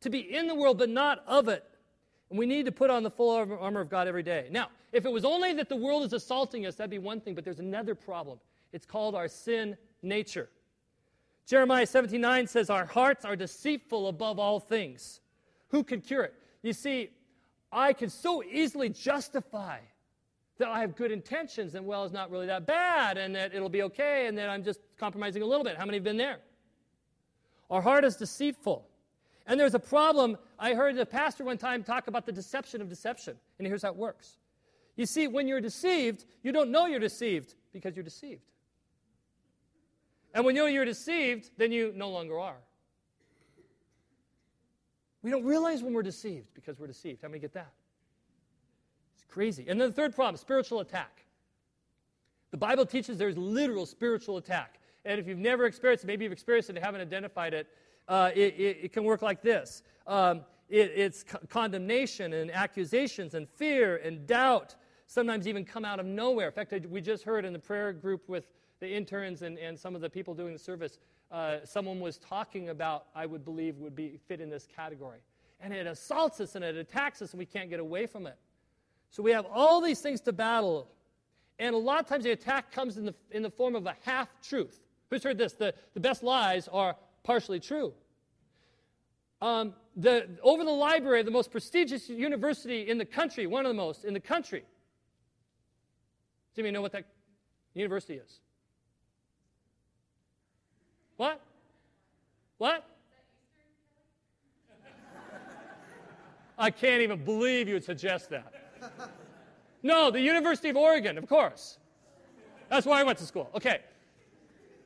to 0.00 0.10
be 0.10 0.18
in 0.18 0.48
the 0.48 0.56
world, 0.56 0.76
but 0.76 0.90
not 0.90 1.22
of 1.28 1.48
it. 1.48 1.64
And 2.32 2.38
we 2.38 2.46
need 2.46 2.64
to 2.64 2.72
put 2.72 2.88
on 2.88 3.02
the 3.02 3.10
full 3.10 3.28
armor 3.30 3.80
of 3.82 3.90
God 3.90 4.08
every 4.08 4.22
day. 4.22 4.48
Now, 4.50 4.70
if 4.90 5.04
it 5.04 5.12
was 5.12 5.22
only 5.22 5.52
that 5.52 5.68
the 5.68 5.76
world 5.76 6.02
is 6.02 6.14
assaulting 6.14 6.64
us, 6.64 6.76
that'd 6.76 6.90
be 6.90 6.98
one 6.98 7.20
thing, 7.20 7.34
but 7.34 7.44
there's 7.44 7.58
another 7.58 7.94
problem. 7.94 8.38
It's 8.72 8.86
called 8.86 9.14
our 9.14 9.28
sin 9.28 9.76
nature. 10.00 10.48
Jeremiah 11.46 11.86
79 11.86 12.46
says, 12.46 12.70
Our 12.70 12.86
hearts 12.86 13.26
are 13.26 13.36
deceitful 13.36 14.08
above 14.08 14.38
all 14.38 14.60
things. 14.60 15.20
Who 15.68 15.84
can 15.84 16.00
cure 16.00 16.22
it? 16.22 16.32
You 16.62 16.72
see, 16.72 17.10
I 17.70 17.92
can 17.92 18.08
so 18.08 18.42
easily 18.42 18.88
justify 18.88 19.80
that 20.56 20.68
I 20.68 20.80
have 20.80 20.96
good 20.96 21.12
intentions 21.12 21.74
and, 21.74 21.84
well, 21.84 22.02
it's 22.02 22.14
not 22.14 22.30
really 22.30 22.46
that 22.46 22.64
bad 22.64 23.18
and 23.18 23.36
that 23.36 23.54
it'll 23.54 23.68
be 23.68 23.82
okay 23.82 24.26
and 24.26 24.38
that 24.38 24.48
I'm 24.48 24.64
just 24.64 24.80
compromising 24.96 25.42
a 25.42 25.46
little 25.46 25.64
bit. 25.64 25.76
How 25.76 25.84
many 25.84 25.98
have 25.98 26.04
been 26.04 26.16
there? 26.16 26.38
Our 27.70 27.82
heart 27.82 28.06
is 28.06 28.16
deceitful. 28.16 28.88
And 29.46 29.58
there's 29.58 29.74
a 29.74 29.78
problem. 29.78 30.38
I 30.62 30.74
heard 30.74 30.96
a 30.96 31.04
pastor 31.04 31.42
one 31.42 31.58
time 31.58 31.82
talk 31.82 32.06
about 32.06 32.24
the 32.24 32.30
deception 32.30 32.80
of 32.80 32.88
deception. 32.88 33.36
And 33.58 33.66
here's 33.66 33.82
how 33.82 33.88
it 33.88 33.96
works. 33.96 34.36
You 34.94 35.06
see, 35.06 35.26
when 35.26 35.48
you're 35.48 35.60
deceived, 35.60 36.24
you 36.44 36.52
don't 36.52 36.70
know 36.70 36.86
you're 36.86 37.00
deceived 37.00 37.56
because 37.72 37.96
you're 37.96 38.04
deceived. 38.04 38.48
And 40.32 40.44
when 40.44 40.54
you 40.54 40.62
know 40.62 40.68
you're 40.68 40.84
deceived, 40.84 41.50
then 41.56 41.72
you 41.72 41.92
no 41.96 42.10
longer 42.10 42.38
are. 42.38 42.58
We 45.22 45.32
don't 45.32 45.44
realize 45.44 45.82
when 45.82 45.94
we're 45.94 46.04
deceived 46.04 46.54
because 46.54 46.78
we're 46.78 46.86
deceived. 46.86 47.22
How 47.22 47.28
many 47.28 47.40
get 47.40 47.54
that? 47.54 47.72
It's 49.16 49.24
crazy. 49.24 49.66
And 49.66 49.80
then 49.80 49.88
the 49.88 49.94
third 49.94 50.14
problem 50.14 50.36
spiritual 50.36 50.78
attack. 50.78 51.24
The 52.52 52.56
Bible 52.56 52.86
teaches 52.86 53.18
there's 53.18 53.36
literal 53.36 53.84
spiritual 53.84 54.36
attack. 54.36 54.78
And 55.04 55.18
if 55.18 55.26
you've 55.26 55.38
never 55.38 55.64
experienced 55.64 56.04
it, 56.04 56.06
maybe 56.06 56.22
you've 56.24 56.32
experienced 56.32 56.70
it 56.70 56.76
and 56.76 56.84
haven't 56.84 57.00
identified 57.00 57.52
it, 57.52 57.66
uh, 58.12 58.30
it, 58.34 58.54
it, 58.58 58.78
it, 58.82 58.92
can 58.92 59.04
work 59.04 59.22
like 59.22 59.40
this 59.40 59.82
um, 60.06 60.42
it, 60.68 60.92
it's 60.96 61.22
co- 61.22 61.38
condemnation 61.48 62.34
and 62.34 62.50
accusations 62.50 63.34
and 63.34 63.48
fear 63.48 63.96
and 63.98 64.26
doubt, 64.26 64.74
sometimes 65.06 65.48
even 65.48 65.64
come 65.64 65.84
out 65.84 65.98
of 65.98 66.04
nowhere. 66.04 66.48
In 66.48 66.52
fact, 66.52 66.72
I, 66.72 66.80
we 66.88 67.00
just 67.00 67.24
heard 67.24 67.44
in 67.44 67.52
the 67.52 67.58
prayer 67.58 67.92
group 67.92 68.28
with 68.28 68.48
the 68.80 68.90
interns 68.90 69.40
and, 69.42 69.58
and 69.58 69.78
some 69.78 69.94
of 69.94 70.02
the 70.02 70.10
people 70.10 70.34
doing 70.34 70.52
the 70.52 70.58
service, 70.58 70.98
uh, 71.30 71.58
someone 71.64 72.00
was 72.00 72.18
talking 72.18 72.68
about, 72.68 73.06
I 73.14 73.24
would 73.24 73.44
believe, 73.44 73.78
would 73.78 73.96
be 73.96 74.18
fit 74.28 74.40
in 74.40 74.50
this 74.50 74.66
category. 74.66 75.20
And 75.60 75.72
it 75.72 75.86
assaults 75.86 76.40
us 76.40 76.54
and 76.54 76.64
it 76.64 76.76
attacks 76.76 77.22
us, 77.22 77.32
and 77.32 77.38
we 77.38 77.46
can't 77.46 77.70
get 77.70 77.80
away 77.80 78.06
from 78.06 78.26
it. 78.26 78.36
So 79.10 79.22
we 79.22 79.30
have 79.30 79.46
all 79.50 79.80
these 79.80 80.00
things 80.00 80.20
to 80.22 80.32
battle. 80.32 80.90
And 81.58 81.74
a 81.74 81.78
lot 81.78 82.00
of 82.00 82.06
times 82.06 82.24
the 82.24 82.32
attack 82.32 82.72
comes 82.72 82.98
in 82.98 83.06
the, 83.06 83.14
in 83.30 83.42
the 83.42 83.50
form 83.50 83.74
of 83.74 83.86
a 83.86 83.96
half 84.04 84.28
truth. 84.42 84.80
Who's 85.08 85.22
heard 85.22 85.38
this? 85.38 85.52
The, 85.52 85.74
the 85.94 86.00
best 86.00 86.22
lies 86.22 86.68
are 86.68 86.96
partially 87.22 87.60
true. 87.60 87.92
Um, 89.42 89.74
the, 89.96 90.28
over 90.40 90.62
the 90.62 90.70
library 90.70 91.24
the 91.24 91.32
most 91.32 91.50
prestigious 91.50 92.08
university 92.08 92.88
in 92.88 92.96
the 92.96 93.04
country, 93.04 93.48
one 93.48 93.66
of 93.66 93.70
the 93.70 93.74
most 93.74 94.04
in 94.04 94.14
the 94.14 94.20
country. 94.20 94.60
Does 94.60 96.58
anybody 96.58 96.74
know 96.74 96.80
what 96.80 96.92
that 96.92 97.06
university 97.74 98.14
is? 98.14 98.38
What? 101.16 101.40
What? 102.58 102.86
I 106.56 106.70
can't 106.70 107.02
even 107.02 107.24
believe 107.24 107.66
you 107.66 107.74
would 107.74 107.84
suggest 107.84 108.30
that. 108.30 108.52
No, 109.82 110.12
the 110.12 110.20
University 110.20 110.68
of 110.68 110.76
Oregon, 110.76 111.18
of 111.18 111.28
course. 111.28 111.78
That's 112.68 112.86
where 112.86 112.94
I 112.94 113.02
went 113.02 113.18
to 113.18 113.26
school. 113.26 113.50
Okay. 113.56 113.80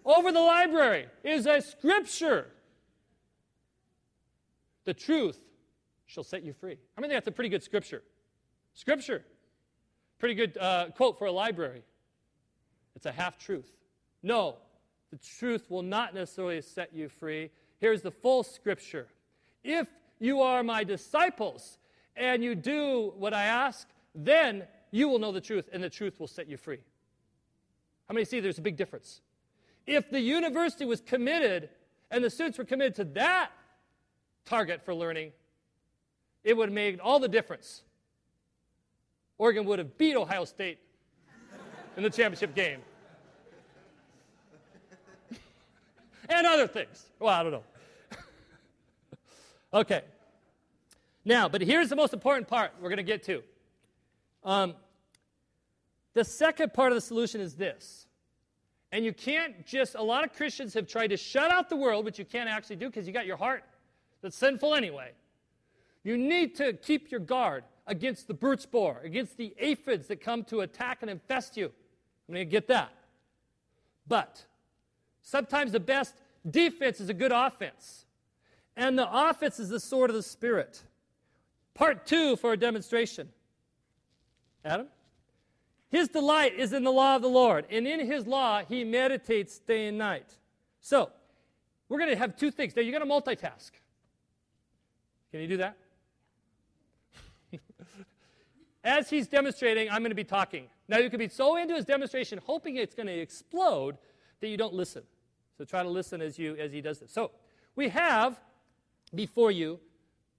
Over 0.07 0.33
the 0.33 0.41
library 0.41 1.09
is 1.23 1.45
a 1.47 1.61
scripture. 1.61 2.47
The 4.87 4.95
truth 4.95 5.39
shall 6.07 6.25
set 6.25 6.43
you 6.43 6.55
free. 6.55 6.79
I 6.97 7.01
mean, 7.01 7.11
that's 7.11 7.27
a 7.27 7.33
pretty 7.33 7.51
good 7.51 7.63
scripture. 7.63 8.03
Scripture. 8.73 9.25
Pretty 10.19 10.35
good 10.35 10.57
uh, 10.57 10.87
quote 10.97 11.19
for 11.19 11.27
a 11.27 11.33
library. 11.33 11.83
It's 12.95 13.05
a 13.05 13.13
half 13.13 13.37
truth. 13.37 13.71
No, 14.23 14.57
the 15.11 15.19
truth 15.19 15.71
will 15.71 15.83
not 15.83 16.15
necessarily 16.15 16.63
set 16.63 16.95
you 16.95 17.09
free. 17.09 17.51
Here's 17.79 18.01
the 18.01 18.11
full 18.11 18.43
scripture. 18.43 19.09
If 19.63 19.89
you 20.19 20.41
are 20.41 20.63
my 20.63 20.85
disciples 20.85 21.79
and 22.17 22.43
you 22.43 22.55
do 22.55 23.13
what 23.19 23.35
I 23.35 23.45
ask, 23.45 23.89
then 24.15 24.67
you 24.91 25.09
will 25.09 25.19
know 25.19 25.33
the 25.33 25.41
truth, 25.41 25.69
and 25.73 25.83
the 25.83 25.91
truth 25.91 26.19
will 26.19 26.29
set 26.29 26.49
you 26.49 26.57
free. 26.57 26.79
How 28.09 28.15
many 28.15 28.25
see 28.25 28.41
there's 28.41 28.59
a 28.59 28.63
big 28.63 28.77
difference? 28.77 29.21
If 29.87 30.11
the 30.11 30.21
university 30.21 30.87
was 30.87 31.01
committed 31.01 31.69
and 32.11 32.25
the 32.25 32.31
students 32.31 32.57
were 32.57 32.65
committed 32.65 32.95
to 32.95 33.05
that 33.21 33.51
target 34.47 34.83
for 34.85 34.95
learning, 34.95 35.33
it 36.45 36.57
would 36.57 36.69
have 36.69 36.75
made 36.75 37.01
all 37.01 37.19
the 37.19 37.29
difference. 37.29 37.83
Oregon 39.37 39.67
would 39.67 39.79
have 39.79 39.99
beat 39.99 40.17
Ohio 40.17 40.45
State 40.45 40.79
in 41.97 42.03
the 42.03 42.11
championship 42.11 42.55
game. 42.55 42.81
and 46.29 46.47
other 46.47 46.67
things. 46.67 47.07
Well, 47.19 47.35
I 47.35 47.43
don't 47.43 47.53
know. 47.53 47.65
okay. 49.75 50.03
Now, 51.25 51.49
but 51.49 51.61
here's 51.61 51.89
the 51.89 51.97
most 51.97 52.15
important 52.15 52.49
part 52.49 52.73
we're 52.81 52.89
going 52.89 52.99
to 52.99 53.03
get 53.03 53.25
to. 53.25 53.43
Um, 54.45 54.75
the 56.15 56.25
second 56.25 56.73
part 56.73 56.93
of 56.93 56.97
the 56.97 57.01
solution 57.01 57.41
is 57.41 57.55
this. 57.57 58.07
And 58.93 59.05
you 59.05 59.13
can't 59.13 59.67
just, 59.67 59.97
a 59.97 60.03
lot 60.03 60.25
of 60.25 60.33
Christians 60.33 60.73
have 60.75 60.87
tried 60.87 61.09
to 61.09 61.17
shut 61.17 61.51
out 61.51 61.69
the 61.69 61.77
world, 61.77 62.05
which 62.05 62.19
you 62.19 62.25
can't 62.25 62.49
actually 62.49 62.77
do 62.77 62.87
because 62.87 63.07
you 63.07 63.13
got 63.13 63.27
your 63.27 63.37
heart 63.37 63.65
that's 64.23 64.37
sinful 64.37 64.75
anyway. 64.75 65.13
You 66.05 66.17
need 66.17 66.55
to 66.57 66.73
keep 66.73 67.11
your 67.11 67.21
guard 67.21 67.65
against 67.87 68.29
the 68.29 68.35
birch 68.35 68.71
borer, 68.71 69.01
against 69.05 69.37
the 69.37 69.55
aphids 69.59 70.07
that 70.09 70.21
come 70.21 70.45
to 70.45 70.61
attack 70.61 70.99
and 71.03 71.11
infest 71.11 71.57
you. 71.57 71.67
I'm 71.67 72.35
going 72.35 72.47
to 72.47 72.51
get 72.51 72.69
that. 72.69 72.93
But 74.09 74.45
sometimes 75.23 75.73
the 75.73 75.81
best 75.81 76.15
defense 76.49 77.01
is 77.01 77.09
a 77.09 77.15
good 77.15 77.33
offense. 77.33 78.05
And 78.77 78.99
the 78.99 79.09
offense 79.11 79.59
is 79.59 79.69
the 79.69 79.81
sword 79.81 80.11
of 80.11 80.17
the 80.17 80.23
Spirit. 80.23 80.83
Part 81.75 82.07
two 82.07 82.37
for 82.37 82.53
a 82.53 82.57
demonstration. 82.57 83.29
Adam? 84.65 84.89
His 85.89 86.09
delight 86.09 86.55
is 86.55 86.73
in 86.73 86.83
the 86.83 86.93
law 86.93 87.17
of 87.17 87.23
the 87.23 87.29
Lord, 87.29 87.65
and 87.71 87.87
in 87.87 88.01
his 88.01 88.27
law 88.27 88.63
he 88.69 88.85
meditates 88.85 89.59
day 89.61 89.87
and 89.87 89.97
night. 89.97 90.35
So, 90.81 91.11
we're 91.89 91.99
going 91.99 92.11
to 92.11 92.17
have 92.17 92.37
two 92.37 92.51
things. 92.51 92.75
Now, 92.75 92.83
you're 92.83 92.99
going 92.99 93.09
to 93.09 93.15
multitask. 93.15 93.71
Can 95.37 95.43
you 95.43 95.49
do 95.49 95.57
that? 95.59 95.77
As 98.85 99.11
he's 99.11 99.27
demonstrating, 99.27 99.91
I'm 99.91 99.99
going 99.99 100.11
to 100.11 100.15
be 100.15 100.25
talking. 100.25 100.69
Now, 100.89 100.97
you 100.97 101.11
could 101.11 101.19
be 101.19 101.29
so 101.29 101.57
into 101.57 101.75
his 101.75 101.85
demonstration, 101.85 102.41
hoping 102.43 102.77
it's 102.77 102.95
going 102.95 103.07
to 103.07 103.19
explode, 103.19 103.99
that 104.41 104.49
you 104.49 104.57
don't 104.57 104.73
listen. 104.73 105.03
So, 105.59 105.67
try 105.67 105.83
to 105.83 105.91
listen 105.91 106.23
as, 106.23 106.39
you, 106.39 106.57
as 106.57 106.73
he 106.73 106.81
does 106.81 107.01
this. 107.01 107.13
So, 107.13 107.33
we 107.75 107.91
have 107.91 108.41
before 109.15 109.51
you 109.51 109.79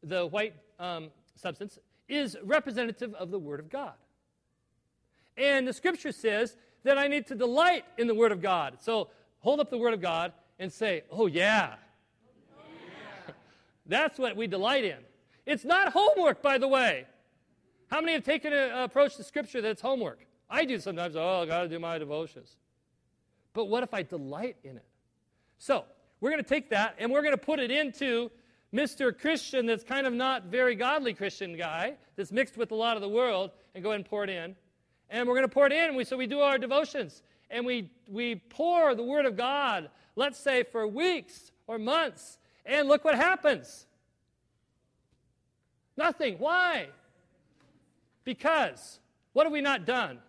the 0.02 0.26
white 0.26 0.56
um, 0.80 1.10
substance 1.36 1.78
is 2.08 2.36
representative 2.44 3.14
of 3.14 3.30
the 3.30 3.38
Word 3.38 3.60
of 3.60 3.70
God. 3.70 3.94
And 5.38 5.68
the 5.68 5.74
scripture 5.74 6.12
says 6.12 6.58
that 6.86 6.98
I 6.98 7.08
need 7.08 7.28
to 7.28 7.36
delight 7.36 7.86
in 8.00 8.08
the 8.08 8.16
Word 8.16 8.32
of 8.32 8.42
God. 8.42 8.78
So 8.82 9.10
hold 9.42 9.60
up 9.60 9.70
the 9.70 9.78
Word 9.78 9.94
of 9.94 10.02
God 10.02 10.34
and 10.58 10.74
say, 10.74 11.04
Oh, 11.12 11.28
yeah. 11.28 11.76
That's 13.88 14.20
what 14.20 14.36
we 14.36 14.48
delight 14.48 14.84
in. 14.84 14.98
It's 15.46 15.64
not 15.64 15.94
homework, 15.94 16.42
by 16.42 16.58
the 16.58 16.68
way. 16.68 17.06
How 17.90 18.02
many 18.02 18.14
have 18.14 18.24
taken 18.24 18.52
an 18.52 18.72
approach 18.80 19.16
to 19.16 19.24
Scripture 19.24 19.62
that 19.62 19.70
it's 19.70 19.82
homework? 19.82 20.26
I 20.50 20.66
do 20.66 20.80
sometimes. 20.80 21.16
Oh, 21.16 21.42
I 21.42 21.46
got 21.46 21.64
to 21.64 21.70
do 21.70 21.80
my 21.80 21.98
devotions. 21.98 22.58
But 23.54 23.66
what 23.66 23.84
if 23.84 23.94
I 23.94 24.04
delight 24.04 24.58
in 24.64 24.78
it? 24.78 24.86
So, 25.58 25.86
we're 26.20 26.30
going 26.32 26.44
to 26.44 26.50
take 26.50 26.70
that 26.72 26.96
and 27.00 27.12
we're 27.12 27.22
going 27.22 27.34
to 27.34 27.38
put 27.38 27.60
it 27.60 27.72
into 27.72 28.32
Mr. 28.74 29.18
Christian 29.18 29.66
that's 29.66 29.84
kind 29.84 30.06
of 30.06 30.14
not 30.14 30.46
very 30.46 30.76
godly 30.76 31.14
Christian 31.14 31.56
guy 31.56 31.96
that's 32.16 32.32
mixed 32.32 32.58
with 32.58 32.72
a 32.72 32.76
lot 32.76 32.98
of 32.98 33.02
the 33.02 33.10
world 33.10 33.52
and 33.74 33.84
go 33.84 33.92
ahead 33.92 34.02
and 34.02 34.10
pour 34.10 34.24
it 34.24 34.30
in. 34.30 34.56
And 35.10 35.28
we're 35.28 35.36
going 35.36 35.48
to 35.48 35.54
pour 35.54 35.68
it 35.68 35.72
in. 35.72 35.96
We, 35.96 36.04
so 36.04 36.18
we 36.18 36.28
do 36.28 36.40
our 36.40 36.58
devotions 36.58 37.24
and 37.50 37.66
we, 37.66 37.90
we 38.08 38.36
pour 38.36 38.94
the 38.96 39.04
Word 39.04 39.26
of 39.26 39.38
God, 39.38 39.90
let's 40.16 40.40
say 40.40 40.64
for 40.64 40.88
weeks 40.88 41.52
or 41.68 41.78
months. 41.78 42.38
And 42.68 42.88
look 42.88 43.04
what 43.04 43.16
happens 43.16 43.86
nothing. 45.96 46.38
Why? 46.38 46.90
Because 48.24 49.00
what 49.34 49.46
have 49.46 49.54
we 49.54 49.62
not 49.62 49.86
done? 49.86 50.20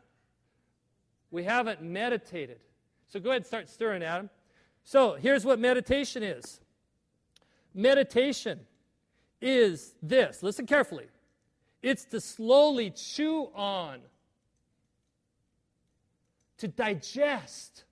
We 1.30 1.44
haven't 1.44 1.82
meditated. 1.82 2.60
So 3.08 3.20
go 3.20 3.30
ahead 3.30 3.42
and 3.42 3.46
start 3.46 3.68
stirring, 3.68 4.02
Adam. 4.02 4.30
So 4.84 5.14
here's 5.14 5.44
what 5.44 5.58
meditation 5.58 6.22
is 6.22 6.60
meditation 7.74 8.60
is 9.40 9.94
this 10.02 10.42
listen 10.42 10.66
carefully 10.66 11.04
it's 11.82 12.04
to 12.06 12.20
slowly 12.20 12.90
chew 12.90 13.50
on 13.54 14.00
to 16.58 16.68
digest, 16.68 17.84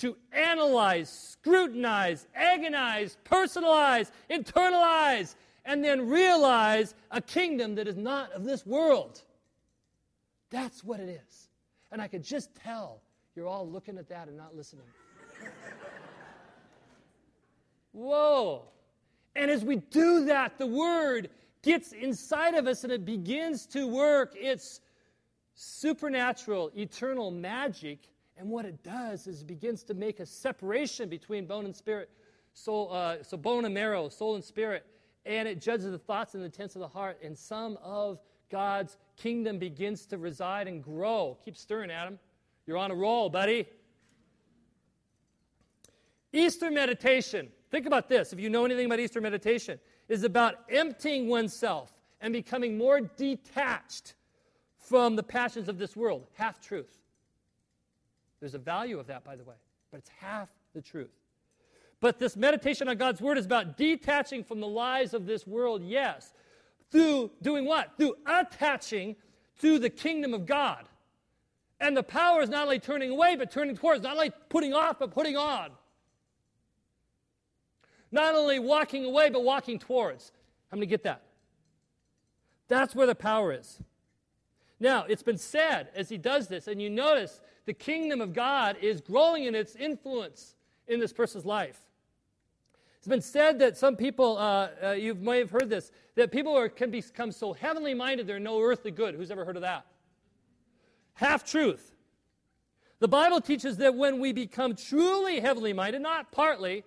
to 0.00 0.16
analyze, 0.32 1.10
scrutinize, 1.10 2.26
agonize, 2.34 3.16
personalize, 3.24 4.10
internalize, 4.30 5.34
and 5.64 5.84
then 5.84 6.08
realize 6.08 6.94
a 7.10 7.20
kingdom 7.20 7.74
that 7.74 7.86
is 7.86 7.96
not 7.96 8.32
of 8.32 8.44
this 8.44 8.64
world. 8.66 9.22
That's 10.50 10.82
what 10.82 11.00
it 11.00 11.08
is. 11.08 11.48
And 11.92 12.00
I 12.00 12.08
could 12.08 12.24
just 12.24 12.54
tell 12.54 13.00
you're 13.36 13.46
all 13.46 13.68
looking 13.68 13.98
at 13.98 14.08
that 14.08 14.28
and 14.28 14.36
not 14.36 14.56
listening. 14.56 14.86
Whoa. 17.92 18.62
And 19.36 19.50
as 19.50 19.64
we 19.64 19.76
do 19.76 20.24
that, 20.26 20.58
the 20.58 20.66
word 20.66 21.30
gets 21.62 21.92
inside 21.92 22.54
of 22.54 22.66
us 22.66 22.84
and 22.84 22.92
it 22.92 23.04
begins 23.04 23.66
to 23.66 23.86
work 23.86 24.34
its 24.34 24.80
supernatural, 25.54 26.70
eternal 26.76 27.30
magic. 27.30 27.98
And 28.36 28.48
what 28.48 28.64
it 28.64 28.82
does 28.82 29.26
is 29.26 29.42
it 29.42 29.46
begins 29.46 29.82
to 29.84 29.94
make 29.94 30.20
a 30.20 30.26
separation 30.26 31.08
between 31.08 31.46
bone 31.46 31.66
and 31.66 31.76
spirit, 31.76 32.10
soul, 32.54 32.90
uh, 32.92 33.22
so 33.22 33.36
bone 33.36 33.64
and 33.64 33.74
marrow, 33.74 34.08
soul 34.08 34.34
and 34.34 34.44
spirit. 34.44 34.86
And 35.26 35.46
it 35.46 35.60
judges 35.60 35.90
the 35.90 35.98
thoughts 35.98 36.34
and 36.34 36.42
the 36.42 36.46
intents 36.46 36.74
of 36.74 36.80
the 36.80 36.88
heart. 36.88 37.18
And 37.22 37.36
some 37.36 37.78
of 37.82 38.18
God's 38.50 38.96
kingdom 39.16 39.58
begins 39.58 40.06
to 40.06 40.18
reside 40.18 40.68
and 40.68 40.82
grow. 40.82 41.38
Keep 41.44 41.56
stirring, 41.56 41.90
Adam. 41.90 42.18
You're 42.66 42.78
on 42.78 42.90
a 42.90 42.94
roll, 42.94 43.28
buddy. 43.28 43.66
Eastern 46.32 46.74
meditation. 46.74 47.48
Think 47.70 47.86
about 47.86 48.08
this. 48.08 48.32
If 48.32 48.40
you 48.40 48.48
know 48.50 48.64
anything 48.64 48.86
about 48.86 49.00
Eastern 49.00 49.22
meditation, 49.22 49.78
is 50.08 50.24
about 50.24 50.56
emptying 50.68 51.28
oneself 51.28 51.92
and 52.20 52.32
becoming 52.32 52.76
more 52.76 53.00
detached 53.00 54.14
from 54.76 55.16
the 55.16 55.22
passions 55.22 55.68
of 55.68 55.78
this 55.78 55.96
world. 55.96 56.26
Half 56.34 56.60
truth. 56.60 56.99
There's 58.40 58.54
a 58.54 58.58
value 58.58 58.98
of 58.98 59.06
that, 59.08 59.22
by 59.22 59.36
the 59.36 59.44
way, 59.44 59.54
but 59.90 59.98
it's 59.98 60.10
half 60.18 60.48
the 60.74 60.80
truth. 60.80 61.10
But 62.00 62.18
this 62.18 62.36
meditation 62.36 62.88
on 62.88 62.96
God's 62.96 63.20
Word 63.20 63.36
is 63.36 63.44
about 63.44 63.76
detaching 63.76 64.42
from 64.42 64.60
the 64.60 64.66
lies 64.66 65.12
of 65.12 65.26
this 65.26 65.46
world, 65.46 65.82
yes. 65.84 66.32
Through 66.90 67.30
doing 67.42 67.66
what? 67.66 67.96
Through 67.98 68.14
attaching 68.26 69.16
to 69.60 69.78
the 69.78 69.90
kingdom 69.90 70.32
of 70.32 70.46
God. 70.46 70.86
And 71.78 71.96
the 71.96 72.02
power 72.02 72.40
is 72.42 72.48
not 72.48 72.64
only 72.64 72.78
turning 72.78 73.10
away, 73.10 73.36
but 73.36 73.50
turning 73.50 73.76
towards, 73.76 74.02
not 74.02 74.14
only 74.14 74.32
putting 74.48 74.72
off, 74.72 74.98
but 74.98 75.10
putting 75.10 75.36
on. 75.36 75.70
Not 78.10 78.34
only 78.34 78.58
walking 78.58 79.04
away, 79.04 79.30
but 79.30 79.44
walking 79.44 79.78
towards. 79.78 80.32
How 80.70 80.76
many 80.76 80.86
get 80.86 81.04
that? 81.04 81.22
That's 82.68 82.94
where 82.94 83.06
the 83.06 83.14
power 83.14 83.52
is. 83.52 83.80
Now, 84.78 85.04
it's 85.04 85.22
been 85.22 85.38
said 85.38 85.88
as 85.94 86.08
he 86.08 86.16
does 86.16 86.48
this, 86.48 86.66
and 86.66 86.80
you 86.80 86.88
notice 86.88 87.40
the 87.66 87.74
kingdom 87.74 88.20
of 88.20 88.32
God 88.32 88.76
is 88.80 89.00
growing 89.00 89.44
in 89.44 89.54
its 89.54 89.76
influence 89.76 90.54
in 90.88 91.00
this 91.00 91.12
person's 91.12 91.44
life. 91.44 91.78
It's 92.98 93.08
been 93.08 93.22
said 93.22 93.58
that 93.60 93.78
some 93.78 93.96
people, 93.96 94.36
uh, 94.36 94.68
uh, 94.82 94.90
you 94.90 95.14
may 95.14 95.38
have 95.38 95.50
heard 95.50 95.70
this, 95.70 95.90
that 96.16 96.30
people 96.30 96.54
are, 96.56 96.68
can 96.68 96.90
become 96.90 97.32
so 97.32 97.54
heavenly 97.54 97.94
minded 97.94 98.26
they're 98.26 98.38
no 98.38 98.60
earthly 98.60 98.90
good. 98.90 99.14
Who's 99.14 99.30
ever 99.30 99.44
heard 99.44 99.56
of 99.56 99.62
that? 99.62 99.86
Half 101.14 101.44
truth. 101.44 101.94
The 102.98 103.08
Bible 103.08 103.40
teaches 103.40 103.78
that 103.78 103.94
when 103.94 104.20
we 104.20 104.32
become 104.32 104.76
truly 104.76 105.40
heavenly 105.40 105.72
minded, 105.72 106.02
not 106.02 106.30
partly, 106.30 106.84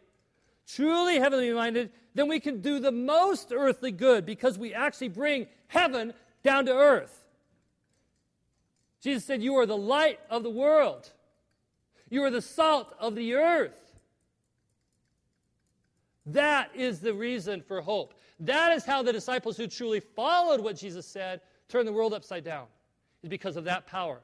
truly 0.68 1.18
heavenly 1.18 1.52
minded, 1.52 1.92
then 2.14 2.28
we 2.28 2.40
can 2.40 2.62
do 2.62 2.80
the 2.80 2.92
most 2.92 3.52
earthly 3.52 3.92
good 3.92 4.24
because 4.24 4.60
we 4.60 4.74
actually 4.74 5.10
bring 5.10 5.48
heaven 5.68 6.14
down 6.44 6.68
to 6.68 6.74
earth. 6.74 7.23
Jesus 9.04 9.26
said, 9.26 9.44
You 9.44 9.56
are 9.56 9.66
the 9.66 9.78
light 9.78 10.20
of 10.30 10.44
the 10.44 10.50
world, 10.50 11.10
you 12.10 12.24
are 12.24 12.32
the 12.32 12.42
salt 12.42 12.96
of 13.00 13.16
the 13.16 13.36
earth. 13.36 13.80
That 16.26 16.72
is 16.74 17.02
the 17.02 17.14
reason 17.14 17.62
for 17.62 17.82
hope. 17.82 18.14
That 18.40 18.72
is 18.72 18.86
how 18.86 19.04
the 19.04 19.12
disciples 19.12 19.58
who 19.58 19.68
truly 19.68 20.00
followed 20.00 20.62
what 20.62 20.78
Jesus 20.78 21.06
said 21.06 21.42
turned 21.68 21.86
the 21.86 21.92
world 21.92 22.14
upside 22.14 22.46
down, 22.46 22.68
is 23.24 23.30
because 23.30 23.58
of 23.58 23.66
that 23.66 23.86
power. 23.88 24.22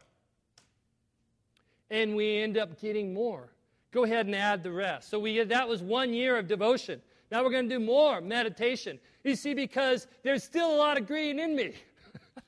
And 1.92 2.16
we 2.16 2.38
end 2.38 2.58
up 2.58 2.80
getting 2.80 3.14
more. 3.14 3.50
Go 3.92 4.06
ahead 4.06 4.28
and 4.28 4.36
add 4.36 4.64
the 4.64 4.72
rest. 4.72 5.10
So 5.10 5.20
we 5.20 5.44
that 5.44 5.68
was 5.68 5.82
one 5.82 6.14
year 6.14 6.38
of 6.38 6.48
devotion. 6.48 7.02
Now 7.32 7.44
we're 7.44 7.52
going 7.52 7.68
to 7.68 7.76
do 7.76 7.84
more 7.84 8.22
meditation. 8.22 9.00
You 9.24 9.36
see, 9.36 9.54
because 9.54 10.08
there's 10.24 10.44
still 10.44 10.74
a 10.74 10.78
lot 10.78 10.98
of 10.98 11.06
green 11.06 11.40
in 11.40 11.56
me. 11.56 11.74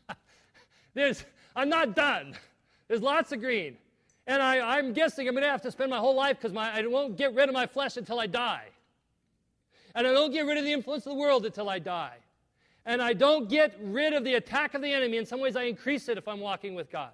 there's, 0.93 1.25
I'm 1.55 1.69
not 1.69 1.95
done. 1.95 2.35
There's 2.87 3.01
lots 3.01 3.31
of 3.31 3.39
green. 3.39 3.77
And 4.27 4.41
I, 4.41 4.77
am 4.77 4.93
guessing 4.93 5.27
I'm 5.27 5.33
going 5.33 5.43
to 5.43 5.49
have 5.49 5.61
to 5.63 5.71
spend 5.71 5.89
my 5.89 5.97
whole 5.97 6.15
life 6.15 6.37
because 6.41 6.55
I 6.55 6.85
won't 6.85 7.17
get 7.17 7.33
rid 7.33 7.49
of 7.49 7.53
my 7.53 7.65
flesh 7.65 7.97
until 7.97 8.19
I 8.19 8.27
die. 8.27 8.65
And 9.95 10.07
I 10.07 10.13
don't 10.13 10.31
get 10.31 10.45
rid 10.45 10.57
of 10.57 10.63
the 10.63 10.71
influence 10.71 11.05
of 11.05 11.11
the 11.11 11.17
world 11.17 11.45
until 11.45 11.69
I 11.69 11.79
die. 11.79 12.17
And 12.85 13.01
I 13.01 13.13
don't 13.13 13.49
get 13.49 13.77
rid 13.81 14.13
of 14.13 14.23
the 14.23 14.35
attack 14.35 14.73
of 14.73 14.81
the 14.81 14.91
enemy. 14.91 15.17
In 15.17 15.25
some 15.25 15.39
ways, 15.39 15.55
I 15.55 15.63
increase 15.63 16.07
it 16.07 16.17
if 16.17 16.27
I'm 16.27 16.39
walking 16.39 16.75
with 16.75 16.91
God. 16.91 17.11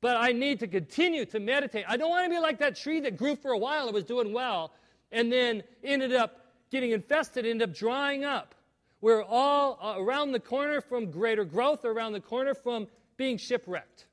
But 0.00 0.16
I 0.16 0.32
need 0.32 0.60
to 0.60 0.66
continue 0.66 1.24
to 1.26 1.40
meditate. 1.40 1.84
I 1.88 1.96
don't 1.96 2.10
want 2.10 2.24
to 2.24 2.30
be 2.30 2.38
like 2.38 2.58
that 2.58 2.76
tree 2.76 3.00
that 3.00 3.16
grew 3.16 3.36
for 3.36 3.52
a 3.52 3.58
while 3.58 3.86
and 3.86 3.94
was 3.94 4.04
doing 4.04 4.32
well 4.32 4.72
and 5.12 5.32
then 5.32 5.62
ended 5.82 6.12
up 6.12 6.44
getting 6.70 6.90
infested, 6.90 7.46
ended 7.46 7.70
up 7.70 7.74
drying 7.74 8.24
up. 8.24 8.54
We're 9.00 9.22
all 9.22 9.78
uh, 9.80 10.00
around 10.00 10.32
the 10.32 10.40
corner 10.40 10.80
from 10.80 11.10
greater 11.10 11.44
growth, 11.44 11.84
around 11.84 12.12
the 12.12 12.20
corner 12.20 12.54
from 12.54 12.88
being 13.16 13.36
shipwrecked. 13.36 14.06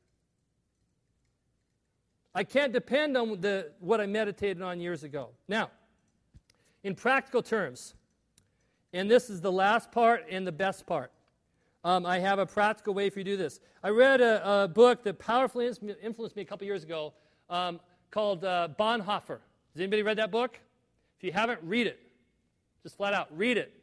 I 2.34 2.44
can't 2.44 2.72
depend 2.72 3.18
on 3.18 3.42
the, 3.42 3.72
what 3.80 4.00
I 4.00 4.06
meditated 4.06 4.62
on 4.62 4.80
years 4.80 5.04
ago. 5.04 5.30
Now, 5.48 5.70
in 6.84 6.96
practical 6.96 7.42
terms, 7.42 7.94
and 8.94 9.10
this 9.10 9.30
is 9.30 9.42
the 9.42 9.52
last 9.52 9.92
part 9.92 10.26
and 10.30 10.48
the 10.48 10.52
best 10.52 10.86
part. 10.86 11.12
Um, 11.84 12.06
I 12.06 12.20
have 12.20 12.40
a 12.40 12.46
practical 12.46 12.94
way 12.94 13.10
for 13.10 13.20
you 13.20 13.26
to 13.26 13.32
do 13.32 13.38
this. 13.38 13.60
I 13.84 13.90
read 13.90 14.22
a, 14.22 14.64
a 14.64 14.68
book 14.68 15.04
that 15.04 15.18
powerfully 15.18 15.70
influenced 16.02 16.36
me 16.36 16.44
a 16.44 16.46
couple 16.46 16.66
years 16.66 16.84
ago 16.84 17.14
um, 17.50 17.80
called 18.12 18.46
uh, 18.46 18.70
Bonhoeffer. 18.80 19.40
Has 19.74 19.78
anybody 19.78 20.04
read 20.04 20.18
that 20.18 20.32
book? 20.32 20.60
If 21.18 21.24
you 21.24 21.32
haven't, 21.32 21.60
read 21.64 21.88
it. 21.88 22.00
Just 22.84 22.98
flat 22.98 23.14
out, 23.14 23.36
read 23.36 23.58
it. 23.58 23.74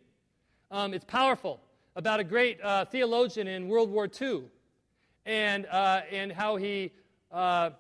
Um, 0.71 0.95
it's 0.95 1.05
powerful 1.05 1.61
about 1.97 2.21
a 2.21 2.25
great 2.25 2.61
uh, 2.63 2.85
theologian 2.85 3.49
in 3.49 3.69
World 3.69 3.91
War 3.91 4.09
II 4.21 4.43
and, 5.29 5.67
uh, 5.67 6.01
and 6.11 6.33
how 6.33 6.57
he 6.57 6.91
uh, 7.31 7.71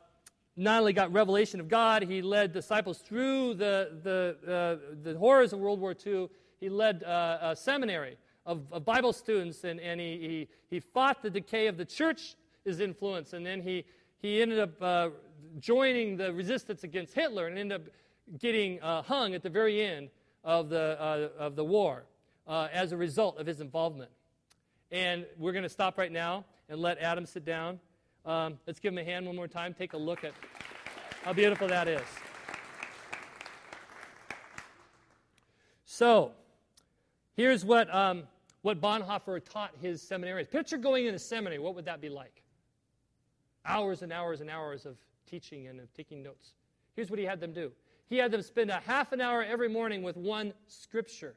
not 0.54 0.80
only 0.80 0.92
got 0.92 1.10
revelation 1.12 1.60
of 1.60 1.68
God, 1.68 2.02
he 2.02 2.20
led 2.20 2.52
disciples 2.52 2.98
through 2.98 3.54
the, 3.54 3.98
the, 4.02 4.36
uh, 4.46 4.94
the 5.02 5.18
horrors 5.18 5.54
of 5.54 5.58
World 5.58 5.80
War 5.80 5.94
II. 6.06 6.28
He 6.60 6.68
led 6.68 7.02
uh, 7.04 7.38
a 7.40 7.56
seminary 7.56 8.18
of, 8.44 8.62
of 8.70 8.84
Bible 8.84 9.14
students, 9.14 9.64
and, 9.64 9.80
and 9.80 9.98
he, 9.98 10.18
he, 10.18 10.48
he 10.68 10.80
fought 10.80 11.22
the 11.22 11.30
decay 11.30 11.68
of 11.68 11.78
the 11.78 11.86
church's 11.86 12.34
influence, 12.66 13.32
and 13.32 13.46
then 13.46 13.62
he, 13.62 13.84
he 14.20 14.42
ended 14.42 14.58
up 14.58 14.82
uh, 14.82 15.08
joining 15.58 16.18
the 16.18 16.32
resistance 16.34 16.84
against 16.84 17.14
Hitler 17.14 17.46
and 17.46 17.56
ended 17.56 17.80
up 17.80 18.38
getting 18.38 18.78
uh, 18.82 19.00
hung 19.00 19.32
at 19.32 19.42
the 19.42 19.48
very 19.48 19.82
end 19.82 20.10
of 20.44 20.68
the, 20.68 21.30
of 21.38 21.56
the 21.56 21.64
war 21.64 22.04
as 22.46 22.92
a 22.92 22.96
result 22.96 23.38
of 23.38 23.46
his 23.46 23.62
involvement. 23.62 24.10
And 24.90 25.24
we're 25.38 25.52
going 25.52 25.62
to 25.62 25.68
stop 25.68 25.96
right 25.96 26.12
now 26.12 26.44
and 26.68 26.80
let 26.80 26.98
Adam 26.98 27.26
sit 27.26 27.44
down. 27.44 27.80
Um, 28.24 28.58
let's 28.66 28.78
give 28.78 28.92
him 28.92 28.98
a 28.98 29.04
hand 29.04 29.26
one 29.26 29.36
more 29.36 29.48
time. 29.48 29.74
Take 29.74 29.94
a 29.94 29.96
look 29.96 30.24
at 30.24 30.32
how 31.22 31.32
beautiful 31.32 31.68
that 31.68 31.88
is. 31.88 32.02
So, 35.84 36.32
here's 37.34 37.64
what 37.64 37.92
um, 37.94 38.24
what 38.62 38.80
Bonhoeffer 38.80 39.42
taught 39.44 39.72
his 39.80 40.02
seminarians. 40.02 40.50
Picture 40.50 40.76
going 40.76 41.06
into 41.06 41.18
seminary. 41.18 41.58
What 41.58 41.74
would 41.74 41.86
that 41.86 42.00
be 42.00 42.08
like? 42.08 42.42
Hours 43.64 44.02
and 44.02 44.12
hours 44.12 44.40
and 44.40 44.50
hours 44.50 44.86
of 44.86 44.96
teaching 45.28 45.66
and 45.66 45.80
of 45.80 45.92
taking 45.94 46.22
notes. 46.22 46.52
Here's 46.94 47.10
what 47.10 47.18
he 47.18 47.24
had 47.24 47.40
them 47.40 47.52
do 47.52 47.72
he 48.08 48.16
had 48.16 48.30
them 48.30 48.42
spend 48.42 48.70
a 48.70 48.80
half 48.86 49.12
an 49.12 49.20
hour 49.20 49.42
every 49.42 49.68
morning 49.68 50.02
with 50.02 50.16
one 50.16 50.52
scripture 50.66 51.34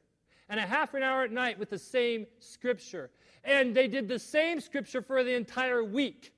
and 0.52 0.60
a 0.60 0.64
half 0.64 0.94
an 0.94 1.02
hour 1.02 1.24
at 1.24 1.32
night 1.32 1.58
with 1.58 1.70
the 1.70 1.80
same 1.80 2.28
scripture. 2.40 3.10
And 3.46 3.74
they 3.74 3.88
did 3.88 4.10
the 4.10 4.20
same 4.20 4.60
scripture 4.60 5.02
for 5.02 5.24
the 5.24 5.34
entire 5.34 5.82
week. 5.82 6.34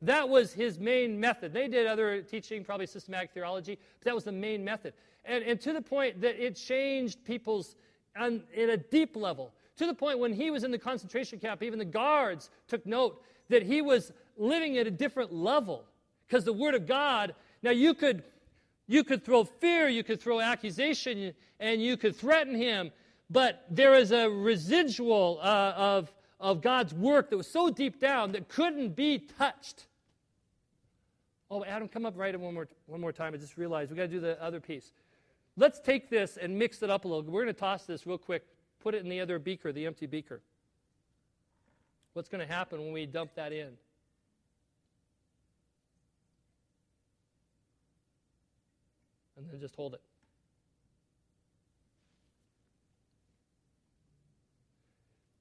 That 0.00 0.28
was 0.28 0.52
his 0.52 0.78
main 0.78 1.18
method. 1.18 1.52
They 1.52 1.66
did 1.66 1.88
other 1.88 2.22
teaching, 2.22 2.64
probably 2.64 2.86
systematic 2.86 3.32
theology, 3.32 3.76
but 3.98 4.04
that 4.04 4.14
was 4.14 4.22
the 4.22 4.32
main 4.32 4.64
method. 4.64 4.94
And, 5.24 5.42
and 5.42 5.60
to 5.62 5.72
the 5.72 5.82
point 5.82 6.20
that 6.20 6.42
it 6.42 6.54
changed 6.54 7.24
people's 7.24 7.74
on, 8.16 8.44
in 8.54 8.70
a 8.70 8.76
deep 8.76 9.16
level, 9.16 9.52
to 9.76 9.86
the 9.86 9.94
point 9.94 10.20
when 10.20 10.32
he 10.32 10.52
was 10.52 10.62
in 10.62 10.70
the 10.70 10.78
concentration 10.78 11.40
camp, 11.40 11.60
even 11.60 11.80
the 11.80 11.84
guards 11.84 12.50
took 12.68 12.86
note 12.86 13.20
that 13.48 13.64
he 13.64 13.82
was 13.82 14.12
living 14.36 14.78
at 14.78 14.86
a 14.86 14.92
different 14.92 15.32
level 15.32 15.84
because 16.28 16.44
the 16.44 16.52
Word 16.52 16.74
of 16.74 16.86
God. 16.86 17.34
Now 17.64 17.72
you 17.72 17.94
could 17.94 18.22
you 18.86 19.04
could 19.04 19.24
throw 19.24 19.44
fear, 19.44 19.88
you 19.88 20.04
could 20.04 20.20
throw 20.20 20.40
accusation, 20.40 21.32
and 21.60 21.82
you 21.82 21.96
could 21.96 22.16
threaten 22.16 22.54
him, 22.54 22.90
but 23.30 23.64
there 23.70 23.94
is 23.94 24.12
a 24.12 24.28
residual 24.28 25.38
uh, 25.42 25.72
of 25.76 26.12
of 26.40 26.60
God's 26.60 26.92
work 26.92 27.30
that 27.30 27.36
was 27.36 27.46
so 27.46 27.70
deep 27.70 28.00
down 28.00 28.32
that 28.32 28.48
couldn't 28.48 28.94
be 28.94 29.18
touched. 29.18 29.86
Oh, 31.50 31.64
Adam, 31.64 31.88
come 31.88 32.04
up 32.04 32.18
right 32.18 32.38
one 32.38 32.52
more 32.52 32.68
one 32.86 33.00
more 33.00 33.12
time. 33.12 33.32
I 33.34 33.38
just 33.38 33.56
realized 33.56 33.90
we 33.90 33.96
got 33.96 34.02
to 34.02 34.08
do 34.08 34.20
the 34.20 34.42
other 34.42 34.60
piece. 34.60 34.92
Let's 35.56 35.80
take 35.80 36.10
this 36.10 36.36
and 36.36 36.58
mix 36.58 36.82
it 36.82 36.90
up 36.90 37.04
a 37.04 37.08
little. 37.08 37.22
We're 37.22 37.44
going 37.44 37.54
to 37.54 37.60
toss 37.60 37.84
this 37.84 38.06
real 38.06 38.18
quick 38.18 38.44
put 38.84 38.94
it 38.94 39.02
in 39.02 39.08
the 39.08 39.20
other 39.20 39.38
beaker, 39.38 39.72
the 39.72 39.86
empty 39.86 40.06
beaker. 40.06 40.42
What's 42.12 42.28
going 42.28 42.46
to 42.46 42.52
happen 42.52 42.80
when 42.84 42.92
we 42.92 43.06
dump 43.06 43.34
that 43.34 43.50
in? 43.50 43.70
And 49.44 49.52
then 49.52 49.60
just 49.60 49.76
hold 49.76 49.94
it. 49.94 50.00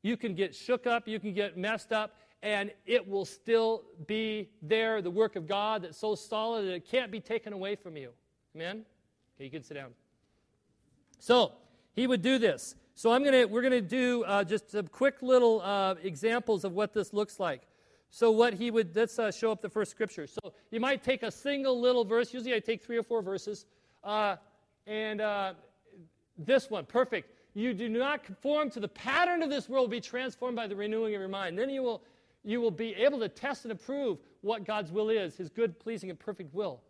You 0.01 0.18
can 0.18 0.36
get 0.36 0.54
shook 0.54 0.86
up, 0.86 1.08
you 1.08 1.20
can 1.20 1.34
get 1.34 1.58
messed 1.58 1.93
up, 1.93 2.18
and 2.41 2.72
it 2.86 3.08
will 3.08 3.24
still 3.24 3.84
be 4.06 4.49
there, 4.62 5.01
the 5.01 5.10
work 5.10 5.38
of 5.38 5.47
God 5.47 5.84
that's 5.84 5.97
so 5.97 6.14
solid 6.14 6.66
that 6.66 6.74
it 6.74 6.86
can't 6.86 7.10
be 7.10 7.22
taken 7.22 7.54
away 7.54 7.76
from 7.76 7.95
you. 7.95 8.10
Amen? 8.54 8.84
Okay, 9.36 9.45
you 9.45 9.49
can 9.49 9.64
sit 9.64 9.76
down. 9.76 9.91
So, 11.20 11.54
he 11.93 12.06
would 12.06 12.22
do 12.22 12.38
this. 12.38 12.76
So 12.95 13.12
I'm 13.12 13.24
gonna, 13.24 13.47
we're 13.47 13.62
going 13.62 13.72
to 13.72 13.82
do 13.82 14.24
uh, 14.26 14.43
just 14.43 14.72
some 14.72 14.88
quick 14.88 15.22
little 15.22 15.62
uh, 15.62 15.95
examples 16.04 16.64
of 16.64 16.74
what 16.74 16.93
this 16.93 17.14
looks 17.14 17.39
like. 17.39 17.62
So 18.10 18.30
what 18.30 18.54
he 18.54 18.70
would, 18.70 18.95
let's 18.95 19.18
uh, 19.18 19.32
show 19.32 19.51
up 19.51 19.62
the 19.62 19.70
first 19.70 19.89
scripture. 19.89 20.28
So 20.28 20.54
you 20.70 20.80
might 20.80 21.04
take 21.04 21.24
a 21.24 21.32
single 21.32 21.80
little 21.80 22.06
verse. 22.06 22.32
Usually 22.34 22.54
I 22.54 22.60
take 22.60 22.84
three 22.84 22.97
or 22.97 23.04
four 23.04 23.24
verses. 23.24 23.66
Uh, 24.04 24.36
and 24.88 25.22
uh, 25.22 25.54
this 26.38 26.70
one, 26.70 26.86
perfect. 26.86 27.30
You 27.54 27.74
do 27.74 27.88
not 27.88 28.24
conform 28.24 28.70
to 28.72 28.80
the 28.80 28.88
pattern 28.88 29.43
of 29.43 29.49
this 29.49 29.70
world, 29.70 29.91
be 29.91 30.01
transformed 30.01 30.56
by 30.56 30.68
the 30.68 30.76
renewing 30.76 31.14
of 31.14 31.20
your 31.20 31.30
mind. 31.30 31.58
Then 31.58 31.70
you 31.70 31.84
will, 31.84 32.01
you 32.43 32.60
will 32.60 32.72
be 32.72 32.95
able 32.95 33.20
to 33.20 33.30
test 33.30 33.66
and 33.66 33.72
approve 33.72 34.18
what 34.41 34.66
God's 34.66 34.91
will 34.91 35.10
is, 35.10 35.38
his 35.38 35.49
good, 35.49 35.80
pleasing, 35.80 36.10
and 36.10 36.18
perfect 36.18 36.54
will. 36.54 36.82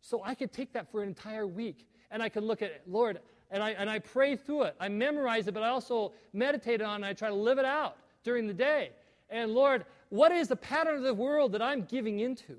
So 0.00 0.22
I 0.24 0.34
could 0.34 0.52
take 0.52 0.72
that 0.72 0.90
for 0.90 1.02
an 1.02 1.08
entire 1.08 1.46
week 1.46 1.86
and 2.10 2.22
I 2.22 2.28
could 2.28 2.42
look 2.42 2.62
at, 2.62 2.70
it, 2.70 2.82
Lord, 2.86 3.20
and 3.50 3.62
I, 3.62 3.70
and 3.70 3.88
I 3.88 3.98
pray 3.98 4.36
through 4.36 4.64
it. 4.64 4.76
I 4.80 4.88
memorize 4.88 5.46
it, 5.46 5.54
but 5.54 5.62
I 5.62 5.68
also 5.68 6.12
meditate 6.32 6.80
on 6.82 6.92
it 6.92 6.94
and 6.96 7.04
I 7.04 7.12
try 7.12 7.28
to 7.28 7.34
live 7.34 7.58
it 7.58 7.64
out 7.64 7.96
during 8.22 8.46
the 8.46 8.54
day. 8.54 8.90
And 9.30 9.52
Lord, 9.52 9.84
what 10.08 10.32
is 10.32 10.48
the 10.48 10.56
pattern 10.56 10.96
of 10.96 11.02
the 11.02 11.14
world 11.14 11.52
that 11.52 11.62
I'm 11.62 11.82
giving 11.84 12.20
into? 12.20 12.56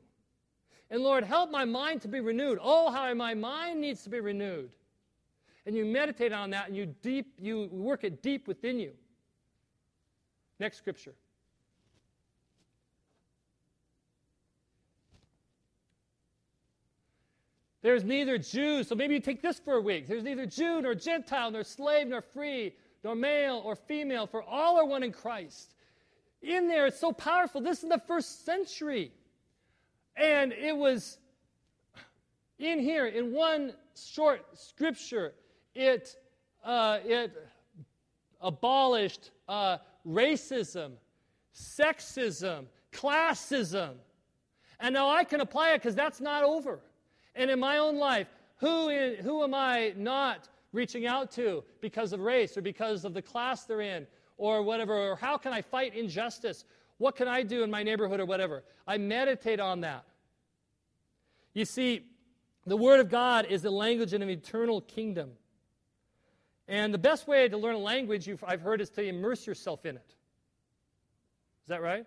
And 0.89 1.01
Lord, 1.01 1.23
help 1.23 1.51
my 1.51 1.65
mind 1.65 2.01
to 2.03 2.07
be 2.07 2.19
renewed. 2.19 2.59
Oh, 2.61 2.91
how 2.91 3.13
my 3.13 3.33
mind 3.33 3.81
needs 3.81 4.03
to 4.03 4.09
be 4.09 4.19
renewed. 4.19 4.69
And 5.65 5.75
you 5.75 5.85
meditate 5.85 6.31
on 6.31 6.51
that 6.51 6.67
and 6.67 6.77
you 6.77 6.85
deep 7.01 7.33
you 7.39 7.67
work 7.71 8.03
it 8.03 8.21
deep 8.21 8.47
within 8.47 8.79
you. 8.79 8.91
Next 10.59 10.77
scripture. 10.77 11.15
There's 17.81 18.03
neither 18.03 18.39
Jew, 18.39 18.83
so 18.83 18.95
maybe 18.95 19.13
you 19.13 19.19
take 19.19 19.43
this 19.43 19.59
for 19.59 19.75
a 19.75 19.81
week. 19.81 20.07
There's 20.07 20.23
neither 20.23 20.47
Jew 20.47 20.81
nor 20.81 20.95
Gentile, 20.95 21.51
nor 21.51 21.63
slave 21.63 22.07
nor 22.07 22.21
free, 22.21 22.73
nor 23.03 23.13
male 23.13 23.61
or 23.63 23.75
female, 23.75 24.25
for 24.25 24.41
all 24.41 24.79
are 24.79 24.85
one 24.85 25.03
in 25.03 25.11
Christ. 25.11 25.75
In 26.41 26.67
there, 26.67 26.87
it's 26.87 26.99
so 26.99 27.11
powerful. 27.11 27.61
This 27.61 27.83
is 27.83 27.89
the 27.89 28.01
first 28.07 28.43
century. 28.43 29.11
And 30.17 30.53
it 30.53 30.75
was 30.75 31.17
in 32.57 32.79
here, 32.79 33.07
in 33.07 33.33
one 33.33 33.73
short 33.95 34.45
scripture, 34.53 35.33
it, 35.73 36.15
uh, 36.63 36.99
it 37.03 37.31
abolished 38.41 39.31
uh, 39.47 39.77
racism, 40.07 40.93
sexism, 41.53 42.65
classism. 42.93 43.93
And 44.79 44.93
now 44.93 45.09
I 45.09 45.23
can 45.23 45.41
apply 45.41 45.71
it 45.71 45.77
because 45.77 45.95
that's 45.95 46.21
not 46.21 46.43
over. 46.43 46.79
And 47.35 47.51
in 47.51 47.59
my 47.59 47.77
own 47.77 47.97
life, 47.97 48.27
who, 48.57 48.89
in, 48.89 49.15
who 49.15 49.43
am 49.43 49.53
I 49.53 49.93
not 49.97 50.47
reaching 50.71 51.05
out 51.05 51.31
to 51.31 51.63
because 51.81 52.13
of 52.13 52.21
race 52.21 52.57
or 52.57 52.61
because 52.61 53.03
of 53.03 53.13
the 53.13 53.21
class 53.21 53.65
they're 53.65 53.81
in 53.81 54.07
or 54.37 54.63
whatever? 54.63 54.93
Or 54.93 55.15
how 55.15 55.37
can 55.37 55.51
I 55.51 55.61
fight 55.61 55.93
injustice? 55.93 56.63
What 56.97 57.15
can 57.15 57.27
I 57.27 57.43
do 57.43 57.63
in 57.63 57.69
my 57.69 57.83
neighborhood 57.83 58.19
or 58.19 58.25
whatever? 58.25 58.63
I 58.87 58.97
meditate 58.97 59.59
on 59.59 59.81
that. 59.81 60.05
You 61.53 61.65
see, 61.65 62.05
the 62.65 62.77
Word 62.77 62.99
of 62.99 63.09
God 63.09 63.45
is 63.45 63.61
the 63.61 63.71
language 63.71 64.13
in 64.13 64.21
an 64.21 64.29
eternal 64.29 64.81
kingdom. 64.81 65.31
And 66.67 66.93
the 66.93 66.97
best 66.97 67.27
way 67.27 67.47
to 67.47 67.57
learn 67.57 67.75
a 67.75 67.79
language, 67.79 68.29
I've 68.45 68.61
heard, 68.61 68.81
is 68.81 68.89
to 68.91 69.03
immerse 69.03 69.45
yourself 69.45 69.85
in 69.85 69.95
it. 69.97 70.15
Is 71.63 71.69
that 71.69 71.81
right? 71.81 72.05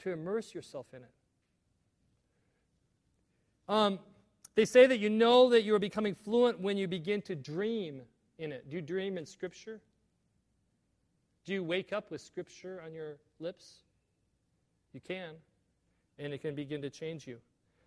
To 0.00 0.12
immerse 0.12 0.54
yourself 0.54 0.86
in 0.92 1.02
it. 1.02 1.10
Um, 3.68 3.98
they 4.54 4.64
say 4.64 4.86
that 4.86 4.98
you 4.98 5.10
know 5.10 5.50
that 5.50 5.62
you 5.62 5.74
are 5.74 5.80
becoming 5.80 6.14
fluent 6.14 6.60
when 6.60 6.76
you 6.76 6.88
begin 6.88 7.22
to 7.22 7.34
dream 7.34 8.02
in 8.38 8.52
it. 8.52 8.68
Do 8.68 8.76
you 8.76 8.82
dream 8.82 9.18
in 9.18 9.26
Scripture? 9.26 9.80
Do 11.50 11.54
you 11.54 11.64
wake 11.64 11.92
up 11.92 12.12
with 12.12 12.20
Scripture 12.20 12.80
on 12.86 12.92
your 12.92 13.16
lips? 13.40 13.78
You 14.92 15.00
can, 15.00 15.30
and 16.16 16.32
it 16.32 16.42
can 16.42 16.54
begin 16.54 16.80
to 16.82 16.90
change 16.90 17.26
you. 17.26 17.38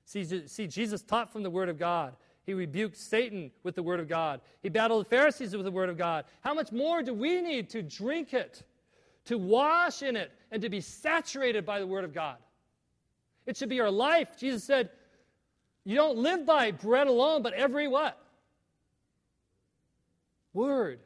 See, 0.04 0.26
see, 0.50 0.68
Jesus 0.68 1.02
taught 1.02 1.32
from 1.32 1.44
the 1.44 1.50
Word 1.50 1.70
of 1.70 1.80
God. 1.80 2.18
He 2.46 2.54
rebuked 2.54 2.98
Satan 2.98 3.52
with 3.64 3.76
the 3.76 3.82
Word 3.82 4.02
of 4.02 4.10
God. 4.10 4.42
He 4.62 4.68
battled 4.68 5.06
the 5.06 5.10
Pharisees 5.10 5.56
with 5.56 5.64
the 5.64 5.72
Word 5.72 5.88
of 5.88 5.98
God. 5.98 6.26
How 6.42 6.54
much 6.54 6.74
more 6.74 7.02
do 7.02 7.14
we 7.14 7.42
need 7.42 7.70
to 7.70 7.82
drink 7.82 8.34
it, 8.34 8.64
to 9.28 9.38
wash 9.38 10.02
in 10.02 10.18
it, 10.18 10.34
and 10.52 10.62
to 10.62 10.68
be 10.68 10.82
saturated 10.82 11.66
by 11.66 11.80
the 11.80 11.88
Word 11.88 12.04
of 12.04 12.14
God? 12.14 12.36
It 13.46 13.56
should 13.56 13.70
be 13.70 13.80
our 13.80 13.90
life. 13.90 14.38
Jesus 14.38 14.66
said, 14.66 14.90
you 15.86 15.96
don't 15.96 16.18
live 16.18 16.46
by 16.46 16.72
bread 16.72 17.08
alone, 17.08 17.42
but 17.42 17.54
every 17.54 17.88
what? 17.88 18.22
Word 20.52 21.00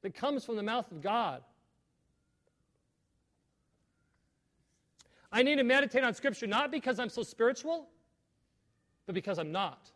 that 0.00 0.14
comes 0.14 0.46
from 0.46 0.56
the 0.56 0.62
mouth 0.62 0.90
of 0.90 1.02
God. 1.02 1.42
I 5.32 5.42
need 5.42 5.56
to 5.56 5.64
meditate 5.64 6.02
on 6.02 6.14
Scripture 6.14 6.46
not 6.46 6.70
because 6.70 6.98
I'm 6.98 7.08
so 7.08 7.22
spiritual, 7.22 7.88
but 9.06 9.14
because 9.14 9.38
I'm 9.38 9.52
not. 9.52 9.90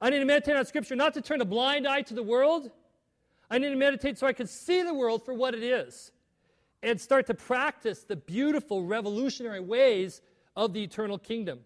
I 0.00 0.10
need 0.10 0.20
to 0.20 0.24
meditate 0.24 0.56
on 0.56 0.64
Scripture 0.64 0.94
not 0.94 1.14
to 1.14 1.20
turn 1.20 1.40
a 1.40 1.44
blind 1.44 1.86
eye 1.86 2.02
to 2.02 2.14
the 2.14 2.22
world. 2.22 2.70
I 3.50 3.58
need 3.58 3.70
to 3.70 3.76
meditate 3.76 4.18
so 4.18 4.26
I 4.26 4.32
can 4.32 4.46
see 4.46 4.82
the 4.82 4.94
world 4.94 5.24
for 5.24 5.34
what 5.34 5.54
it 5.54 5.62
is 5.62 6.12
and 6.82 7.00
start 7.00 7.26
to 7.26 7.34
practice 7.34 8.04
the 8.04 8.16
beautiful, 8.16 8.84
revolutionary 8.84 9.60
ways 9.60 10.20
of 10.54 10.72
the 10.72 10.82
eternal 10.82 11.18
kingdom. 11.18 11.60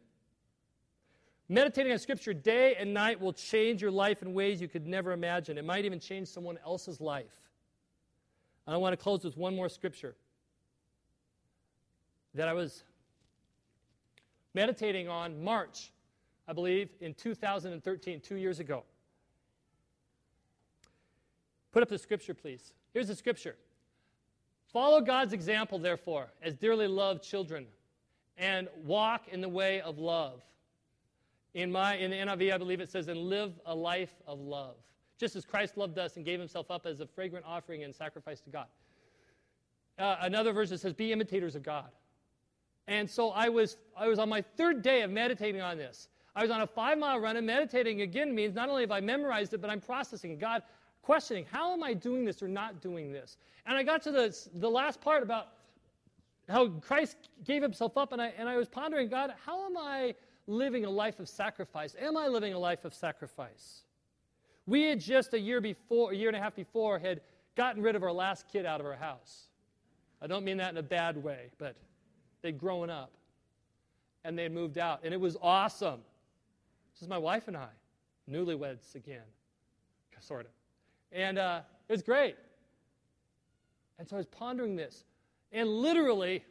Meditating 1.48 1.92
on 1.92 1.98
Scripture 1.98 2.32
day 2.32 2.76
and 2.78 2.94
night 2.94 3.20
will 3.20 3.32
change 3.32 3.82
your 3.82 3.90
life 3.90 4.22
in 4.22 4.32
ways 4.32 4.60
you 4.60 4.68
could 4.68 4.86
never 4.86 5.12
imagine. 5.12 5.58
It 5.58 5.64
might 5.64 5.84
even 5.84 6.00
change 6.00 6.28
someone 6.28 6.58
else's 6.64 7.00
life. 7.00 7.40
I 8.66 8.76
want 8.76 8.92
to 8.92 8.96
close 8.96 9.24
with 9.24 9.36
one 9.36 9.54
more 9.54 9.68
Scripture 9.68 10.14
that 12.34 12.48
I 12.48 12.52
was 12.52 12.84
meditating 14.54 15.08
on 15.08 15.42
March, 15.42 15.92
I 16.48 16.52
believe, 16.52 16.90
in 17.00 17.14
2013, 17.14 18.20
two 18.20 18.36
years 18.36 18.60
ago. 18.60 18.84
Put 21.72 21.82
up 21.82 21.88
the 21.88 21.98
Scripture, 21.98 22.34
please. 22.34 22.74
Here's 22.92 23.08
the 23.08 23.14
Scripture. 23.14 23.56
Follow 24.72 25.00
God's 25.00 25.32
example, 25.32 25.78
therefore, 25.78 26.28
as 26.42 26.54
dearly 26.54 26.86
loved 26.86 27.22
children 27.22 27.66
and 28.38 28.68
walk 28.84 29.28
in 29.28 29.40
the 29.40 29.48
way 29.48 29.80
of 29.80 29.98
love. 29.98 30.42
In, 31.54 31.70
my, 31.70 31.96
in 31.96 32.10
the 32.10 32.16
NIV, 32.16 32.54
I 32.54 32.58
believe 32.58 32.80
it 32.80 32.90
says, 32.90 33.08
and 33.08 33.20
live 33.20 33.52
a 33.66 33.74
life 33.74 34.14
of 34.26 34.40
love, 34.40 34.76
just 35.18 35.36
as 35.36 35.44
Christ 35.44 35.76
loved 35.76 35.98
us 35.98 36.16
and 36.16 36.24
gave 36.24 36.40
himself 36.40 36.70
up 36.70 36.86
as 36.86 37.00
a 37.00 37.06
fragrant 37.06 37.44
offering 37.46 37.84
and 37.84 37.94
sacrifice 37.94 38.40
to 38.40 38.50
God. 38.50 38.66
Uh, 39.98 40.16
another 40.20 40.52
verse 40.52 40.70
that 40.70 40.80
says, 40.80 40.94
be 40.94 41.12
imitators 41.12 41.54
of 41.54 41.62
God. 41.62 41.90
And 42.88 43.08
so 43.08 43.30
I 43.30 43.48
was, 43.48 43.76
I 43.96 44.08
was 44.08 44.18
on 44.18 44.28
my 44.28 44.42
third 44.42 44.82
day 44.82 45.02
of 45.02 45.10
meditating 45.10 45.60
on 45.60 45.78
this. 45.78 46.08
I 46.34 46.42
was 46.42 46.50
on 46.50 46.62
a 46.62 46.66
five 46.66 46.98
mile 46.98 47.18
run, 47.20 47.36
and 47.36 47.46
meditating 47.46 48.00
again 48.00 48.34
means 48.34 48.54
not 48.54 48.68
only 48.68 48.82
have 48.82 48.90
I 48.90 49.00
memorized 49.00 49.52
it, 49.54 49.60
but 49.60 49.70
I'm 49.70 49.80
processing 49.80 50.38
God, 50.38 50.62
questioning, 51.02 51.46
how 51.50 51.72
am 51.72 51.82
I 51.82 51.94
doing 51.94 52.24
this 52.24 52.42
or 52.42 52.48
not 52.48 52.80
doing 52.80 53.12
this? 53.12 53.36
And 53.66 53.76
I 53.76 53.82
got 53.82 54.02
to 54.02 54.12
the, 54.12 54.36
the 54.54 54.70
last 54.70 55.00
part 55.00 55.22
about 55.22 55.48
how 56.48 56.68
Christ 56.68 57.16
gave 57.44 57.62
himself 57.62 57.96
up, 57.96 58.12
and 58.12 58.20
I, 58.20 58.32
and 58.38 58.48
I 58.48 58.56
was 58.56 58.68
pondering, 58.68 59.08
God, 59.08 59.34
how 59.44 59.66
am 59.66 59.76
I 59.76 60.14
living 60.46 60.84
a 60.84 60.90
life 60.90 61.20
of 61.20 61.28
sacrifice? 61.28 61.94
Am 62.00 62.16
I 62.16 62.28
living 62.28 62.54
a 62.54 62.58
life 62.58 62.84
of 62.84 62.94
sacrifice? 62.94 63.82
We 64.66 64.82
had 64.82 65.00
just 65.00 65.34
a 65.34 65.38
year 65.38 65.60
before, 65.60 66.12
a 66.12 66.16
year 66.16 66.28
and 66.28 66.36
a 66.36 66.40
half 66.40 66.56
before, 66.56 66.98
had 66.98 67.20
gotten 67.56 67.82
rid 67.82 67.94
of 67.94 68.02
our 68.02 68.12
last 68.12 68.48
kid 68.48 68.64
out 68.66 68.80
of 68.80 68.86
our 68.86 68.96
house. 68.96 69.48
I 70.20 70.26
don't 70.26 70.44
mean 70.44 70.56
that 70.58 70.70
in 70.70 70.78
a 70.78 70.82
bad 70.82 71.22
way, 71.22 71.50
but 71.58 71.76
they'd 72.42 72.58
grown 72.58 72.90
up 72.90 73.10
and 74.24 74.38
they 74.38 74.44
had 74.44 74.52
moved 74.52 74.78
out, 74.78 75.00
and 75.02 75.12
it 75.12 75.20
was 75.20 75.36
awesome. 75.42 76.00
This 76.94 77.02
is 77.02 77.08
my 77.08 77.18
wife 77.18 77.48
and 77.48 77.56
I, 77.56 77.68
newlyweds 78.30 78.94
again, 78.94 79.22
sort 80.20 80.46
of. 80.46 80.52
And 81.10 81.38
uh, 81.38 81.60
it 81.88 81.92
was 81.92 82.02
great. 82.02 82.36
And 83.98 84.08
so 84.08 84.16
I 84.16 84.18
was 84.18 84.26
pondering 84.26 84.76
this. 84.76 85.04
And 85.52 85.68
literally, 85.68 86.44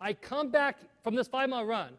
I 0.00 0.12
come 0.12 0.50
back 0.50 0.78
from 1.02 1.14
this 1.14 1.28
five 1.28 1.48
mile 1.48 1.64
run 1.64 1.92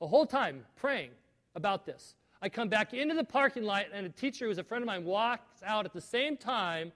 the 0.00 0.06
whole 0.06 0.26
time 0.26 0.64
praying 0.76 1.10
about 1.54 1.86
this. 1.86 2.14
I 2.42 2.48
come 2.48 2.68
back 2.68 2.94
into 2.94 3.14
the 3.14 3.24
parking 3.24 3.62
lot, 3.62 3.84
and 3.92 4.06
a 4.06 4.10
teacher 4.10 4.46
who's 4.46 4.58
a 4.58 4.64
friend 4.64 4.82
of 4.82 4.86
mine 4.86 5.04
walks 5.04 5.62
out 5.64 5.84
at 5.84 5.92
the 5.92 6.00
same 6.00 6.36
time 6.36 6.92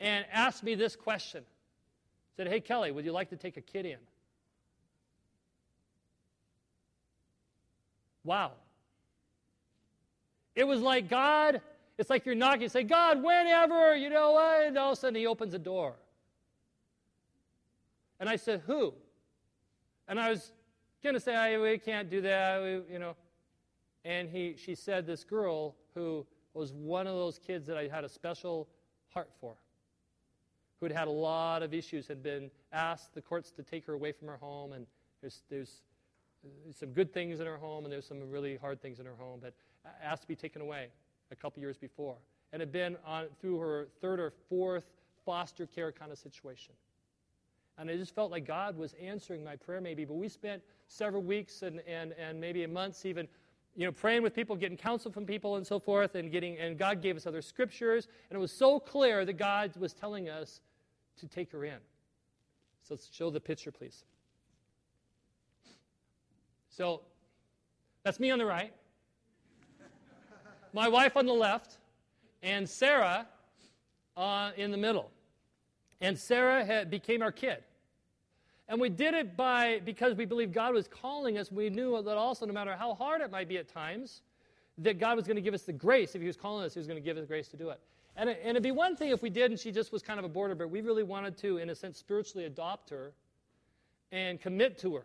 and 0.00 0.24
asks 0.32 0.62
me 0.62 0.74
this 0.74 0.96
question. 0.96 1.44
Said, 2.40 2.48
Hey, 2.48 2.60
Kelly, 2.60 2.90
would 2.90 3.04
you 3.04 3.12
like 3.12 3.28
to 3.28 3.36
take 3.36 3.58
a 3.58 3.60
kid 3.60 3.84
in? 3.84 3.98
Wow. 8.24 8.52
It 10.54 10.66
was 10.66 10.80
like 10.80 11.10
God, 11.10 11.60
it's 11.98 12.08
like 12.08 12.24
you're 12.24 12.34
knocking, 12.34 12.62
you 12.62 12.70
say, 12.70 12.82
God, 12.82 13.22
whenever, 13.22 13.94
you 13.94 14.08
know 14.08 14.32
what? 14.32 14.64
And 14.64 14.78
all 14.78 14.92
of 14.92 14.96
a 14.96 15.00
sudden 15.02 15.16
he 15.16 15.26
opens 15.26 15.52
a 15.52 15.58
door. 15.58 15.96
And 18.18 18.26
I 18.26 18.36
said, 18.36 18.62
Who? 18.66 18.94
And 20.08 20.18
I 20.18 20.30
was 20.30 20.52
going 21.02 21.12
to 21.12 21.20
say, 21.20 21.36
I, 21.36 21.60
we 21.60 21.76
can't 21.76 22.08
do 22.08 22.22
that, 22.22 22.62
we, 22.62 22.80
you 22.90 22.98
know. 22.98 23.16
And 24.06 24.30
he, 24.30 24.54
she 24.56 24.74
said, 24.74 25.06
This 25.06 25.24
girl 25.24 25.76
who 25.94 26.24
was 26.54 26.72
one 26.72 27.06
of 27.06 27.16
those 27.16 27.38
kids 27.38 27.66
that 27.66 27.76
I 27.76 27.86
had 27.88 28.04
a 28.04 28.08
special 28.08 28.66
heart 29.10 29.28
for, 29.42 29.56
who 30.80 30.86
had 30.86 30.96
had 30.96 31.08
a 31.08 31.10
lot 31.10 31.62
of 31.62 31.74
issues, 31.74 32.08
had 32.08 32.22
been 32.22 32.50
asked 32.72 33.14
the 33.14 33.20
courts 33.20 33.50
to 33.52 33.62
take 33.62 33.86
her 33.86 33.92
away 33.92 34.12
from 34.12 34.26
her 34.28 34.38
home, 34.38 34.72
and 34.72 34.86
there's, 35.20 35.42
there's 35.50 35.82
some 36.74 36.90
good 36.90 37.12
things 37.12 37.38
in 37.38 37.46
her 37.46 37.58
home, 37.58 37.84
and 37.84 37.92
there's 37.92 38.06
some 38.06 38.18
really 38.30 38.56
hard 38.56 38.80
things 38.80 38.98
in 38.98 39.06
her 39.06 39.16
home, 39.18 39.40
but 39.42 39.52
asked 40.02 40.22
to 40.22 40.28
be 40.28 40.36
taken 40.36 40.62
away 40.62 40.88
a 41.30 41.36
couple 41.36 41.60
years 41.60 41.76
before, 41.76 42.16
and 42.52 42.60
had 42.60 42.72
been 42.72 42.96
on 43.06 43.26
through 43.40 43.58
her 43.58 43.88
third 44.00 44.18
or 44.18 44.32
fourth 44.48 44.84
foster 45.24 45.66
care 45.66 45.92
kind 45.92 46.10
of 46.10 46.18
situation. 46.18 46.74
And 47.78 47.88
I 47.88 47.96
just 47.96 48.14
felt 48.14 48.30
like 48.30 48.46
God 48.46 48.76
was 48.76 48.94
answering 49.02 49.42
my 49.42 49.56
prayer, 49.56 49.80
maybe. 49.80 50.04
But 50.04 50.14
we 50.14 50.28
spent 50.28 50.62
several 50.88 51.22
weeks 51.22 51.62
and, 51.62 51.80
and, 51.86 52.12
and 52.18 52.38
maybe 52.38 52.66
months 52.66 53.06
even, 53.06 53.26
you 53.74 53.86
know, 53.86 53.92
praying 53.92 54.22
with 54.22 54.34
people, 54.34 54.54
getting 54.56 54.76
counsel 54.76 55.10
from 55.10 55.24
people 55.24 55.56
and 55.56 55.66
so 55.66 55.78
forth, 55.78 56.14
and 56.14 56.30
getting 56.30 56.58
and 56.58 56.76
God 56.76 57.00
gave 57.00 57.16
us 57.16 57.26
other 57.26 57.40
scriptures, 57.40 58.08
and 58.28 58.36
it 58.36 58.40
was 58.40 58.52
so 58.52 58.80
clear 58.80 59.24
that 59.24 59.34
God 59.34 59.74
was 59.76 59.94
telling 59.94 60.28
us 60.28 60.60
to 61.20 61.28
take 61.28 61.52
her 61.52 61.64
in. 61.64 61.78
So 62.82 62.94
let's 62.94 63.08
show 63.12 63.30
the 63.30 63.40
picture, 63.40 63.70
please. 63.70 64.04
So 66.68 67.02
that's 68.04 68.20
me 68.20 68.30
on 68.30 68.38
the 68.38 68.46
right, 68.46 68.72
my 70.72 70.88
wife 70.88 71.16
on 71.16 71.26
the 71.26 71.32
left, 71.32 71.78
and 72.42 72.68
Sarah 72.68 73.26
uh, 74.16 74.50
in 74.56 74.70
the 74.70 74.76
middle. 74.76 75.10
And 76.00 76.18
Sarah 76.18 76.64
had, 76.64 76.90
became 76.90 77.22
our 77.22 77.32
kid. 77.32 77.62
And 78.68 78.80
we 78.80 78.88
did 78.88 79.14
it 79.14 79.36
by 79.36 79.80
because 79.84 80.14
we 80.14 80.24
believed 80.24 80.54
God 80.54 80.72
was 80.72 80.88
calling 80.88 81.38
us. 81.38 81.50
We 81.50 81.70
knew 81.70 82.00
that 82.02 82.16
also, 82.16 82.46
no 82.46 82.52
matter 82.52 82.76
how 82.76 82.94
hard 82.94 83.20
it 83.20 83.30
might 83.30 83.48
be 83.48 83.58
at 83.58 83.68
times, 83.68 84.22
that 84.78 84.98
God 84.98 85.16
was 85.16 85.26
going 85.26 85.36
to 85.36 85.42
give 85.42 85.54
us 85.54 85.62
the 85.62 85.72
grace. 85.72 86.14
If 86.14 86.20
He 86.20 86.26
was 86.26 86.36
calling 86.36 86.64
us, 86.64 86.74
He 86.74 86.78
was 86.78 86.86
going 86.86 86.96
to 86.96 87.04
give 87.04 87.16
us 87.16 87.24
the 87.24 87.26
grace 87.26 87.48
to 87.48 87.56
do 87.56 87.70
it. 87.70 87.80
And, 88.16 88.28
it, 88.28 88.40
and 88.42 88.50
it'd 88.50 88.62
be 88.62 88.70
one 88.70 88.96
thing 88.96 89.10
if 89.10 89.22
we 89.22 89.30
did 89.30 89.50
and 89.50 89.58
she 89.58 89.72
just 89.72 89.92
was 89.92 90.02
kind 90.02 90.18
of 90.18 90.24
a 90.24 90.28
boarder, 90.28 90.54
but 90.54 90.70
we 90.70 90.80
really 90.80 91.02
wanted 91.02 91.36
to, 91.38 91.58
in 91.58 91.70
a 91.70 91.74
sense, 91.74 91.98
spiritually 91.98 92.46
adopt 92.46 92.90
her 92.90 93.12
and 94.12 94.40
commit 94.40 94.78
to 94.78 94.96
her. 94.96 95.04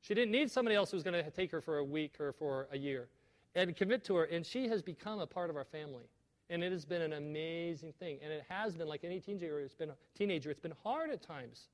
She 0.00 0.14
didn't 0.14 0.30
need 0.30 0.50
somebody 0.50 0.76
else 0.76 0.90
who 0.90 0.96
was 0.96 1.04
going 1.04 1.22
to 1.22 1.30
take 1.30 1.50
her 1.50 1.60
for 1.60 1.78
a 1.78 1.84
week 1.84 2.20
or 2.20 2.32
for 2.32 2.68
a 2.72 2.78
year 2.78 3.08
and 3.54 3.74
commit 3.74 4.04
to 4.04 4.16
her. 4.16 4.24
And 4.24 4.46
she 4.46 4.68
has 4.68 4.82
become 4.82 5.18
a 5.18 5.26
part 5.26 5.50
of 5.50 5.56
our 5.56 5.64
family. 5.64 6.04
And 6.48 6.62
it 6.62 6.70
has 6.70 6.84
been 6.84 7.02
an 7.02 7.14
amazing 7.14 7.92
thing. 7.98 8.18
And 8.22 8.32
it 8.32 8.44
has 8.48 8.76
been, 8.76 8.86
like 8.86 9.02
any 9.02 9.18
teenager, 9.18 9.58
it's 9.58 9.74
been 9.74 9.90
a 9.90 9.96
teenager, 10.16 10.50
it's 10.50 10.60
been 10.60 10.74
hard 10.82 11.10
at 11.10 11.22
times 11.22 11.68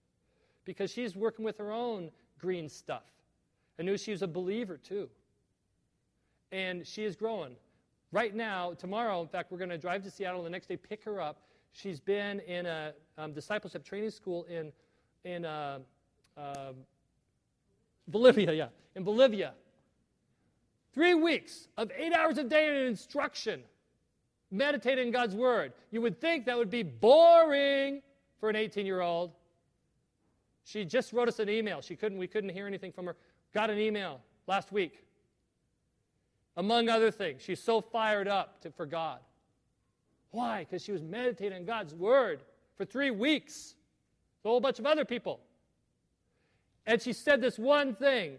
because 0.65 0.91
she's 0.91 1.15
working 1.15 1.45
with 1.45 1.59
her 1.59 1.71
own 1.71 2.11
green 2.39 2.69
stuff. 2.69 3.03
I 3.79 3.83
knew 3.83 3.99
she 3.99 4.13
was 4.13 4.23
a 4.23 4.29
believer 4.29 4.79
too. 4.79 5.09
And 6.53 6.87
she 6.87 7.05
is 7.05 7.17
growing. 7.17 7.57
Right 8.13 8.35
now, 8.35 8.75
tomorrow, 8.75 9.23
in 9.23 9.29
fact, 9.29 9.51
we're 9.51 9.59
going 9.59 9.71
to 9.71 9.79
drive 9.79 10.03
to 10.05 10.11
Seattle 10.11 10.43
the 10.43 10.51
next 10.51 10.67
day, 10.67 10.77
pick 10.77 11.03
her 11.05 11.19
up. 11.19 11.41
She's 11.73 11.99
been 11.99 12.41
in 12.41 12.67
a 12.67 12.93
um, 13.17 13.33
discipleship 13.33 13.85
training 13.85 14.11
school 14.11 14.45
in, 14.45 14.71
in 15.25 15.47
uh, 15.47 15.79
uh, 16.37 16.73
Bolivia, 18.07 18.53
yeah, 18.53 18.69
in 18.95 19.03
Bolivia. 19.03 19.55
Three 20.93 21.15
weeks 21.15 21.69
of 21.79 21.91
eight 21.97 22.13
hours 22.13 22.37
a 22.37 22.45
day 22.45 22.69
in 22.69 22.87
instruction, 22.87 23.63
meditating 24.51 25.11
God's 25.11 25.35
Word. 25.35 25.73
You 25.91 26.03
would 26.03 26.21
think 26.21 26.45
that 26.45 26.59
would 26.59 26.69
be 26.69 26.83
boring 26.83 28.03
for 28.39 28.51
an 28.51 28.57
18 28.57 28.85
year 28.85 29.01
old. 29.01 29.33
She 30.65 30.85
just 30.85 31.15
wrote 31.15 31.29
us 31.29 31.39
an 31.39 31.49
email. 31.49 31.81
She 31.81 31.97
couldn't, 31.97 32.19
we 32.19 32.27
couldn't 32.27 32.51
hear 32.51 32.67
anything 32.67 32.93
from 32.93 33.07
her. 33.07 33.17
Got 33.55 33.71
an 33.71 33.79
email 33.79 34.21
last 34.47 34.71
week. 34.71 35.03
Among 36.57 36.89
other 36.89 37.11
things, 37.11 37.43
she's 37.43 37.63
so 37.63 37.81
fired 37.81 38.29
up 38.29 38.61
to, 38.63 38.71
for 38.71 38.87
God. 38.87 39.21
Why? 40.31 40.61
Because 40.61 40.83
she 40.83 40.93
was 40.93 41.03
meditating 41.03 41.59
on 41.59 41.65
God's 41.65 41.95
Word 41.95 42.43
for 42.77 42.85
three 42.85 43.11
weeks. 43.11 43.75
With 44.43 44.49
a 44.49 44.53
whole 44.53 44.61
bunch 44.61 44.79
of 44.79 44.87
other 44.87 45.05
people. 45.05 45.41
And 46.87 47.01
she 47.01 47.13
said 47.13 47.41
this 47.41 47.59
one 47.59 47.95
thing. 47.95 48.39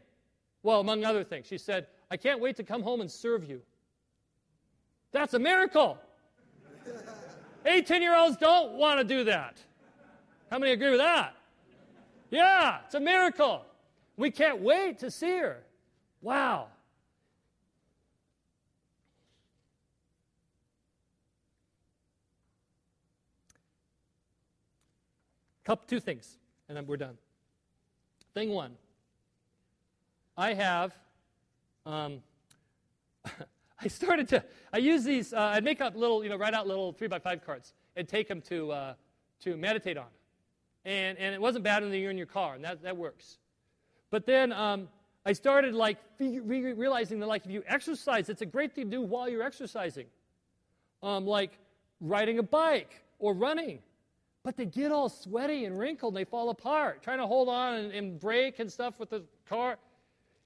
Well, 0.63 0.79
among 0.79 1.05
other 1.05 1.23
things, 1.23 1.47
she 1.47 1.57
said, 1.57 1.87
I 2.11 2.17
can't 2.17 2.39
wait 2.39 2.55
to 2.57 2.63
come 2.63 2.83
home 2.83 3.01
and 3.01 3.09
serve 3.09 3.43
you. 3.43 3.61
That's 5.11 5.33
a 5.33 5.39
miracle. 5.39 5.97
18 7.65 8.01
year 8.01 8.15
olds 8.15 8.37
don't 8.37 8.73
want 8.73 8.99
to 8.99 9.03
do 9.03 9.23
that. 9.25 9.57
How 10.51 10.59
many 10.59 10.71
agree 10.71 10.89
with 10.89 10.99
that? 10.99 11.35
Yeah, 12.29 12.79
it's 12.85 12.95
a 12.95 12.99
miracle. 12.99 13.65
We 14.17 14.31
can't 14.31 14.61
wait 14.61 14.99
to 14.99 15.11
see 15.11 15.37
her. 15.37 15.63
Wow. 16.21 16.67
Couple, 25.63 25.85
two 25.87 25.99
things, 25.99 26.37
and 26.67 26.77
then 26.77 26.85
we're 26.85 26.97
done. 26.97 27.17
Thing 28.33 28.49
one 28.49 28.75
I 30.35 30.53
have, 30.53 30.93
um, 31.85 32.21
I 33.79 33.87
started 33.87 34.27
to, 34.29 34.43
I 34.71 34.77
use 34.77 35.03
these, 35.03 35.33
uh, 35.33 35.39
I'd 35.39 35.63
make 35.63 35.81
up 35.81 35.95
little, 35.95 36.23
you 36.23 36.29
know, 36.29 36.37
write 36.37 36.53
out 36.53 36.67
little 36.67 36.93
three 36.93 37.07
by 37.07 37.19
five 37.19 37.45
cards 37.45 37.73
and 37.95 38.07
take 38.07 38.27
them 38.27 38.41
to, 38.41 38.71
uh, 38.71 38.93
to 39.41 39.55
meditate 39.55 39.97
on. 39.97 40.07
And, 40.85 41.17
and 41.17 41.33
it 41.35 41.41
wasn't 41.41 41.63
bad 41.63 41.83
when 41.83 41.93
you're 41.93 42.11
in 42.11 42.17
your 42.17 42.27
car, 42.27 42.55
and 42.55 42.63
that, 42.63 42.81
that 42.83 42.97
works. 42.97 43.37
But 44.09 44.25
then 44.25 44.51
um, 44.51 44.89
I 45.25 45.33
started 45.33 45.73
like 45.73 45.97
realizing 46.19 47.19
that 47.19 47.27
like 47.27 47.45
if 47.45 47.51
you 47.51 47.63
exercise, 47.67 48.29
it's 48.29 48.41
a 48.41 48.45
great 48.45 48.73
thing 48.73 48.85
to 48.85 48.91
do 48.91 49.01
while 49.01 49.29
you're 49.29 49.43
exercising. 49.43 50.07
Um, 51.01 51.25
like 51.25 51.57
riding 52.01 52.39
a 52.39 52.43
bike 52.43 53.01
or 53.19 53.33
running 53.33 53.79
but 54.43 54.57
they 54.57 54.65
get 54.65 54.91
all 54.91 55.09
sweaty 55.09 55.65
and 55.65 55.79
wrinkled 55.79 56.13
and 56.13 56.17
they 56.19 56.29
fall 56.29 56.49
apart, 56.49 57.01
trying 57.01 57.19
to 57.19 57.27
hold 57.27 57.47
on 57.47 57.75
and, 57.75 57.93
and 57.93 58.19
brake 58.19 58.59
and 58.59 58.71
stuff 58.71 58.99
with 58.99 59.09
the 59.09 59.23
car. 59.47 59.77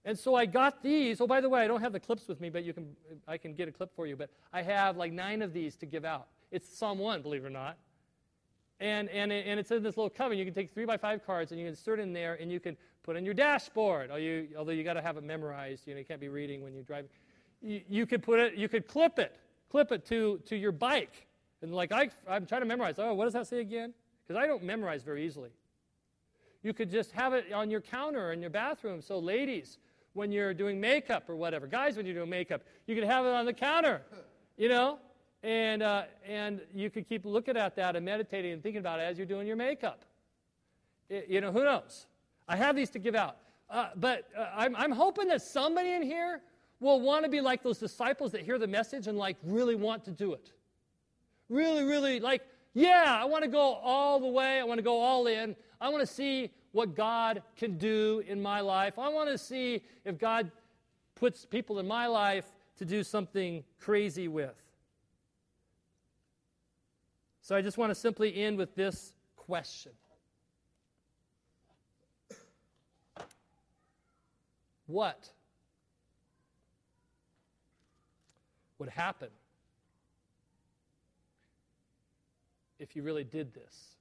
And 0.05 0.17
so 0.17 0.35
I 0.35 0.45
got 0.45 0.81
these. 0.81 1.19
Oh, 1.19 1.27
by 1.27 1.41
the 1.41 1.49
way, 1.49 1.63
I 1.63 1.67
don't 1.67 1.81
have 1.81 1.91
the 1.91 1.99
clips 1.99 2.27
with 2.27 2.39
me, 2.39 2.49
but 2.49 2.63
you 2.63 2.73
can, 2.73 2.95
I 3.27 3.37
can 3.37 3.53
get 3.53 3.67
a 3.67 3.71
clip 3.71 3.93
for 3.95 4.07
you. 4.07 4.15
But 4.15 4.29
I 4.53 4.61
have 4.61 4.95
like 4.95 5.11
nine 5.11 5.41
of 5.41 5.51
these 5.51 5.75
to 5.77 5.85
give 5.85 6.05
out. 6.05 6.27
It's 6.51 6.77
Psalm 6.77 6.99
1, 6.99 7.21
believe 7.21 7.43
it 7.43 7.47
or 7.47 7.51
not. 7.51 7.77
And, 8.79 9.09
and, 9.09 9.31
and 9.31 9.59
it's 9.59 9.71
in 9.71 9.83
this 9.83 9.97
little 9.97 10.09
cover. 10.09 10.33
You 10.33 10.45
can 10.45 10.53
take 10.53 10.73
three 10.73 10.85
by 10.85 10.95
five 10.95 11.25
cards 11.25 11.51
and 11.51 11.59
you 11.59 11.65
can 11.65 11.71
insert 11.71 11.99
in 11.99 12.13
there 12.13 12.35
and 12.35 12.51
you 12.51 12.59
can 12.59 12.77
put 13.03 13.17
in 13.17 13.25
your 13.25 13.33
dashboard. 13.33 14.09
Although 14.11 14.21
you, 14.21 14.47
although 14.57 14.71
you 14.71 14.83
got 14.83 14.93
to 14.93 15.01
have 15.01 15.17
it 15.17 15.23
memorized. 15.23 15.87
You 15.87 15.93
know, 15.93 15.99
you 15.99 16.05
can't 16.05 16.21
be 16.21 16.29
reading 16.29 16.61
when 16.61 16.73
you're 16.73 16.83
driving. 16.83 17.09
You, 17.61 17.81
you 17.89 18.05
could 18.05 18.23
put 18.23 18.39
it, 18.39 18.53
you 18.53 18.69
could 18.69 18.87
clip 18.87 19.19
it, 19.19 19.35
clip 19.69 19.91
it 19.91 20.05
to, 20.05 20.39
to 20.45 20.55
your 20.55 20.71
bike. 20.71 21.26
And 21.62 21.74
like 21.74 21.91
I, 21.91 22.10
I'm 22.28 22.45
trying 22.45 22.62
to 22.62 22.68
memorize. 22.68 22.95
Oh, 22.97 23.14
what 23.14 23.26
does 23.26 23.34
that 23.34 23.47
say 23.47 23.60
again? 23.60 23.93
Because 24.26 24.41
I 24.41 24.47
don't 24.47 24.64
memorize 24.64 25.03
very 25.03 25.26
easily. 25.26 25.49
You 26.64 26.74
could 26.74 26.91
just 26.91 27.12
have 27.12 27.34
it 27.34 27.51
on 27.53 27.70
your 27.70 27.82
counter 27.82 28.32
in 28.34 28.41
your 28.41 28.49
bathroom. 28.49 29.01
So, 29.01 29.20
ladies, 29.20 29.78
when 30.14 30.32
you're 30.32 30.53
doing 30.53 30.82
makeup 30.82 31.30
or 31.30 31.36
whatever, 31.36 31.68
guys, 31.68 31.95
when 31.95 32.05
you're 32.05 32.16
doing 32.16 32.30
makeup, 32.30 32.62
you 32.88 32.95
could 32.95 33.03
have 33.03 33.26
it 33.26 33.30
on 33.30 33.45
the 33.45 33.53
counter, 33.53 34.01
you 34.58 34.68
know, 34.68 34.99
and 35.43 35.82
uh, 35.82 36.03
and 36.28 36.62
you 36.74 36.89
could 36.89 37.08
keep 37.08 37.26
looking 37.26 37.55
at 37.55 37.76
that 37.76 37.95
and 37.95 38.03
meditating 38.03 38.51
and 38.51 38.62
thinking 38.62 38.80
about 38.80 38.99
it 38.99 39.03
as 39.03 39.18
you're 39.18 39.28
doing 39.28 39.47
your 39.47 39.55
makeup. 39.55 40.03
It, 41.10 41.28
you 41.30 41.41
know, 41.41 41.51
who 41.51 41.64
knows? 41.64 42.08
I 42.47 42.58
have 42.58 42.76
these 42.76 42.89
to 42.91 42.99
give 42.99 43.16
out, 43.16 43.38
uh, 43.70 43.89
but 43.95 44.28
uh, 44.38 44.47
I'm, 44.55 44.76
I'm 44.76 44.91
hoping 44.91 45.28
that 45.28 45.41
somebody 45.41 45.93
in 45.93 46.01
here 46.01 46.41
will 46.80 46.99
want 46.99 47.24
to 47.24 47.30
be 47.30 47.41
like 47.41 47.64
those 47.64 47.78
disciples 47.78 48.32
that 48.32 48.41
hear 48.41 48.58
the 48.58 48.68
message 48.68 49.08
and 49.08 49.18
like 49.18 49.38
really 49.43 49.76
want 49.76 50.03
to 50.05 50.12
do 50.12 50.34
it. 50.34 50.51
Really, 51.49 51.83
really 51.83 52.19
like, 52.19 52.41
yeah, 52.73 53.17
I 53.21 53.25
want 53.25 53.43
to 53.43 53.49
go 53.49 53.75
all 53.75 54.19
the 54.19 54.27
way. 54.27 54.59
I 54.59 54.63
want 54.63 54.77
to 54.77 54.83
go 54.83 54.99
all 54.99 55.27
in. 55.27 55.55
I 55.79 55.89
want 55.89 56.01
to 56.01 56.13
see 56.13 56.51
what 56.71 56.95
God 56.95 57.41
can 57.55 57.77
do 57.77 58.23
in 58.27 58.41
my 58.41 58.61
life. 58.61 58.99
I 58.99 59.09
want 59.09 59.29
to 59.29 59.37
see 59.37 59.81
if 60.05 60.17
God 60.17 60.51
puts 61.15 61.45
people 61.45 61.79
in 61.79 61.87
my 61.87 62.07
life 62.07 62.45
to 62.77 62.85
do 62.85 63.03
something 63.03 63.63
crazy 63.79 64.27
with. 64.27 64.55
So 67.41 67.55
I 67.55 67.61
just 67.61 67.77
want 67.77 67.91
to 67.91 67.95
simply 67.95 68.35
end 68.35 68.57
with 68.57 68.75
this 68.75 69.13
question 69.35 69.93
What 74.87 75.29
would 78.79 78.89
happen 78.89 79.27
if 82.80 82.95
you 82.95 83.03
really 83.03 83.23
did 83.23 83.53
this. 83.53 83.97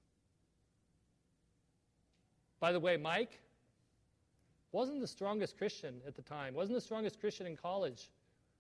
By 2.61 2.73
the 2.73 2.81
way, 2.81 2.97
Mike 2.97 3.41
wasn't 4.73 5.01
the 5.01 5.07
strongest 5.07 5.57
Christian 5.57 6.01
at 6.07 6.17
the 6.17 6.23
time, 6.23 6.55
wasn't 6.55 6.77
the 6.77 6.83
strongest 6.83 7.21
Christian 7.21 7.47
in 7.47 7.57
college. 7.57 8.11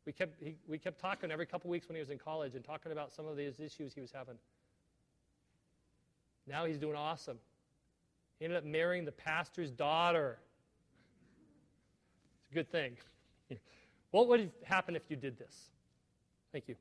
We 0.04 0.12
kept, 0.12 0.40
he, 0.40 0.56
we 0.68 0.78
kept 0.78 1.00
talking 1.00 1.30
every 1.30 1.46
couple 1.46 1.68
weeks 1.68 1.88
when 1.88 1.96
he 1.96 2.00
was 2.00 2.10
in 2.10 2.18
college 2.18 2.54
and 2.54 2.64
talking 2.64 2.92
about 2.92 3.12
some 3.12 3.26
of 3.26 3.36
these 3.36 3.58
issues 3.58 3.92
he 3.92 4.00
was 4.00 4.12
having. 4.12 4.36
Now 6.46 6.64
he's 6.64 6.78
doing 6.78 6.94
awesome. 6.94 7.38
He 8.38 8.44
ended 8.44 8.58
up 8.58 8.64
marrying 8.64 9.04
the 9.04 9.12
pastor's 9.12 9.70
daughter. 9.70 10.38
It's 12.42 12.52
a 12.52 12.54
good 12.54 12.70
thing. 12.70 12.96
what 14.12 14.28
would 14.28 14.52
happen 14.62 14.94
if 14.94 15.02
you 15.08 15.16
did 15.16 15.38
this? 15.38 15.70
Thank 16.52 16.68
you. 16.68 16.76